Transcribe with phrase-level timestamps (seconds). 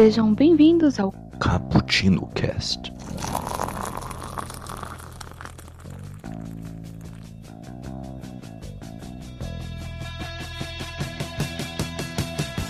[0.00, 2.90] Sejam bem-vindos ao Cappuccino Cast.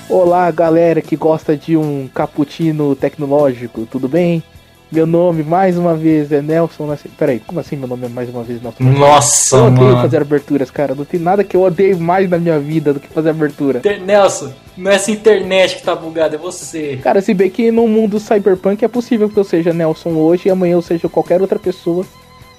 [0.08, 4.42] Olá, galera que gosta de um cappuccino tecnológico, tudo bem?
[4.90, 7.16] Meu nome, mais uma vez, é Nelson Nascimento.
[7.16, 8.82] Peraí, como assim meu nome é mais uma vez Nelson?
[8.82, 10.02] Nossa, Eu odeio mano.
[10.02, 10.96] fazer aberturas, cara.
[10.96, 13.80] Não tem nada que eu odeie mais na minha vida do que fazer abertura.
[14.04, 16.98] Nelson, não é essa internet que tá bugada, é você.
[17.02, 20.50] Cara, se bem que no mundo cyberpunk é possível que eu seja Nelson hoje e
[20.50, 22.04] amanhã eu seja qualquer outra pessoa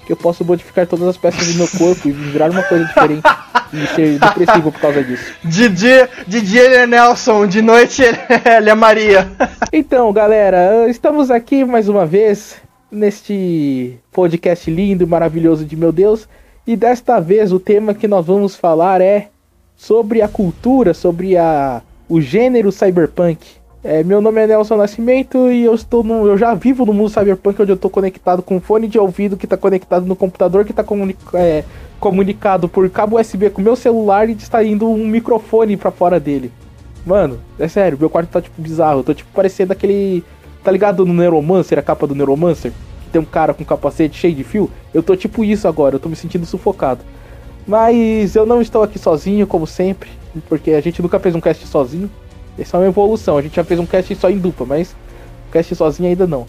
[0.05, 3.23] que eu posso modificar todas as peças do meu corpo e virar uma coisa diferente
[3.73, 5.33] e ser depressivo por causa disso.
[5.43, 9.27] De dia, de dia ele é Nelson, de noite ele é, ele é Maria.
[9.73, 12.57] Então, galera, estamos aqui mais uma vez
[12.91, 16.27] neste podcast lindo e maravilhoso de meu Deus.
[16.67, 19.29] E desta vez o tema que nós vamos falar é
[19.77, 23.39] sobre a cultura, sobre a, o gênero cyberpunk.
[23.81, 27.09] É, meu nome é Nelson Nascimento e eu estou no, eu já vivo no mundo
[27.09, 30.71] cyberpunk onde eu estou conectado com fone de ouvido que está conectado no computador que
[30.71, 30.83] está
[31.35, 31.63] é,
[32.01, 36.51] comunicado por cabo USB com meu celular e está indo um microfone para fora dele.
[37.05, 38.99] Mano, é sério, meu quarto tá tipo bizarro.
[38.99, 40.21] Eu tô tipo parecendo aquele.
[40.63, 42.73] Tá ligado no Neuromancer, a capa do Neuromancer?
[43.05, 44.69] Que tem um cara com capacete cheio de fio?
[44.93, 47.03] Eu tô tipo isso agora, eu tô me sentindo sufocado.
[47.67, 50.09] Mas eu não estou aqui sozinho, como sempre,
[50.49, 52.09] porque a gente nunca fez um cast sozinho.
[52.57, 54.95] Essa é uma evolução, a gente já fez um cast só em dupla, mas
[55.51, 56.45] cast sozinho ainda não.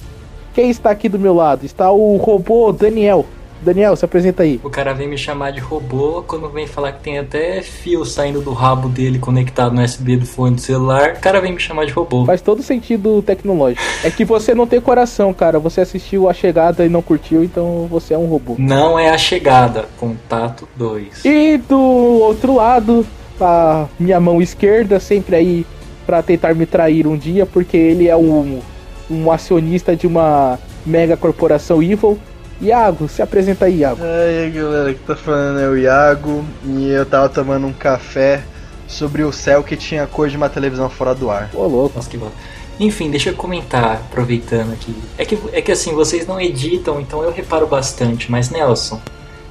[0.55, 1.65] Quem está aqui do meu lado?
[1.65, 3.25] Está o robô Daniel.
[3.63, 4.61] Daniel, se apresenta aí.
[4.65, 8.41] O cara vem me chamar de robô quando vem falar que tem até fio saindo
[8.41, 11.15] do rabo dele conectado no USB do fone do celular.
[11.17, 12.25] O cara vem me chamar de robô.
[12.25, 13.83] Faz todo sentido tecnológico.
[14.03, 15.61] É que você não tem coração, cara.
[15.61, 18.57] Você assistiu a chegada e não curtiu, então você é um robô.
[18.59, 21.25] Não é a chegada, contato 2.
[21.25, 23.07] E do outro lado,
[23.41, 25.67] a minha mão esquerda, sempre aí
[26.05, 28.61] pra tentar me trair um dia, porque ele é um,
[29.09, 32.19] um acionista de uma mega corporação evil.
[32.61, 34.01] Iago, se apresenta aí, Iago.
[34.03, 38.43] Aí galera, que tá falando é o Iago e eu tava tomando um café
[38.87, 41.51] sobre o céu que tinha cor de uma televisão fora do ar.
[41.55, 41.97] Ô, louco.
[41.97, 42.31] Nossa, que bom.
[42.79, 44.95] Enfim, deixa eu comentar, aproveitando aqui.
[45.19, 49.01] É que, é que assim, vocês não editam, então eu reparo bastante, mas Nelson,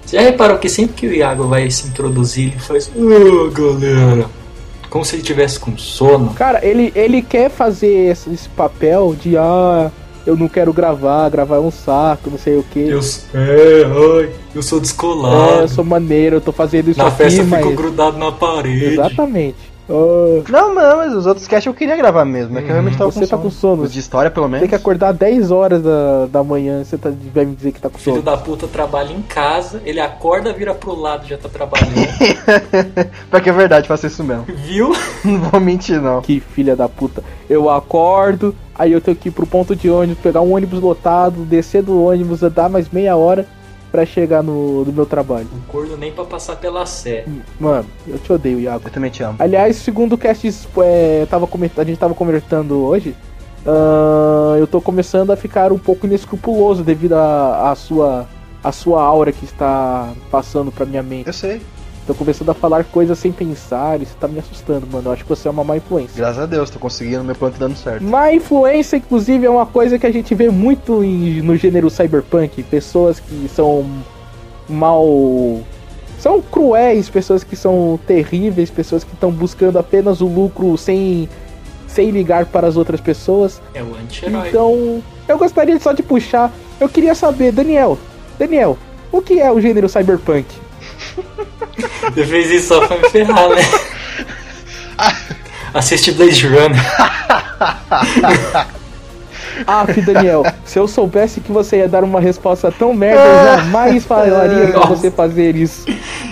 [0.06, 2.92] você já reparou que sempre que o Iago vai se introduzir, ele faz.
[2.96, 4.26] Ô galera!
[4.90, 6.34] Como se ele tivesse com sono.
[6.34, 9.90] Cara, ele, ele quer fazer esse, esse papel de, ah,
[10.26, 12.80] eu não quero gravar, gravar é um saco, não sei o que.
[12.80, 13.00] Eu,
[13.34, 15.62] é, ai, eu sou É, descolado.
[15.62, 17.64] eu sou maneiro, eu tô fazendo isso Na aqui, festa mas...
[17.64, 18.86] fico grudado na parede.
[18.86, 19.72] Exatamente.
[19.90, 22.58] Ah, Não, não, mas os outros cast eu queria gravar mesmo.
[22.58, 23.84] É que eu realmente tava você com tá com sono.
[23.84, 24.62] Os de história, pelo menos.
[24.62, 27.90] tem que acordar 10 horas da, da manhã, você tá, vai me dizer que tá
[27.90, 28.26] com Filho sono.
[28.26, 31.92] da puta trabalha em casa, ele acorda, vira pro lado já tá trabalhando.
[33.30, 34.46] Pra que é verdade, faço isso mesmo.
[34.48, 34.94] Viu?
[35.26, 36.22] Não vou mentir, não.
[36.22, 37.22] Que filha da puta.
[37.50, 41.46] Eu acordo, aí eu tenho que ir pro ponto de ônibus, pegar um ônibus lotado,
[41.46, 43.46] descer do ônibus, andar mais meia hora
[43.92, 45.47] pra chegar no, no meu trabalho.
[45.52, 47.25] Não corno nem pra passar pela sé.
[47.59, 48.88] Mano, eu te odeio, Iago.
[48.88, 49.36] Eu também te amo.
[49.38, 50.47] Aliás, segundo o cast,
[50.78, 51.47] é, tava
[51.78, 53.16] a gente tava conversando hoje,
[53.68, 58.28] ah, eu tô começando a ficar um pouco inescrupuloso devido à a, sua
[58.64, 61.28] a sua aura que está passando pra minha mente.
[61.28, 61.62] Eu sei.
[62.12, 65.08] Tô começando a falar coisas sem pensar, isso tá me assustando, mano.
[65.08, 66.12] Eu acho que você é uma má influência.
[66.18, 68.04] Graças a Deus, tô conseguindo, meu plano tá dando certo.
[68.04, 72.64] Má influência, inclusive, é uma coisa que a gente vê muito em- no gênero cyberpunk.
[72.64, 73.86] Pessoas que são
[74.68, 75.06] mal.
[76.20, 81.30] São cruéis, pessoas que são terríveis, pessoas que estão buscando apenas o lucro sem,
[81.88, 83.62] sem ligar para as outras pessoas.
[83.74, 84.50] É o anti-herói.
[84.50, 86.52] Então, eu gostaria só de puxar.
[86.78, 87.98] Eu queria saber, Daniel,
[88.38, 88.78] Daniel,
[89.14, 90.46] o que é o gênero cyberpunk?
[92.14, 93.62] Você fez isso só pra me ferrar, né?
[95.74, 96.82] Assiste Blade Runner.
[99.68, 104.04] Ah, Daniel, se eu soubesse que você ia dar uma resposta tão merda, eu jamais
[104.06, 104.96] falaria pra Nossa.
[104.96, 105.86] você fazer isso.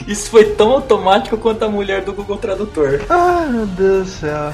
[0.07, 3.01] Isso foi tão automático quanto a mulher do Google Tradutor.
[3.09, 4.53] Ah, meu Deus do céu.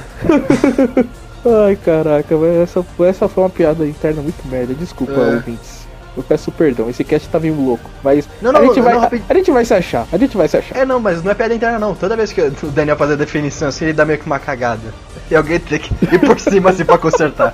[1.67, 4.73] Ai, caraca, mas essa, essa foi uma piada interna muito merda.
[4.73, 5.35] Desculpa, É.
[5.35, 5.74] ouvintes.
[6.17, 7.89] Eu peço perdão, esse cast tá meio louco.
[8.03, 10.17] Mas Não, não, a, gente não, vai, não, a, a gente vai se achar, a
[10.17, 10.77] gente vai se achar.
[10.77, 11.93] É, não, mas não é piada interna, não.
[11.95, 14.93] Toda vez que o Daniel faz a definição assim, ele dá meio que uma cagada.
[15.29, 17.53] E alguém tem que ir por cima assim pra consertar.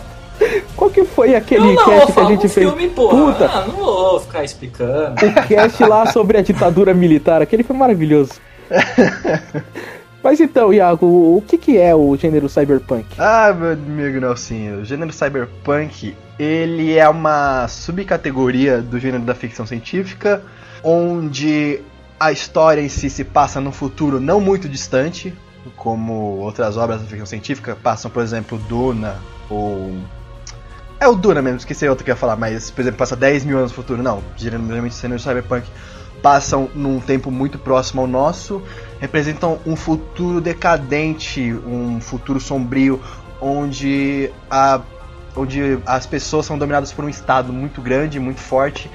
[0.76, 2.68] Qual que foi aquele Não, não, cast que a gente um fez?
[2.70, 3.34] filme, porra.
[3.34, 5.26] Puta, Ah, não vou ficar explicando.
[5.26, 8.34] o cast lá sobre a ditadura militar, aquele foi maravilhoso.
[10.24, 13.06] Mas então, Iago, o que, que é o gênero cyberpunk?
[13.18, 19.66] Ah, meu amigo Nelsinho, o gênero cyberpunk, ele é uma subcategoria do gênero da ficção
[19.66, 20.44] científica,
[20.84, 21.82] onde
[22.20, 25.34] a história em si se passa num futuro não muito distante,
[25.76, 29.16] como outras obras da ficção científica passam, por exemplo, Duna
[29.50, 29.92] ou
[31.00, 33.46] É o Duna mesmo, esqueci outro que eu ia falar, mas, por exemplo, passa 10
[33.46, 34.04] mil anos no futuro.
[34.04, 35.68] Não, geralmente cenários cyberpunk
[36.22, 38.62] passam num tempo muito próximo ao nosso,
[39.02, 43.02] representam um futuro decadente, um futuro sombrio,
[43.42, 44.80] onde, a,
[45.36, 48.90] onde as pessoas são dominadas por um Estado muito grande, muito forte,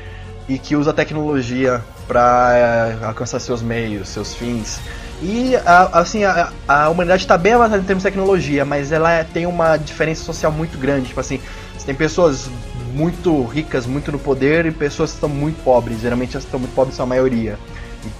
[0.48, 4.78] e que usa a tecnologia para alcançar seus meios, seus fins.
[5.20, 5.56] E
[5.92, 9.44] assim, a, a humanidade está bem avançada em termos de tecnologia, mas ela é, tem
[9.44, 11.08] uma diferença social muito grande.
[11.08, 11.40] Tipo assim,
[11.84, 12.48] tem pessoas
[12.94, 16.00] muito ricas, muito no poder, e pessoas que estão muito pobres.
[16.00, 17.58] Geralmente as que estão muito pobres são a maioria.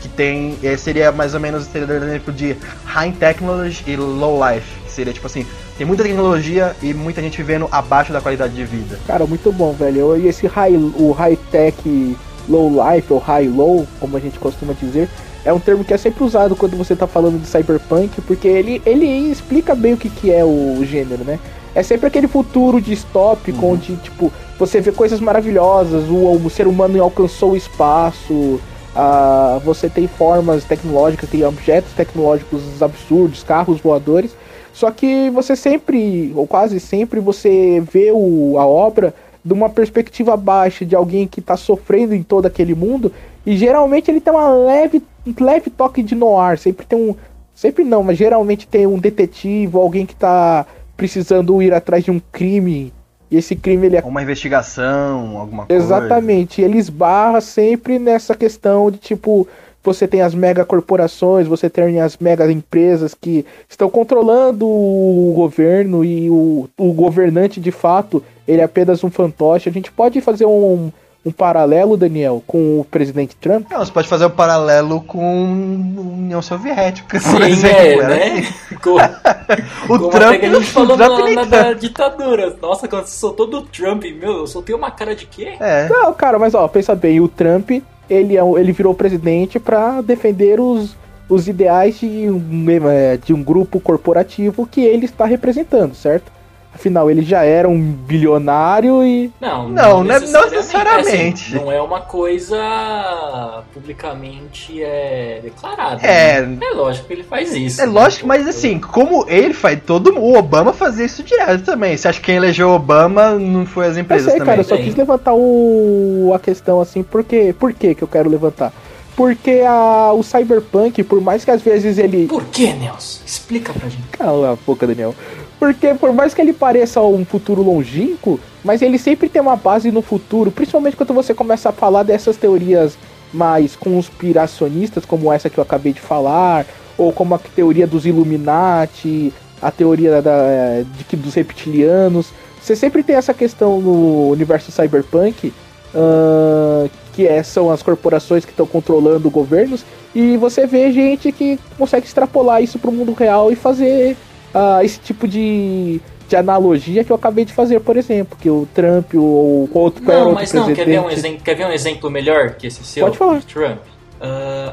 [0.01, 0.57] Que tem.
[0.79, 4.67] seria mais ou menos seria o exemplo de high technology e low life.
[4.85, 5.47] Que seria tipo assim,
[5.77, 8.99] tem muita tecnologia e muita gente vivendo abaixo da qualidade de vida.
[9.07, 10.17] Cara, muito bom, velho.
[10.17, 12.17] E esse high, o high tech
[12.49, 15.09] low life, ou high low, como a gente costuma dizer,
[15.45, 18.83] é um termo que é sempre usado quando você está falando de cyberpunk, porque ele,
[18.85, 21.39] ele explica bem o que, que é o gênero, né?
[21.75, 23.75] É sempre aquele futuro distópico uhum.
[23.75, 28.59] onde, tipo, você vê coisas maravilhosas, o, o ser humano alcançou o espaço,
[28.97, 34.35] uh, você tem formas tecnológicas, tem objetos tecnológicos absurdos, carros voadores,
[34.73, 39.15] só que você sempre, ou quase sempre, você vê o, a obra
[39.45, 43.13] de uma perspectiva baixa de alguém que está sofrendo em todo aquele mundo
[43.45, 47.15] e geralmente ele tem uma leve, um leve toque de noir, sempre tem um,
[47.55, 50.67] sempre não, mas geralmente tem um detetive, alguém que está
[50.97, 52.93] precisando ir atrás de um crime
[53.31, 55.83] e esse crime ele é uma investigação, alguma coisa.
[55.83, 59.47] Exatamente, ele esbarra sempre nessa questão de tipo
[59.83, 66.05] você tem as mega corporações, você tem as mega empresas que estão controlando o governo
[66.05, 69.69] e o, o governante de fato ele é apenas um fantoche.
[69.69, 70.91] A gente pode fazer um,
[71.27, 73.69] um paralelo, Daniel, com o presidente Trump?
[73.69, 78.03] Não, você pode fazer um paralelo com a União Soviética, Sim, exemplo.
[78.03, 78.49] É, né?
[78.81, 78.95] Com,
[79.93, 82.57] o como Trump, que a gente falou Trump na, da ditadura.
[82.63, 85.55] Nossa, quando você soltou do Trump, meu, eu soltei uma cara de quê?
[85.59, 85.89] É.
[85.89, 87.71] Não, cara, mas ó, pensa bem, o Trump,
[88.09, 90.97] ele, é, ele virou presidente para defender os,
[91.29, 96.36] os ideais de um, é, de um grupo corporativo que ele está representando, certo?
[96.77, 99.33] Afinal, ele já era um bilionário e.
[99.41, 100.57] Não, não, não necessariamente.
[100.57, 101.57] necessariamente.
[101.57, 106.07] Assim, não é uma coisa publicamente é, declarada.
[106.07, 106.43] É.
[106.43, 106.59] Né?
[106.61, 107.81] É lógico que ele faz isso.
[107.81, 107.93] É né?
[107.93, 109.81] lógico, mas assim, como ele faz.
[109.87, 111.97] Todo o Obama fazia isso direto também.
[111.97, 114.53] Você acha que quem elegeu Obama não foi as empresas eu sei, também?
[114.53, 117.55] Cara, eu só quis levantar o, a questão assim, porque.
[117.59, 118.71] Por que que eu quero levantar?
[119.17, 122.27] Porque a, o Cyberpunk, por mais que às vezes ele.
[122.27, 123.23] Por que, Nelson?
[123.25, 124.07] Explica pra gente.
[124.13, 125.15] Cala a boca, Daniel.
[125.59, 129.91] Porque por mais que ele pareça um futuro longínquo, mas ele sempre tem uma base
[129.91, 132.99] no futuro, principalmente quando você começa a falar dessas teorias
[133.33, 136.67] mais conspiracionistas, como essa que eu acabei de falar,
[136.99, 142.31] ou como a teoria dos Illuminati, a teoria da, de que dos reptilianos.
[142.61, 145.53] Você sempre tem essa questão no universo cyberpunk,
[145.95, 151.59] uh, que é, são as corporações que estão controlando governos, e você vê gente que
[151.79, 154.17] consegue extrapolar isso para o mundo real e fazer
[154.57, 158.67] uh, esse tipo de, de analogia que eu acabei de fazer, por exemplo, que o
[158.75, 161.73] Trump ou o outro, não, outro mas não, Quer ver, um exemplo, quer ver um
[161.73, 163.05] exemplo melhor que esse seu?
[163.05, 163.43] Pode falar.
[163.43, 163.81] Trump.
[164.17, 164.73] Uh,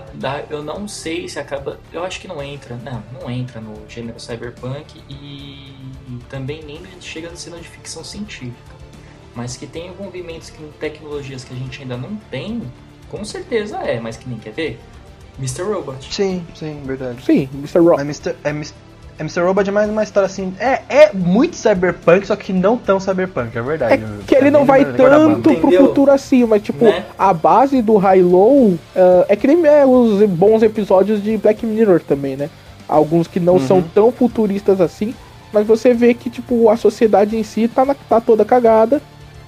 [0.50, 1.78] eu não sei se acaba.
[1.92, 2.78] Eu acho que não entra.
[2.78, 5.76] Não, não entra no gênero cyberpunk e
[6.30, 8.74] também nem chega a ser de ficção científica.
[9.36, 12.62] Mas que tem envolvimentos com tecnologias que a gente ainda não tem,
[13.10, 14.80] com certeza é, mas que nem quer ver.
[15.40, 15.64] Mr.
[15.64, 16.14] Robot.
[16.14, 17.24] Sim, sim, verdade.
[17.26, 17.80] Sim, Mr.
[17.80, 18.00] Robot.
[18.00, 18.36] É Mr.
[18.44, 18.76] É Mr.
[19.20, 19.42] Mr.
[19.42, 20.54] Robot é mais uma história assim.
[20.60, 23.94] É, é muito cyberpunk, só que não tão cyberpunk, é verdade.
[23.94, 27.06] É que ele não vai tanto pro futuro assim, mas tipo, né?
[27.18, 28.80] a base do High-Low uh,
[29.28, 32.50] é que nem é, os bons episódios de Black Mirror também, né?
[32.88, 33.68] Alguns que não uhum.
[33.68, 35.14] são tão futuristas assim,
[35.52, 39.02] mas você vê que tipo, a sociedade em si tá, na, tá toda cagada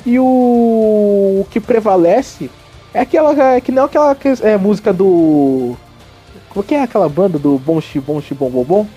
[0.06, 2.50] e o, o que prevalece
[2.94, 3.56] é aquela.
[3.56, 5.76] É que não aquela é, música do.
[6.50, 8.88] Como que é aquela banda do Bom Xi Bom Xi Bom Bom Bom?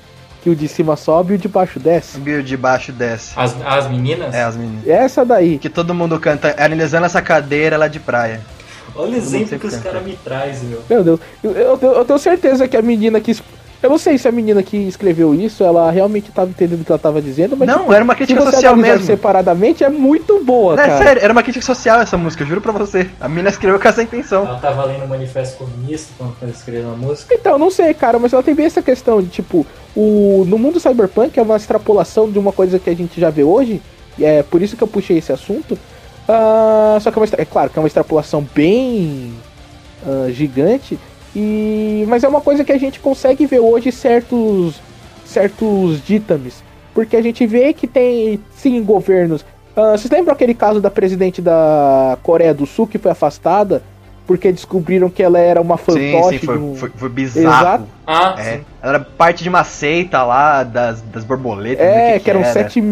[0.42, 2.18] Que o de cima sobe e o de baixo desce.
[2.24, 3.32] E o de baixo desce.
[3.36, 4.34] As, as meninas?
[4.34, 4.86] É, as meninas.
[4.86, 5.58] Essa daí.
[5.58, 8.40] Que todo mundo canta, analisando essa cadeira lá de praia.
[8.94, 10.82] Olha o exemplo que os caras me traz, meu.
[10.88, 11.20] Meu Deus.
[11.42, 13.36] Eu, eu, eu, tenho certeza que a menina que.
[13.80, 16.90] Eu não sei se a menina que escreveu isso, ela realmente estava entendendo o que
[16.90, 17.68] ela estava dizendo, mas.
[17.68, 19.06] Não, tipo, era uma crítica social mesmo.
[19.06, 20.94] separadamente é muito boa, não, cara.
[20.94, 23.08] É sério, era uma crítica social essa música, juro pra você.
[23.20, 24.46] A menina escreveu com essa intenção.
[24.46, 27.32] Ela tava lendo o manifesto comunista quando escreveu a música.
[27.32, 30.80] Então, não sei, cara, mas ela tem bem essa questão de, tipo, o, no mundo
[30.80, 33.80] cyberpunk é uma extrapolação de uma coisa que a gente já vê hoje,
[34.18, 35.78] e é por isso que eu puxei esse assunto.
[36.28, 39.32] Uh, só que é, uma, é, claro que é uma extrapolação bem
[40.04, 40.98] uh, gigante,
[41.40, 44.80] e mas é uma coisa que a gente consegue ver hoje certos
[45.24, 46.62] certos ditames,
[46.94, 49.44] porque a gente vê que tem sim governos
[49.76, 53.80] Ah, vocês lembram aquele caso da presidente da Coreia do Sul que foi afastada
[54.26, 57.48] porque descobriram que ela era uma Sim, fantoche sim, foi, de um- foi, foi bizarro.
[57.48, 57.84] Exato.
[58.06, 58.60] Ah, É, sim.
[58.82, 61.86] ela era parte de uma seita lá das, das borboletas.
[61.86, 62.52] É, do que, eram era.
[62.52, 62.82] sete,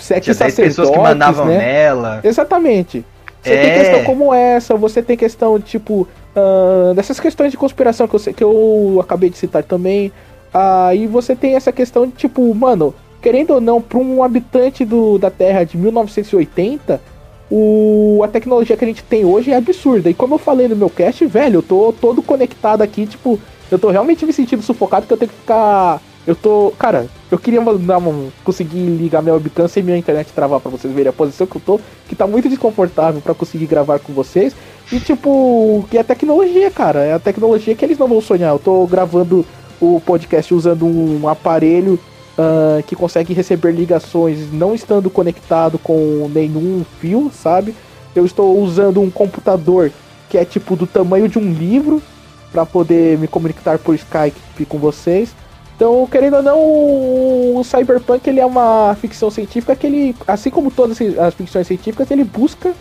[0.00, 1.58] sete Tinha 10 sacerdotes, pessoas que mandavam né?
[1.58, 2.20] nela.
[2.22, 3.04] Exatamente.
[3.42, 3.62] Você É.
[3.62, 8.34] tem questão como essa, você tem questão, tipo, ah, dessas questões de conspiração que eu,
[8.34, 10.12] que eu acabei de citar também.
[10.52, 15.18] Aí você tem essa questão de, tipo, mano, querendo ou não, para um habitante do,
[15.18, 17.00] da Terra de 1980,
[17.50, 20.10] o, a tecnologia que a gente tem hoje é absurda.
[20.10, 23.40] E como eu falei no meu cast, velho, eu tô todo conectado aqui, tipo,
[23.70, 26.00] eu tô realmente me sentindo sufocado que eu tenho que ficar.
[26.26, 26.72] Eu tô.
[26.78, 30.92] Cara, eu queria dar uma, conseguir ligar minha webcam sem minha internet travar pra vocês
[30.92, 34.54] verem a posição que eu tô, que tá muito desconfortável pra conseguir gravar com vocês.
[34.90, 37.00] E tipo, que é tecnologia, cara.
[37.00, 38.52] É a tecnologia que eles não vão sonhar.
[38.52, 39.44] Eu tô gravando
[39.80, 41.98] o podcast usando um aparelho
[42.38, 47.74] ah, que consegue receber ligações não estando conectado com nenhum fio, sabe?
[48.14, 49.90] Eu estou usando um computador
[50.28, 52.02] que é tipo do tamanho de um livro
[52.52, 55.34] para poder me comunicar por Skype com vocês.
[55.74, 60.70] Então, querendo ou não, o Cyberpunk ele é uma ficção científica que ele, assim como
[60.70, 62.74] todas as ficções científicas, ele busca.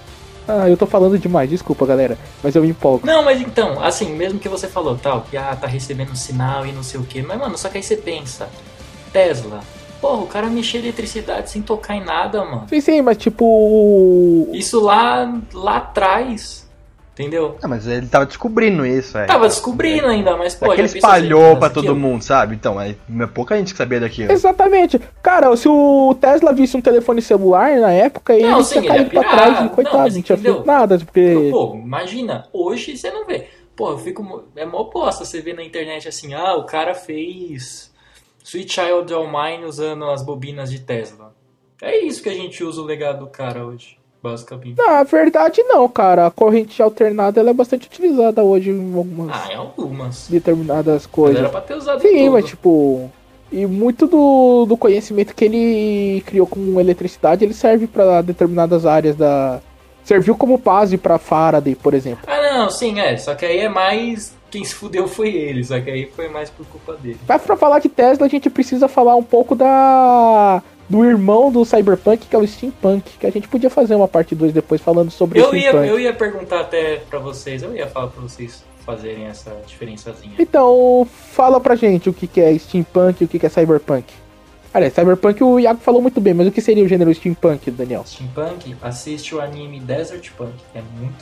[0.47, 3.05] Ah, eu tô falando demais, desculpa, galera, mas eu me empolgo.
[3.05, 6.71] Não, mas então, assim, mesmo que você falou tal, que ah, tá recebendo sinal e
[6.71, 8.47] não sei o que, mas mano, só que aí você pensa,
[9.11, 9.61] Tesla,
[9.99, 12.65] porra, o cara mexer eletricidade sem tocar em nada, mano.
[12.69, 14.47] Sim, sim, mas tipo.
[14.53, 16.64] Isso lá, lá atrás,
[17.17, 17.57] entendeu?
[17.63, 19.25] Ah, mas ele tava descobrindo isso, é.
[19.25, 22.21] Tava descobrindo ainda, mas pô, É que ele assim, espalhou mas pra todo aquilo- mundo,
[22.21, 22.53] sabe?
[22.55, 24.31] Então, é é pouca gente que sabia daquilo.
[24.31, 24.99] Exatamente.
[25.23, 29.03] Cara, se o Tesla visse um telefone celular na época, ele Não, tinha sim, caído
[29.03, 29.65] ele pra trás.
[29.65, 31.49] e Coitado, Não, tinha feito nada, porque.
[31.51, 33.47] Pô, imagina, hoje você não vê.
[33.75, 34.43] Pô, eu fico.
[34.55, 37.91] É mó bosta você vê na internet assim, ah, o cara fez
[38.43, 41.33] Sweet Child of Mine usando as bobinas de Tesla.
[41.81, 43.97] É isso que a gente usa o legado do cara hoje,
[44.29, 44.75] basicamente.
[44.77, 46.27] Na verdade, não, cara.
[46.27, 50.27] A corrente alternada ela é bastante utilizada hoje em algumas Ah, em algumas.
[50.29, 51.39] determinadas Mas coisas.
[51.39, 53.09] era pra ter usado Sim, mas tipo.
[53.51, 59.15] E muito do, do conhecimento que ele criou com eletricidade, ele serve pra determinadas áreas
[59.15, 59.61] da.
[60.03, 62.19] Serviu como base pra Faraday, por exemplo.
[62.27, 63.15] Ah, não, sim, é.
[63.17, 64.33] Só que aí é mais.
[64.51, 67.17] Quem se fudeu foi ele, só que aí foi mais por culpa dele.
[67.27, 70.61] Mas pra falar de Tesla, a gente precisa falar um pouco da.
[70.87, 73.17] Do irmão do Cyberpunk, que é o Steampunk.
[73.19, 75.87] Que a gente podia fazer uma parte 2 depois falando sobre o Eu ia, Steampunk.
[75.89, 80.35] eu ia perguntar até pra vocês, eu ia falar pra vocês fazerem essa diferençazinha.
[80.37, 84.05] Então, fala pra gente o que, que é steampunk e o que, que é cyberpunk.
[84.71, 88.03] Aliás, cyberpunk o Iago falou muito bem, mas o que seria o gênero steampunk, Daniel?
[88.05, 91.15] Steampunk, assiste o anime Desert Punk, que é muito.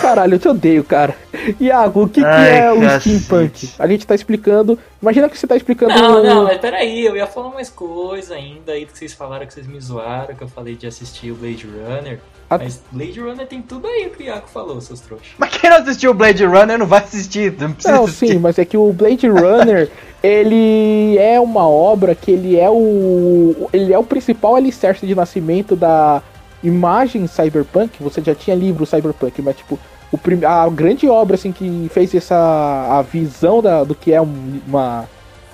[0.00, 1.14] Caralho, eu te odeio, cara.
[1.60, 3.18] Iago, o que, que Ai, é o cacete.
[3.18, 3.70] steampunk?
[3.78, 4.78] A gente tá explicando.
[5.00, 5.94] Imagina que você tá explicando.
[5.94, 9.54] Não, não, mas peraí, eu ia falar mais coisa ainda aí que vocês falaram que
[9.54, 12.18] vocês me zoaram, que eu falei de assistir o Blade Runner.
[12.50, 12.58] Ah.
[12.58, 15.28] Mas Blade Runner tem tudo aí que o Iago falou, seus trouxas.
[15.38, 17.54] Mas quem não assistiu o Blade Runner não vai assistir.
[17.58, 18.26] Não precisa Não, assistir.
[18.28, 19.88] sim, mas é que o Blade Runner,
[20.20, 23.68] ele é uma obra que ele é o.
[23.72, 26.20] Ele é o principal alicerce de nascimento da
[26.62, 27.90] imagem cyberpunk.
[28.00, 29.78] Você já tinha livro cyberpunk, mas tipo,
[30.12, 32.36] o prim- a grande obra assim que fez essa.
[32.36, 35.04] a visão da, do que é um- uma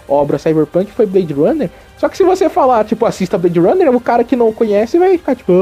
[0.08, 1.68] obra cyberpunk foi Blade Runner.
[1.98, 5.12] Só que se você falar, tipo, assista Blade Runner, o cara que não conhece vai
[5.16, 5.52] ficar tipo.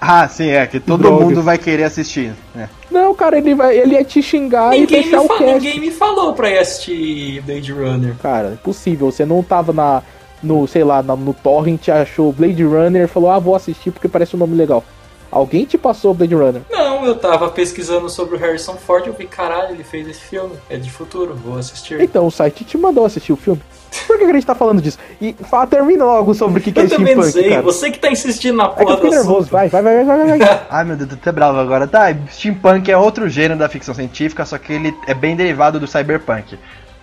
[0.00, 1.24] Ah, sim, é que todo Droga.
[1.24, 2.34] mundo vai querer assistir.
[2.54, 2.68] né?
[2.90, 3.76] Não, cara, ele vai.
[3.78, 5.44] Ele ia te xingar Ninguém e me, fechar o cast.
[5.54, 8.14] ninguém me falou pra ir assistir Blade Runner.
[8.20, 9.10] Cara, é possível.
[9.12, 10.02] Você não tava na.
[10.42, 14.08] No, sei lá, na- no Torrent, achou Blade Runner e falou, ah, vou assistir porque
[14.08, 14.84] parece um nome legal.
[15.30, 16.62] Alguém te passou Blade Runner.
[16.70, 20.20] Não, eu tava pesquisando sobre o Harrison Ford e eu vi, caralho, ele fez esse
[20.20, 20.52] filme.
[20.70, 22.00] É de futuro, vou assistir.
[22.00, 23.60] Então o site te mandou assistir o filme.
[24.06, 24.98] Por que, que a gente tá falando disso?
[25.20, 27.62] E fala, termina logo sobre o que, que é eu também não steampunk, sei, cara.
[27.62, 29.48] você que tá insistindo na É que eu porra nervoso.
[29.50, 30.60] vai, vai, vai, vai, vai.
[30.70, 31.86] Ai meu Deus, tô até bravo agora.
[31.86, 35.86] Tá, steampunk é outro gênero da ficção científica, só que ele é bem derivado do
[35.86, 36.58] cyberpunk.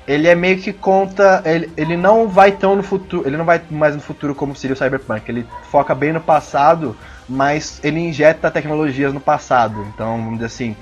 [0.07, 1.41] Ele é meio que conta.
[1.45, 3.27] Ele, ele não vai tão no futuro.
[3.27, 5.29] Ele não vai mais no futuro como seria o cyberpunk.
[5.29, 6.95] Ele foca bem no passado,
[7.27, 9.85] mas ele injeta tecnologias no passado.
[9.93, 10.75] Então, vamos dizer assim.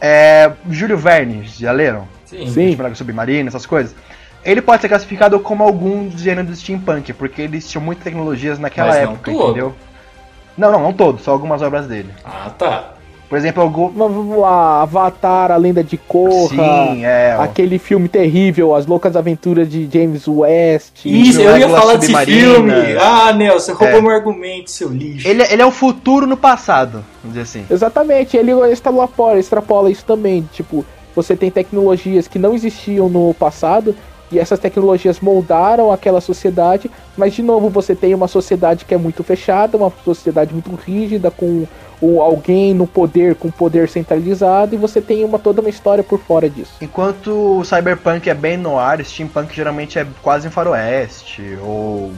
[0.00, 2.06] É, Júlio Verne, já leram?
[2.24, 2.48] Sim.
[2.48, 2.70] Sim.
[2.70, 3.94] Tipo, submarino, essas coisas.
[4.44, 8.88] Ele pode ser classificado como algum gênero do steampunk, porque eles tinham muitas tecnologias naquela
[8.88, 9.50] Mas não época, todo.
[9.50, 9.74] entendeu?
[10.56, 12.12] Não, não, não todos, só algumas obras dele.
[12.24, 12.95] Ah, tá.
[13.28, 13.90] Por exemplo, algum.
[13.94, 16.48] Mas Vamos lá, Avatar, a lenda de Korra.
[16.48, 17.36] Sim, é.
[17.38, 21.04] Aquele filme terrível, As Loucas Aventuras de James West.
[21.04, 22.72] Isso, eu ia falar desse filme.
[23.00, 24.00] Ah, Nel, você roubou É.
[24.00, 25.26] meu argumento, seu lixo.
[25.26, 27.66] Ele, ele é o futuro no passado, vamos dizer assim.
[27.68, 30.48] Exatamente, ele extrapola, extrapola isso também.
[30.52, 33.94] Tipo, você tem tecnologias que não existiam no passado
[34.30, 38.98] e essas tecnologias moldaram aquela sociedade, mas de novo você tem uma sociedade que é
[38.98, 41.64] muito fechada, uma sociedade muito rígida, com
[42.00, 46.18] o, alguém no poder, com poder centralizado, e você tem uma toda uma história por
[46.18, 46.74] fora disso.
[46.80, 52.12] Enquanto o Cyberpunk é bem no ar, Steampunk geralmente é quase um faroeste, ou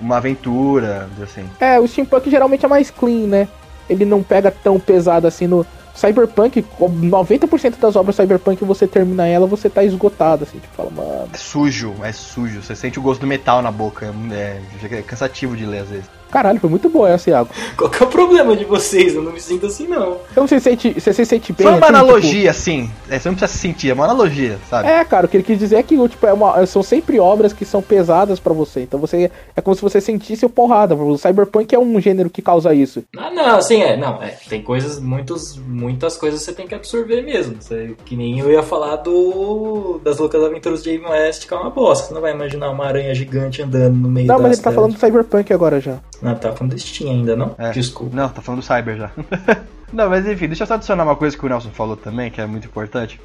[0.00, 1.48] uma aventura, assim.
[1.60, 3.48] É, o Steampunk geralmente é mais clean, né?
[3.88, 5.66] Ele não pega tão pesado assim no.
[5.94, 11.28] Cyberpunk, 90% das obras Cyberpunk você termina ela, você tá esgotado, assim, tipo, fala, mano.
[11.32, 12.62] É sujo, é sujo.
[12.62, 14.14] Você sente o gosto do metal na boca.
[14.30, 14.60] É,
[14.92, 16.17] é cansativo de ler às vezes.
[16.30, 17.50] Caralho, foi muito boa essa, Iago.
[17.76, 19.14] Qual que é o problema de vocês?
[19.14, 20.18] Eu não me sinto assim, não.
[20.30, 21.66] Então você sente, você se sente bem.
[21.66, 22.90] Foi uma assim, analogia, assim.
[23.08, 24.88] É, você não precisa se sentir, é uma analogia, sabe?
[24.88, 27.52] É, cara, o que ele quis dizer é que tipo, é uma, são sempre obras
[27.52, 28.80] que são pesadas pra você.
[28.82, 30.94] Então você é como se você sentisse o porrada.
[30.94, 33.02] O Cyberpunk é um gênero que causa isso.
[33.16, 33.96] Ah, não, assim, é.
[33.96, 34.36] Não, é.
[34.48, 37.56] Tem coisas, muitos, muitas coisas você tem que absorver mesmo.
[37.60, 41.56] Você, que nem eu ia falar do das loucas aventuras de James West, que é
[41.56, 42.08] uma bosta.
[42.08, 44.92] Você não vai imaginar uma aranha gigante andando no meio Não, mas ele tá falando
[44.94, 45.98] do Cyberpunk agora já.
[46.20, 47.54] Não, tá falando do Steam ainda, não?
[47.58, 47.70] É.
[47.70, 48.14] Desculpa.
[48.14, 49.10] Não, tá falando do Cyber já.
[49.92, 52.40] não, mas enfim, deixa eu só adicionar uma coisa que o Nelson falou também, que
[52.40, 53.20] é muito importante.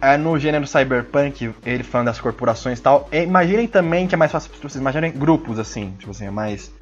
[0.00, 4.32] É, no gênero cyberpunk, ele falando das corporações e tal, imaginem também que é mais
[4.32, 6.72] fácil pra vocês imaginem grupos assim, tipo assim, é mais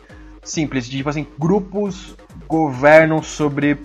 [0.44, 2.16] simples, de, tipo assim, grupos
[2.46, 3.76] governam sobre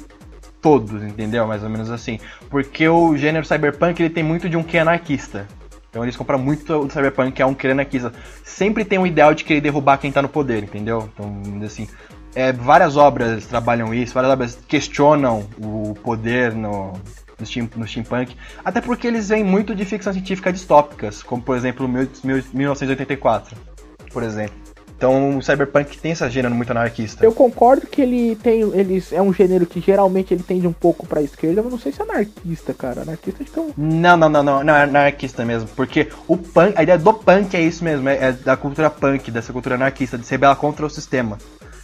[0.62, 1.48] todos, entendeu?
[1.48, 2.19] Mais ou menos assim.
[2.50, 5.48] Porque o gênero cyberpunk ele tem muito de um que anarquista.
[5.93, 8.12] Então eles compram muito o cyberpunk, que é um que anarquista.
[8.43, 11.07] Sempre tem um ideal de querer derrubar quem tá no poder, entendeu?
[11.13, 11.88] Então, assim,
[12.33, 16.93] é, várias obras trabalham isso, várias obras questionam o poder no,
[17.39, 18.35] no, steam, no steampunk,
[18.65, 23.55] até porque eles vêm muito de ficção científica distópicas, como por exemplo mil- mil- 1984,
[24.12, 24.62] por exemplo.
[25.03, 27.25] Então o cyberpunk tem esse gênero muito anarquista.
[27.25, 28.62] Eu concordo que ele tem.
[28.62, 31.91] Ele é um gênero que geralmente ele tende um pouco pra esquerda, mas não sei
[31.91, 33.01] se é anarquista, cara.
[33.01, 33.65] Anarquista acho que é.
[33.75, 37.53] Não, não, não, não, não é anarquista mesmo, porque o punk, a ideia do punk
[37.53, 40.86] é isso mesmo, é, é da cultura punk, dessa cultura anarquista, de se rebelar contra
[40.86, 41.38] o sistema.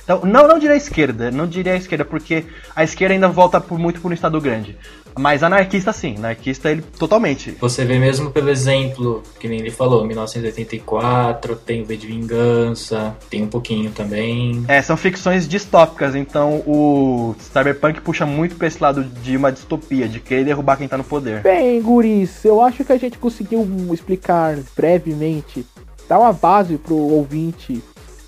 [0.09, 2.43] Então, não, não diria a esquerda, não diria a esquerda, porque
[2.75, 4.75] a esquerda ainda volta por, muito por um Estado grande.
[5.15, 7.51] Mas anarquista sim, anarquista ele totalmente.
[7.61, 13.15] Você vê mesmo pelo exemplo, que nem ele falou, 1984, tem o V de Vingança,
[13.29, 14.65] tem um pouquinho também.
[14.67, 20.07] É, são ficções distópicas, então o cyberpunk puxa muito pra esse lado de uma distopia,
[20.07, 21.43] de querer derrubar quem tá no poder.
[21.43, 25.63] Bem, guris, eu acho que a gente conseguiu explicar brevemente,
[26.07, 27.83] dar uma base pro ouvinte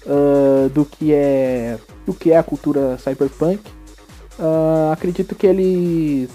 [0.08, 3.62] ah, do que é do que é a cultura cyberpunk.
[4.40, 6.30] Ah, acredito que eles,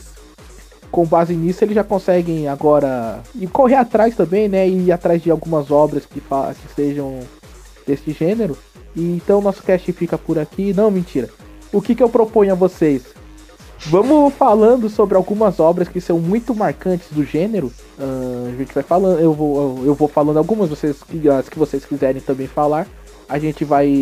[0.90, 4.68] com base nisso, eles já conseguem agora e correr atrás também, né?
[4.68, 7.20] E ir atrás de algumas obras que, que sejam
[7.87, 8.57] desse gênero.
[8.94, 10.72] E então nosso cast fica por aqui.
[10.72, 11.29] Não, mentira.
[11.72, 13.02] O que, que eu proponho a vocês?
[13.88, 17.72] Vamos falando sobre algumas obras que são muito marcantes do gênero.
[17.98, 20.96] Ah, a gente vai falando, eu vou, eu vou falando algumas, vocês,
[21.38, 22.87] as que vocês quiserem também falar.
[23.28, 23.92] A gente vai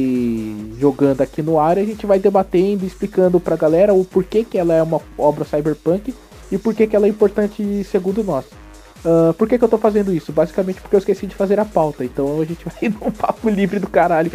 [0.79, 4.59] jogando aqui no ar, e a gente vai debatendo, explicando pra galera o porquê que
[4.59, 6.15] ela é uma obra cyberpunk
[6.53, 8.45] e por que ela é importante segundo nós.
[9.07, 10.31] Ah, por que, que eu tô fazendo isso?
[10.33, 13.79] Basicamente porque eu esqueci de fazer a pauta, então a gente vai num papo livre
[13.79, 14.31] do caralho.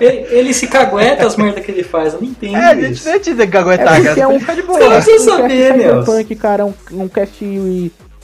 [0.00, 3.08] Ele, ele se cagueta as merdas que ele faz, eu não entendo É, deixa isso.
[3.08, 4.20] eu te dizer que aguentar, É porque cara.
[4.20, 4.80] é um- Fica de Você boa.
[4.80, 6.00] não precisa Um saber, cast Nelson.
[6.04, 7.44] cyberpunk, cara, é um, um cast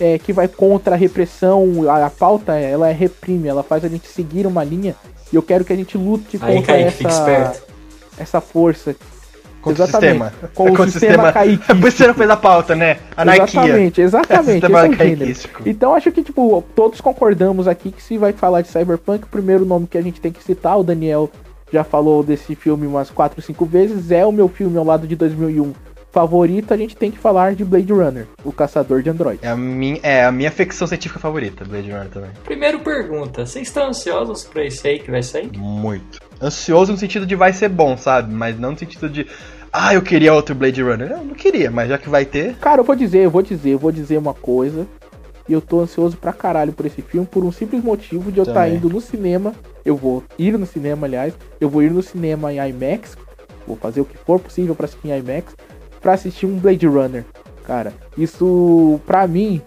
[0.00, 3.88] é, que vai contra a repressão, a, a pauta, ela é reprime, ela faz a
[3.88, 4.96] gente seguir uma linha,
[5.30, 7.62] e eu quero que a gente lute Aí, contra Kaique, fica essa, esperto.
[8.18, 8.96] essa força.
[9.60, 10.24] Contra o Exatamente.
[10.24, 10.50] sistema.
[10.54, 11.66] Com o Contra sistema Kaique.
[11.66, 12.96] Por isso você não fez a pauta, né?
[13.14, 13.60] Anarquia.
[13.60, 14.52] Exatamente, exatamente.
[14.52, 15.18] Sistema é o gênero.
[15.18, 15.62] kaiquístico.
[15.66, 19.66] Então acho que, tipo, todos concordamos aqui que se vai falar de Cyberpunk, o primeiro
[19.66, 21.30] nome que a gente tem que citar, o Daniel
[21.70, 25.14] já falou desse filme umas 4, 5 vezes, é o meu filme ao lado de
[25.14, 25.72] 2001
[26.11, 29.42] favorito, a gente tem que falar de Blade Runner, o caçador de androides.
[29.42, 32.31] É a, minha, é a minha ficção científica favorita, Blade Runner também.
[32.44, 35.51] Primeiro pergunta, vocês estão ansiosos pra esse aí que vai sair?
[35.57, 36.18] Muito.
[36.42, 38.33] Ansioso no sentido de vai ser bom, sabe?
[38.33, 39.27] Mas não no sentido de.
[39.73, 41.12] Ah, eu queria outro Blade Runner.
[41.12, 42.57] Eu não queria, mas já que vai ter.
[42.57, 44.87] Cara, eu vou dizer, eu vou dizer, eu vou dizer uma coisa.
[45.49, 48.44] E eu tô ansioso pra caralho por esse filme, por um simples motivo de eu
[48.44, 48.77] estar Também.
[48.77, 49.53] indo no cinema.
[49.85, 51.35] Eu vou ir no cinema, aliás.
[51.61, 53.16] Eu vou ir no cinema em IMAX.
[53.66, 55.55] Vou fazer o que for possível pra assistir em IMAX.
[56.00, 57.24] Pra assistir um Blade Runner.
[57.66, 59.60] Cara, isso pra mim.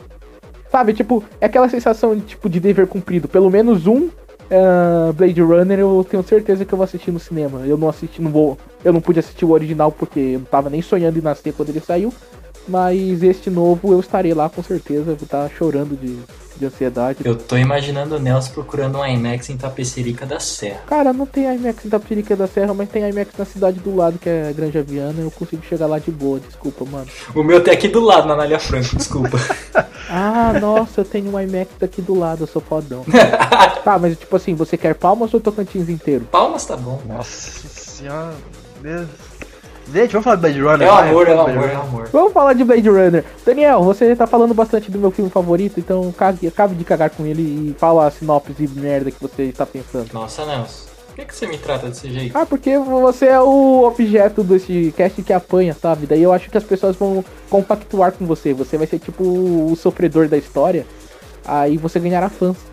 [0.71, 3.27] Sabe, tipo, é aquela sensação tipo, de dever cumprido.
[3.27, 4.09] Pelo menos um
[4.51, 7.61] ah, Blade Runner eu tenho certeza que eu vou assistir no cinema.
[7.65, 8.57] Eu não assisti, não vou.
[8.83, 11.69] Eu não pude assistir o original porque eu não tava nem sonhando em nascer quando
[11.69, 12.13] ele saiu.
[12.67, 16.17] Mas este novo eu estarei lá com certeza, vou estar chorando de,
[16.57, 17.19] de ansiedade.
[17.25, 20.81] Eu tô imaginando o Nelson procurando um IMAX em Tapecerica da Serra.
[20.87, 24.17] Cara, não tem IMAX em Tapirica da Serra, mas tem IMAX na cidade do lado,
[24.17, 25.19] que é Granja Viana.
[25.19, 27.07] Eu consigo chegar lá de boa, desculpa, mano.
[27.35, 29.37] O meu tem aqui do lado, na Anália Franco, desculpa.
[30.15, 33.03] Ah, nossa, eu tenho um IMAX daqui do lado, eu sou fodão.
[33.83, 36.25] tá, mas tipo assim, você quer Palmas ou Tocantins inteiro?
[36.25, 37.01] Palmas tá bom.
[37.07, 38.35] Nossa senhora,
[38.81, 39.07] Deus.
[39.91, 40.87] Gente, vamos falar de Blade Runner.
[40.87, 42.09] É o vai, amor, é o amor, é o amor.
[42.11, 43.25] Vamos falar de Blade Runner.
[43.45, 47.25] Daniel, você tá falando bastante do meu filme favorito, então cague, acabe de cagar com
[47.25, 50.11] ele e fala a sinopse e merda que você está pensando.
[50.13, 52.35] Nossa, Nelson, por que, que você me trata desse jeito?
[52.35, 56.07] Ah, porque você é o objeto desse cast que apanha, sabe?
[56.07, 58.51] Daí eu acho que as pessoas vão compactuar com você.
[58.53, 60.87] Você vai ser tipo o sofredor da história.
[61.45, 62.72] Aí você ganhará fãs.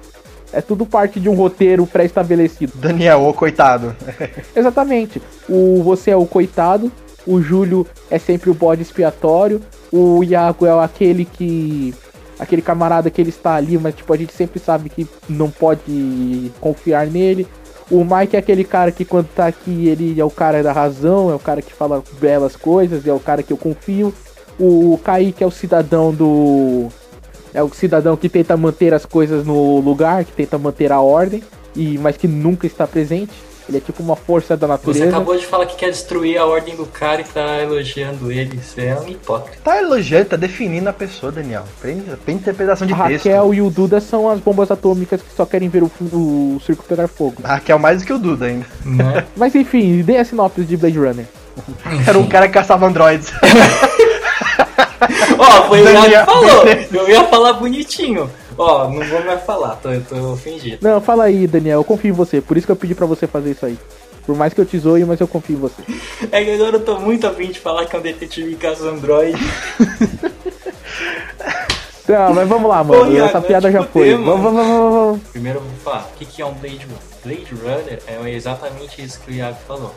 [0.52, 2.72] É tudo parte de um roteiro pré-estabelecido.
[2.76, 3.94] Daniel, ô coitado.
[4.54, 5.22] Exatamente.
[5.48, 6.90] O você é o coitado,
[7.26, 9.60] o Júlio é sempre o bode expiatório,
[9.92, 11.94] o Iago é aquele que
[12.38, 16.50] aquele camarada que ele está ali, mas tipo a gente sempre sabe que não pode
[16.60, 17.46] confiar nele.
[17.90, 21.30] O Mike é aquele cara que quando tá aqui ele é o cara da razão,
[21.30, 24.14] é o cara que fala belas coisas, é o cara que eu confio.
[24.58, 26.88] O Kaique é o cidadão do
[27.54, 31.42] é o cidadão que tenta manter as coisas no lugar, que tenta manter a ordem,
[31.74, 33.32] e mas que nunca está presente.
[33.68, 35.08] Ele é tipo uma força da Você natureza.
[35.10, 38.58] acabou de falar que quer destruir a ordem do cara e tá elogiando ele.
[38.60, 39.58] Você é um hipócrita.
[39.62, 41.62] Tá elogiando, tá definindo a pessoa, Daniel.
[41.80, 43.26] Tem, tem interpretação de A texto.
[43.28, 46.82] Raquel e o Duda são as bombas atômicas que só querem ver o, o circo
[46.82, 47.36] pegar fogo.
[47.44, 48.66] A Raquel mais do que o Duda ainda.
[48.84, 49.24] Né?
[49.36, 51.26] Mas enfim, dê a sinopse de Blade Runner.
[52.08, 53.32] Era um cara que caçava androides.
[55.38, 56.64] Ó, foi o Iago que falou.
[56.92, 58.30] Eu ia falar bonitinho.
[58.58, 60.78] Ó, não vou mais falar, tô, eu tô ofendido.
[60.82, 62.40] Não, fala aí, Daniel, eu confio em você.
[62.40, 63.78] Por isso que eu pedi pra você fazer isso aí.
[64.26, 65.82] Por mais que eu te zoe, mas eu confio em você.
[66.30, 68.84] É que agora eu tô muito afim de falar que é um detetive que caça
[68.84, 69.36] android.
[72.06, 73.02] Tá, mas vamos lá, mano.
[73.02, 74.14] Ô, Iago, Essa piada é já tipo foi.
[74.14, 75.20] Vamos, vamos, vamos, vamos.
[75.32, 77.00] Primeiro eu vou falar, o que, que é um Blade Runner?
[77.24, 79.94] Blade Runner é exatamente isso que o Iago falou.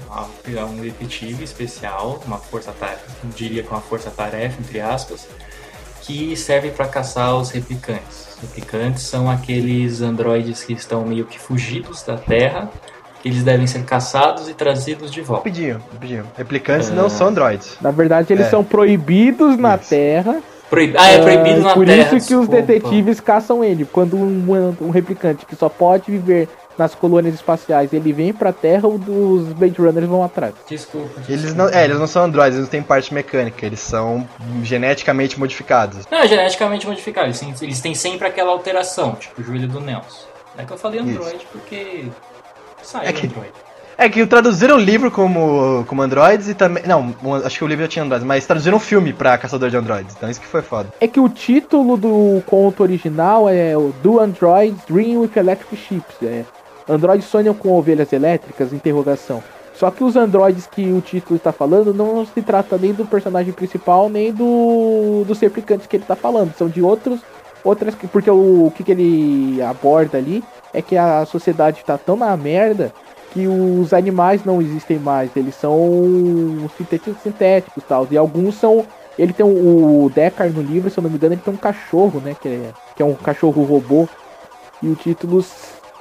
[0.55, 3.01] É um detetive especial, uma força-tarefa,
[3.35, 5.27] diria que uma força-tarefa, entre aspas,
[6.01, 8.27] que serve para caçar os replicantes.
[8.35, 12.69] Os replicantes são aqueles androides que estão meio que fugidos da Terra,
[13.21, 15.47] que eles devem ser caçados e trazidos de volta.
[15.47, 16.25] Rapidinho, rapidinho.
[16.37, 16.93] Replicantes É.
[16.93, 17.77] não são androids.
[17.79, 18.49] Na verdade, eles É.
[18.49, 19.89] são proibidos na Isso.
[19.91, 20.41] Terra.
[20.73, 22.01] Proib- Ah, é proibido Ah, na Por Terra.
[22.01, 22.61] isso que os desculpa.
[22.61, 23.85] detetives caçam ele.
[23.85, 28.87] Quando um, um replicante que só pode viver nas colônias espaciais ele vem pra Terra,
[28.87, 30.55] os Blade Runners vão atrás.
[30.67, 31.21] Desculpa.
[31.29, 34.27] Eles não, é, eles não são androids, eles não têm parte mecânica, eles são
[34.63, 35.99] geneticamente modificados.
[36.09, 37.27] Não, é geneticamente modificado.
[37.27, 40.25] Eles têm, eles têm sempre aquela alteração, tipo o joelho do Nelson.
[40.57, 42.05] É que eu falei Android porque
[42.81, 43.51] saiu É que- Android.
[43.97, 46.83] É que traduziram o livro como, como androids e também.
[46.85, 47.13] Não,
[47.45, 50.15] acho que o livro já tinha androids, mas traduziram um filme pra Caçador de Androids,
[50.17, 50.89] então isso que foi foda.
[50.99, 56.15] É que o título do conto original é o Do Androids Dream with Electric Ships.
[56.23, 56.43] É,
[56.89, 58.73] Androids sonham com ovelhas elétricas?
[58.73, 59.43] Interrogação.
[59.75, 63.53] Só que os androides que o título está falando não se trata nem do personagem
[63.53, 66.53] principal, nem do dos replicantes que ele está falando.
[66.57, 67.19] São de outros.
[67.63, 67.95] Outras.
[67.95, 72.15] que- Porque o, o que, que ele aborda ali é que a sociedade está tão
[72.15, 72.91] na merda
[73.33, 75.35] que os animais não existem mais.
[75.35, 75.79] Eles são
[76.77, 78.07] sintéticos e tal.
[78.11, 78.85] E alguns são
[79.17, 82.19] ele tem o Deckard no livro, se eu não me engano, ele tem um cachorro,
[82.19, 82.35] né?
[82.39, 84.07] Que é, que é um cachorro robô.
[84.81, 85.45] E o título,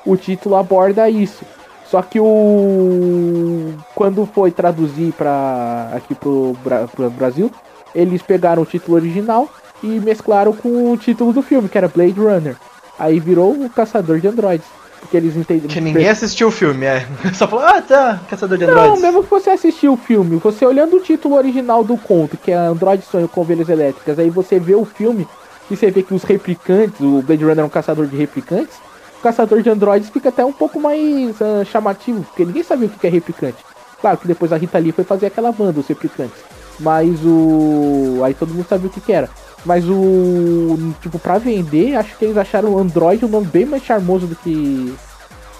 [0.06, 1.44] o título aborda isso.
[1.86, 3.74] Só que o.
[3.94, 6.56] Quando foi traduzir para aqui pro,
[6.94, 7.50] pro Brasil,
[7.94, 9.46] eles pegaram o título original
[9.82, 12.56] e mesclaram com o título do filme, que era Blade Runner.
[12.98, 14.66] Aí virou o Caçador de Androids.
[15.02, 15.68] Porque eles entenderam.
[15.68, 17.06] Que ninguém assistiu o filme, é.
[17.34, 19.02] Só falou, ah tá, Caçador de Não, Androids.
[19.02, 22.54] mesmo que você assistiu o filme, você olhando o título original do conto, que é
[22.54, 25.26] Android Sonho com Ovelhas Elétricas, aí você vê o filme
[25.70, 28.76] e você vê que os replicantes, o Blade Runner é um caçador de replicantes,
[29.18, 32.90] o caçador de androides fica até um pouco mais ah, chamativo, porque ninguém sabia o
[32.90, 33.58] que é replicante.
[34.00, 36.42] Claro que depois a Rita Lee foi fazer aquela banda, os replicantes.
[36.80, 38.20] Mas o.
[38.24, 39.30] Aí todo mundo sabia o que, que era.
[39.64, 40.94] Mas o.
[41.00, 44.36] Tipo, pra vender, acho que eles acharam o Android um nome bem mais charmoso do
[44.36, 44.94] que.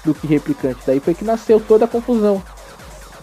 [0.04, 0.80] do que replicante.
[0.86, 2.42] Daí foi que nasceu toda a confusão.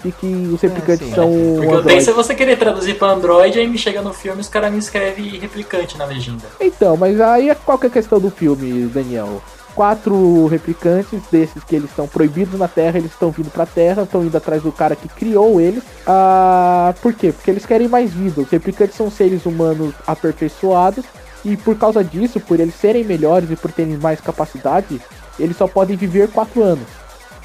[0.04, 3.60] De que os replicantes sim, são Porque eu tenho se você querer traduzir pra Android,
[3.60, 6.46] aí me chega no filme e os caras me escrevem replicante na legenda.
[6.62, 9.42] Então, mas aí qual que é a questão do filme, Daniel?
[9.80, 14.22] Quatro replicantes desses que eles estão proibidos na Terra, eles estão vindo pra Terra, estão
[14.26, 15.82] indo atrás do cara que criou eles.
[16.06, 17.32] Ah, por quê?
[17.32, 18.42] Porque eles querem mais vida.
[18.42, 21.06] Os replicantes são seres humanos aperfeiçoados
[21.46, 25.00] e por causa disso, por eles serem melhores e por terem mais capacidade,
[25.40, 26.86] eles só podem viver quatro anos.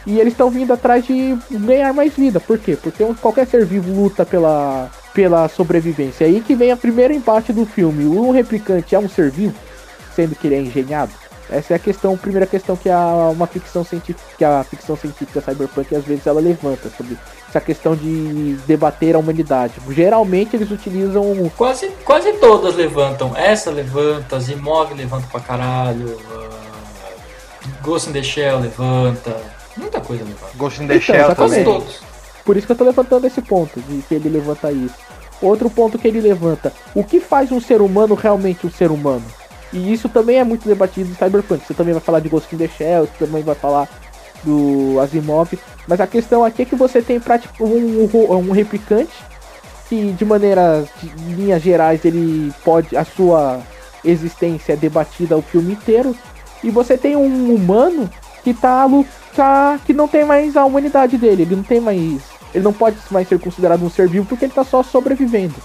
[0.04, 2.40] E eles estão vindo atrás de ganhar mais vida.
[2.40, 2.76] Por quê?
[2.82, 6.26] Porque um- qualquer ser vivo luta pela pela sobrevivência.
[6.26, 8.06] Aí que vem a primeira empate do filme.
[8.06, 9.54] O replicante é um ser vivo,
[10.16, 11.12] sendo que ele é engenhado?
[11.50, 14.96] Essa é a questão, a primeira questão que a, uma ficção científica, que a ficção
[14.96, 19.74] científica cyberpunk às vezes ela levanta sobre essa questão de debater a humanidade.
[19.90, 23.36] Geralmente eles utilizam Quase, quase todas levantam.
[23.36, 26.06] Essa levanta, Zimov levanta pra caralho.
[26.06, 26.64] Uh,
[27.82, 29.36] Ghost in the Shell levanta.
[29.76, 30.56] Muita coisa levanta.
[30.56, 32.00] Ghost in the Então, Shell Quase todos.
[32.44, 34.94] Por isso que eu tô levantando esse ponto, de que ele levanta isso.
[35.40, 39.24] Outro ponto que ele levanta, o que faz um ser humano realmente um ser humano?
[39.74, 41.66] E isso também é muito debatido em Cyberpunk.
[41.66, 43.88] Você também vai falar de Ghost in the Shell, você também vai falar
[44.44, 45.52] do Asimov.
[45.88, 49.12] Mas a questão aqui é que você tem prati- um, um, um replicante
[49.88, 52.96] que de maneiras, de linhas gerais, ele pode.
[52.96, 53.60] A sua
[54.04, 56.16] existência é debatida o filme inteiro.
[56.62, 58.08] E você tem um humano
[58.44, 59.80] que tá lutar.
[59.84, 61.42] que não tem mais a humanidade dele.
[61.42, 62.22] Ele não tem mais.
[62.54, 65.56] Ele não pode mais ser considerado um ser vivo porque ele tá só sobrevivendo.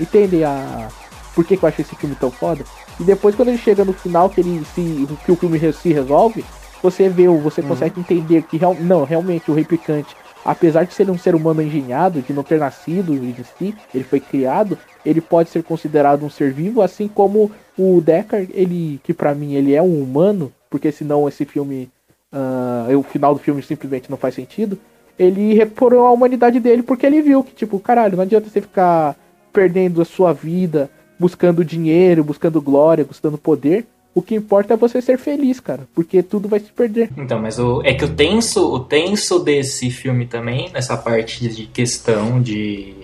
[0.00, 0.88] Entende a.
[1.34, 2.64] Por que, que eu acho esse filme tão foda?
[3.00, 5.08] E depois quando ele chega no final, que ele se.
[5.24, 6.44] que o filme se resolve,
[6.82, 11.18] você vê, você consegue entender que real, não, realmente o replicante, apesar de ser um
[11.18, 15.62] ser humano engenhado, de não ter nascido em si, ele foi criado, ele pode ser
[15.62, 20.02] considerado um ser vivo, assim como o Deckard, ele, que pra mim ele é um
[20.02, 21.90] humano, porque senão esse filme,
[22.32, 24.78] ah, o final do filme simplesmente não faz sentido.
[25.18, 29.16] Ele recuperou a humanidade dele porque ele viu que, tipo, caralho, não adianta você ficar
[29.52, 33.86] perdendo a sua vida, buscando dinheiro, buscando glória, buscando poder.
[34.14, 37.10] O que importa é você ser feliz, cara, porque tudo vai se perder.
[37.16, 41.66] Então, mas o, é que o tenso, o tenso desse filme também, nessa parte de
[41.66, 42.94] questão de,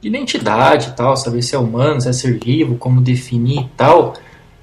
[0.00, 3.68] de identidade e tal, saber se é humano, se é ser vivo, como definir e
[3.76, 4.14] tal.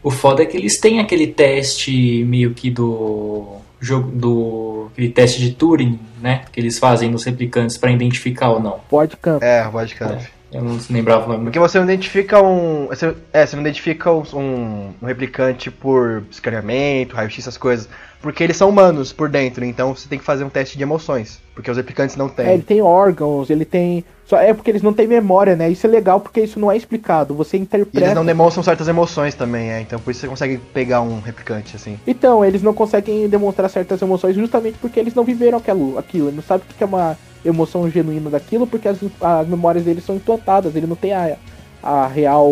[0.04, 5.40] O foda é que eles têm aquele teste meio que do jogo do aquele teste
[5.40, 8.80] de Turing, né, que eles fazem nos replicantes pra identificar ou não.
[8.90, 9.18] Pode.
[9.42, 10.22] É, Vodcamp.
[10.52, 11.44] Eu não lembrava o nome.
[11.46, 12.88] Porque você não identifica um.
[12.88, 17.88] você- é, você não identifica um, um replicante por escaneamento, raio-x, essas coisas.
[18.22, 21.40] Porque eles são humanos por dentro, então você tem que fazer um teste de emoções.
[21.56, 22.46] Porque os replicantes não têm.
[22.46, 24.04] É, ele tem órgãos, ele tem.
[24.26, 25.70] Só é porque eles não têm memória, né?
[25.70, 27.34] Isso é legal porque isso não é explicado.
[27.34, 28.14] Você E eles interpreta.
[28.14, 29.82] não demonstram certas emoções também, é.
[29.82, 31.98] Então por isso você consegue pegar um replicante, assim.
[32.06, 35.98] Então, eles não conseguem demonstrar certas emoções justamente porque eles não viveram aquilo.
[35.98, 36.28] aquilo.
[36.28, 40.04] Ele não sabe o que é uma emoção genuína daquilo porque as, as memórias deles
[40.04, 40.76] são implantadas.
[40.76, 41.38] Ele não tem a,
[41.82, 42.52] a real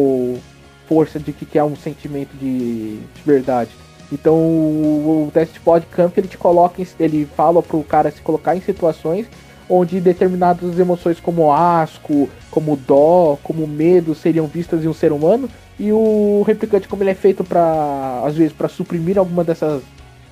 [0.88, 3.70] força de que que é um sentimento de, de verdade.
[4.12, 8.62] Então, o, o teste Podcamp ele te coloca, ele fala pro cara se colocar em
[8.62, 9.28] situações
[9.70, 15.48] onde determinadas emoções como asco, como dó, como medo seriam vistas em um ser humano
[15.80, 19.84] e o replicante como ele é feito para às vezes para suprimir alguma dessas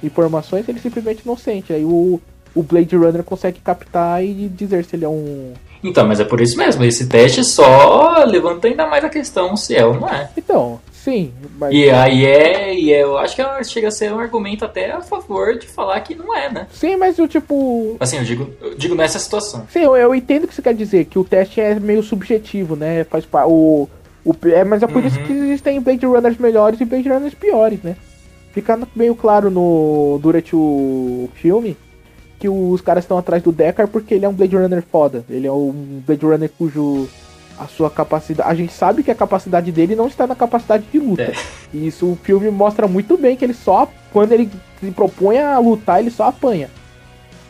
[0.01, 1.71] informações, ele simplesmente não sente.
[1.71, 2.19] Aí o,
[2.57, 6.41] o Blade Runner consegue captar e dizer se ele é um Então, mas é por
[6.41, 10.29] isso mesmo, esse teste só levanta ainda mais a questão se é ou não é.
[10.35, 14.11] Então, sim, mas E aí é, e é- eu acho que é- chega a ser
[14.11, 16.67] um argumento até a favor de falar que não é, né?
[16.73, 19.65] sim, mas o tipo, Assim, eu digo, eu digo nessa situação.
[19.71, 22.75] sim, eu, eu entendo o que você quer dizer, que o teste é meio subjetivo,
[22.75, 23.03] né?
[23.03, 23.87] Faz o,
[24.25, 25.25] o é, mas é por isso Uhum.
[25.25, 27.95] que existem Blade Runners melhores e Blade Runners piores, né?
[28.51, 31.77] Fica meio claro no durante o filme
[32.39, 35.23] que os caras estão atrás do Deckard porque ele é um Blade Runner foda.
[35.29, 37.07] Ele é um Blade Runner cujo
[37.59, 40.99] a sua capacidade, a gente sabe que a capacidade dele não está na capacidade de
[40.99, 41.23] luta.
[41.23, 41.33] É.
[41.73, 45.57] E isso o filme mostra muito bem que ele só quando ele se propõe a
[45.57, 46.69] lutar, ele só apanha.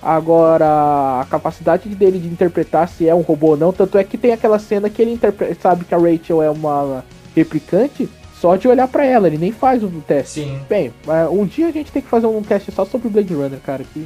[0.02, 4.17] Agora, a capacidade dele de interpretar se é um robô ou não, tanto é que
[4.17, 5.19] tem aquela cena que ele
[5.60, 7.04] sabe que a Rachel é uma
[7.36, 10.41] replicante só de olhar pra ela, ele nem faz o teste.
[10.41, 10.60] Sim.
[10.69, 13.34] Bem, mas um dia a gente tem que fazer um teste só sobre o Blade
[13.34, 13.84] Runner, cara.
[13.84, 14.00] Que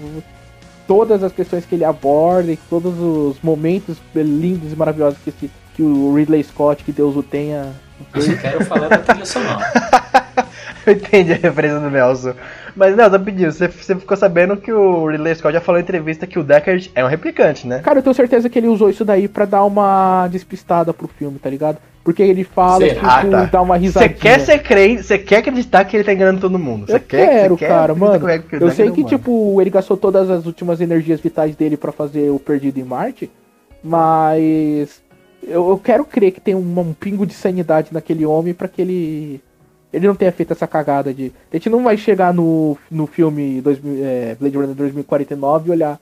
[0.91, 5.49] todas as questões que ele aborda e todos os momentos lindos e maravilhosos que, esse-
[5.73, 7.71] que o Ridley Scott, que Deus o tenha.
[8.13, 9.65] Eu quero falar da trilha sonora.
[10.85, 12.33] Eu entendi a referência do Nelson.
[12.75, 16.25] Mas, Nelson, rapidinho, você, você ficou sabendo que o Ridley Scott já falou em entrevista
[16.27, 17.79] que o Deckard é um replicante, né?
[17.79, 21.37] Cara, eu tenho certeza que ele usou isso daí pra dar uma despistada pro filme,
[21.39, 21.77] tá ligado?
[22.03, 22.93] Porque ele fala, Será?
[22.95, 23.45] tipo, Ah, tá.
[23.45, 24.13] dá uma Você risadinha.
[24.15, 26.87] quer ser crente, você quer acreditar que ele tá enganando todo mundo.
[26.87, 28.19] Você Eu quer, quero, você quer cara, mano.
[28.41, 29.07] que o Eu sei que, humano.
[29.09, 33.29] tipo, ele gastou todas as últimas energias vitais dele pra fazer o Perdido em Marte,
[33.83, 35.01] mas
[35.43, 38.81] eu, eu quero crer que tem um, um pingo de sanidade naquele homem pra que
[38.81, 39.41] ele
[39.93, 41.33] ele não tenha feito essa cagada de.
[41.51, 45.99] A gente não vai chegar no, no filme 2000, é, Blade Runner 2049 e olhar.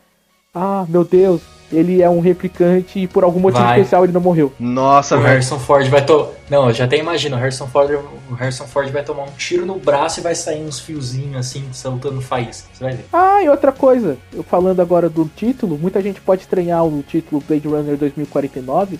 [0.54, 3.78] Ah, meu Deus, ele é um replicante e por algum motivo Vai.
[3.80, 4.52] especial ele não morreu.
[4.60, 5.34] Nossa, O velho.
[5.34, 6.28] Harrison Ford vai to...
[6.50, 7.92] Não, eu já até imagino, o Harrison Ford,
[8.30, 11.64] o Harrison Ford vai tomar um tiro no braço e vai sair uns fiozinhos assim,
[11.72, 12.68] soltando faísca.
[12.74, 13.06] Você vai ver.
[13.14, 17.44] Ah, e outra coisa, eu falando agora do título, muita gente pode estranhar o título
[17.48, 19.00] Blade Runner 2049,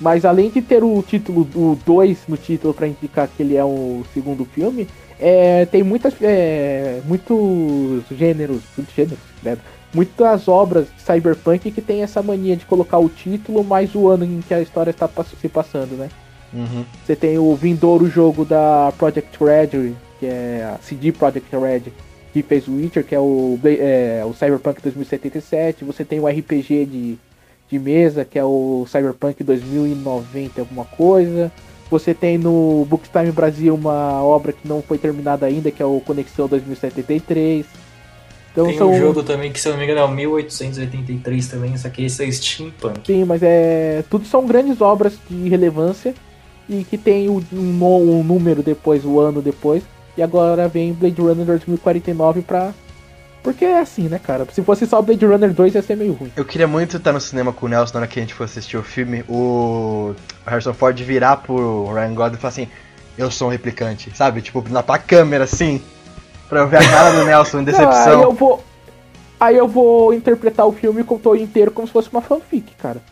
[0.00, 3.64] Mas além de ter o título do 2 no título para indicar que ele é
[3.64, 9.56] o segundo filme, é, tem muitas é, muitos gêneros, muitos gêneros, né?
[9.96, 14.24] Muitas obras de cyberpunk que tem essa mania de colocar o título mais o ano
[14.24, 15.08] em que a história está
[15.40, 16.10] se passando, né?
[16.52, 16.84] Uhum.
[17.04, 21.92] Você tem o vindouro jogo da Project Red, que é a CD Project Red,
[22.32, 25.82] que fez o Witcher, que é o, é, o Cyberpunk 2077.
[25.84, 27.18] Você tem o RPG de,
[27.70, 31.50] de mesa, que é o Cyberpunk 2090, alguma coisa.
[31.90, 36.00] Você tem no Booktime Brasil uma obra que não foi terminada ainda, que é o
[36.00, 37.85] Conexão 2073.
[38.56, 38.90] Então, tem são...
[38.90, 42.06] um jogo também que, se eu não me engano, é o 1883 também, só que
[42.06, 43.00] esse é Steampunk.
[43.04, 44.02] Sim, mas é.
[44.08, 46.14] Tudo são grandes obras de relevância
[46.66, 49.82] e que tem um, um número depois, o um ano depois.
[50.16, 52.72] E agora vem Blade Runner 2049 pra.
[53.42, 54.46] Porque é assim, né, cara?
[54.50, 56.32] Se fosse só Blade Runner 2 ia ser meio ruim.
[56.34, 58.44] Eu queria muito estar no cinema com o Nelson na hora que a gente for
[58.44, 60.14] assistir o filme, o
[60.46, 62.68] Harrison Ford virar pro Ryan Gosling e falar assim:
[63.18, 64.40] Eu sou um replicante, sabe?
[64.40, 65.82] Tipo, na tua câmera assim.
[66.48, 68.06] Pra eu ver a cara do Nelson em decepção.
[68.06, 68.64] Não, aí eu vou.
[69.38, 73.02] Aí eu vou interpretar o filme todo inteiro como se fosse uma fanfic, cara.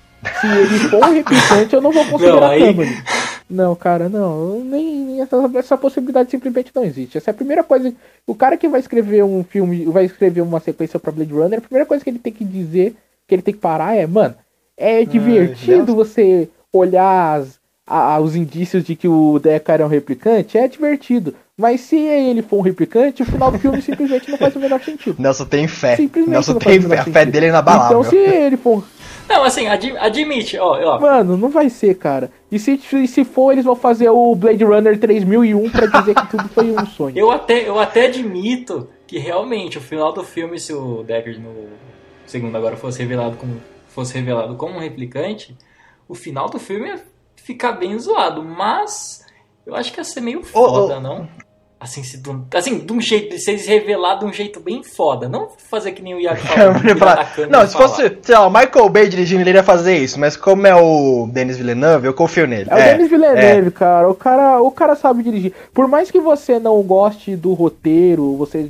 [0.40, 3.05] Se ele for um replicante, eu não vou considerar não, aí...
[3.49, 4.61] Não, cara, não.
[4.61, 7.18] Nem essa, essa possibilidade simplesmente não existe.
[7.18, 7.92] Essa é a primeira coisa.
[8.27, 11.62] O cara que vai escrever um filme, vai escrever uma sequência pra Blade Runner, a
[11.62, 12.97] primeira coisa que ele tem que dizer,
[13.29, 14.35] que ele tem que parar é, mano,
[14.77, 19.87] é ah, divertido ah, você olhar as, a, os indícios de que o Deckard é
[19.87, 21.35] um replicante, é divertido.
[21.56, 24.82] Mas se ele for um replicante, o final do filme simplesmente não faz o menor
[24.82, 25.22] sentido.
[25.22, 25.96] Nelson tem fé.
[26.26, 26.98] Nelson tem fé.
[26.98, 28.00] A fé dele é inabalável.
[28.00, 28.84] Então, se ele for
[29.28, 31.00] não, assim, ad, admite, ó, ó.
[31.00, 32.30] Mano, não vai ser, cara.
[32.50, 36.48] E se, se for, eles vão fazer o Blade Runner 3001 pra dizer que tudo
[36.48, 37.16] foi um sonho.
[37.18, 41.68] Eu até, eu até admito que realmente o final do filme, se o Deckard no
[42.26, 45.56] segundo agora fosse revelado como, fosse revelado como um replicante,
[46.08, 47.02] o final do filme ia
[47.36, 48.44] ficar bem zoado.
[48.44, 49.24] Mas
[49.66, 51.00] eu acho que ia ser meio foda, oh, oh.
[51.00, 51.28] não?
[51.85, 52.18] Assim, se,
[52.55, 55.29] assim, de um jeito, se eles revelar de um jeito bem foda.
[55.29, 57.51] Não fazer que nem o Iago falou.
[57.51, 60.18] Não, se fosse, sei lá, o Michael Bay dirigindo, ele iria fazer isso.
[60.18, 62.70] Mas como é o Denis Villeneuve, eu confio nele.
[62.70, 63.70] É, é o Denis Villeneuve, é.
[63.70, 64.09] cara.
[64.09, 64.62] O cara.
[64.62, 65.53] O cara sabe dirigir.
[65.75, 68.66] Por mais que você não goste do roteiro, você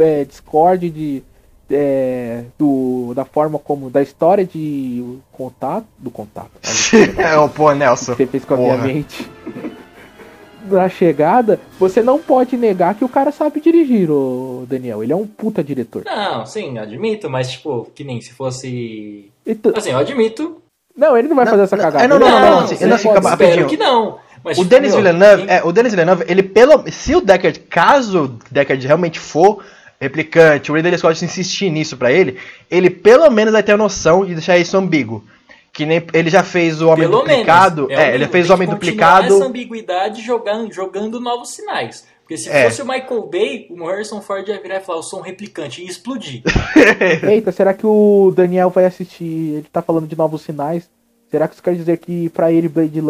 [0.00, 1.22] é, discorde de.
[1.70, 3.88] É, do, da forma como.
[3.88, 5.86] Da história de contato.
[5.96, 6.50] Do contato.
[7.16, 8.14] é, o pô, Nelson.
[8.14, 8.76] Você fez com a Porra.
[8.76, 9.30] minha mente
[10.64, 15.02] da chegada, você não pode negar que o cara sabe dirigir, o Daniel.
[15.02, 16.04] Ele é um puta diretor.
[16.04, 19.30] Não, sim, admito, mas tipo, que nem se fosse.
[19.46, 19.72] Então...
[19.76, 20.60] Assim, eu admito.
[20.96, 22.08] Não, ele não vai não, fazer essa cagada.
[22.08, 24.18] Não, não, não, não, não, assim, não, não, não, espero que não.
[24.42, 28.28] Mas, o Denis Villeneuve, é, o Denis Villeneuve, ele pelo, se o Deckard, caso o
[28.50, 29.62] Deckard realmente for
[30.00, 32.38] replicante, o Ridley Scott insistir nisso para ele,
[32.70, 35.22] ele pelo menos vai ter a noção de deixar isso ambíguo.
[35.72, 37.86] Que nem ele já fez o Homem Pelo Duplicado.
[37.86, 39.34] Menos, é, é ele fez o Homem Duplicado.
[39.34, 42.06] essa ambiguidade jogando, jogando novos sinais.
[42.22, 42.64] Porque se é.
[42.64, 45.82] fosse o Michael Bay, o Harrison Ford ia virar e falar: Eu sou um replicante
[45.82, 46.42] e explodir.
[47.22, 49.24] Eita, será que o Daniel vai assistir?
[49.24, 50.88] Ele tá falando de novos sinais.
[51.30, 53.00] Será que isso quer dizer que pra ele Blade,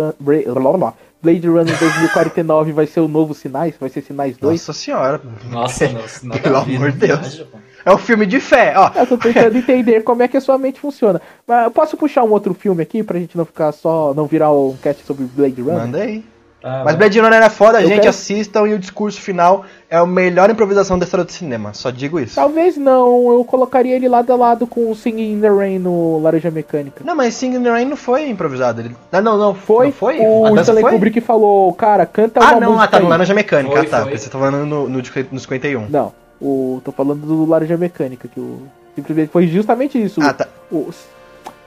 [1.23, 3.75] Blade Runner 2049 vai ser o novo Sinais?
[3.79, 4.61] Vai ser Sinais 2?
[4.61, 5.20] Nossa senhora.
[5.51, 7.44] Nossa, nossa Pelo amor de Deus.
[7.85, 8.90] É um filme de fé, ó.
[8.95, 11.21] Eu tô tentando entender como é que a sua mente funciona.
[11.47, 14.12] Mas eu posso puxar um outro filme aqui pra gente não ficar só.
[14.14, 15.81] não virar um cast sobre Blade Runner?
[15.81, 16.25] Manda aí.
[16.62, 18.11] Ah, Mas Blade Runner é foda, eu gente, quero...
[18.11, 21.73] assistam e o discurso final é a melhor improvisação da história do cinema.
[21.73, 22.35] Só digo isso.
[22.35, 26.19] Talvez não, eu colocaria ele lado a lado com o Singing in the Rain no
[26.19, 27.03] Laranja Mecânica.
[27.03, 28.83] Não, mas Singing in the Rain não foi improvisado.
[28.83, 28.95] Ele...
[29.11, 29.87] Não, não, não foi.
[29.87, 30.21] Não foi?
[30.21, 30.93] O Stanley foi?
[30.93, 33.87] Kubrick falou, cara, canta ah, uma não, Ah, não, ah, tá no Laranja Mecânica, foi,
[33.87, 34.03] ah, tá.
[34.03, 34.19] Foi.
[34.19, 35.88] Você tá falando no, no, no 51.
[35.88, 36.19] Não.
[36.40, 38.62] O, tô falando do Laranja Mecânica, que o,
[38.94, 40.20] simplesmente foi justamente isso.
[40.22, 40.48] Ah, tá.
[40.70, 40.90] O,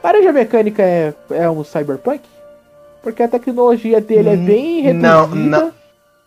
[0.04, 2.22] Laranja Mecânica é, é um cyberpunk?
[3.02, 5.08] Porque a tecnologia dele é bem reduzida.
[5.08, 5.72] Não, não.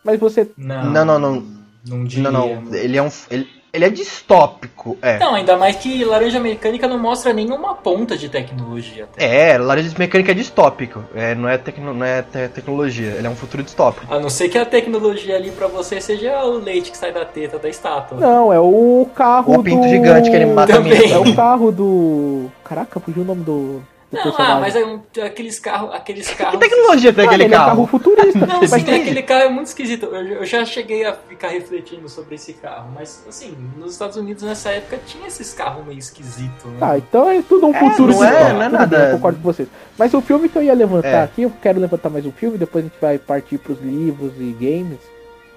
[0.04, 0.48] Mas você.
[0.56, 1.18] Não, não, não.
[1.18, 2.74] Não, não, não, não.
[2.74, 3.08] Ele é um.
[3.30, 5.18] Ele, ele é distópico, é.
[5.18, 9.04] Não, ainda mais que Laranja Mecânica não mostra nenhuma ponta de tecnologia.
[9.04, 9.52] Até.
[9.52, 11.04] É, Laranja Mecânica é distópico.
[11.14, 14.12] É, não é, tecno, não é te tecnologia, ele é um futuro distópico.
[14.12, 17.24] A não ser que a tecnologia ali pra você seja o leite que sai da
[17.24, 18.18] teta da estátua.
[18.18, 19.88] Não, é o carro o pinto do...
[19.88, 21.12] gigante que ele mata Também.
[21.12, 22.46] É o carro do...
[22.64, 23.82] Caraca, fugiu o nome do...
[24.24, 25.94] Não, ah, mas é um, aqueles carros.
[25.94, 26.58] Aqueles carros.
[26.58, 27.62] Que tecnologia tem aquele carro?
[27.62, 28.46] É um carro futurista.
[28.46, 30.06] Não, sim, aquele carro é muito esquisito.
[30.06, 32.90] Eu, eu, já cheguei a ficar refletindo sobre esse carro.
[32.94, 36.64] Mas, assim, nos Estados Unidos nessa época tinha esses carros meio esquisitos.
[36.72, 36.78] Né?
[36.80, 38.12] Ah, então é tudo um é, futuro.
[38.12, 38.98] Não é, não é nada.
[38.98, 39.68] Bem, eu concordo com vocês.
[39.98, 41.22] Mas o filme que eu ia levantar é.
[41.22, 44.52] aqui, eu quero levantar mais um filme, depois a gente vai partir pros livros e
[44.52, 44.98] games.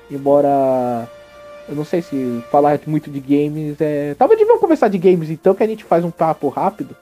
[0.09, 1.07] Embora.
[1.67, 4.15] Eu não sei se falar muito de games é.
[4.17, 6.95] Talvez deviam conversar de games então, que a gente faz um papo rápido.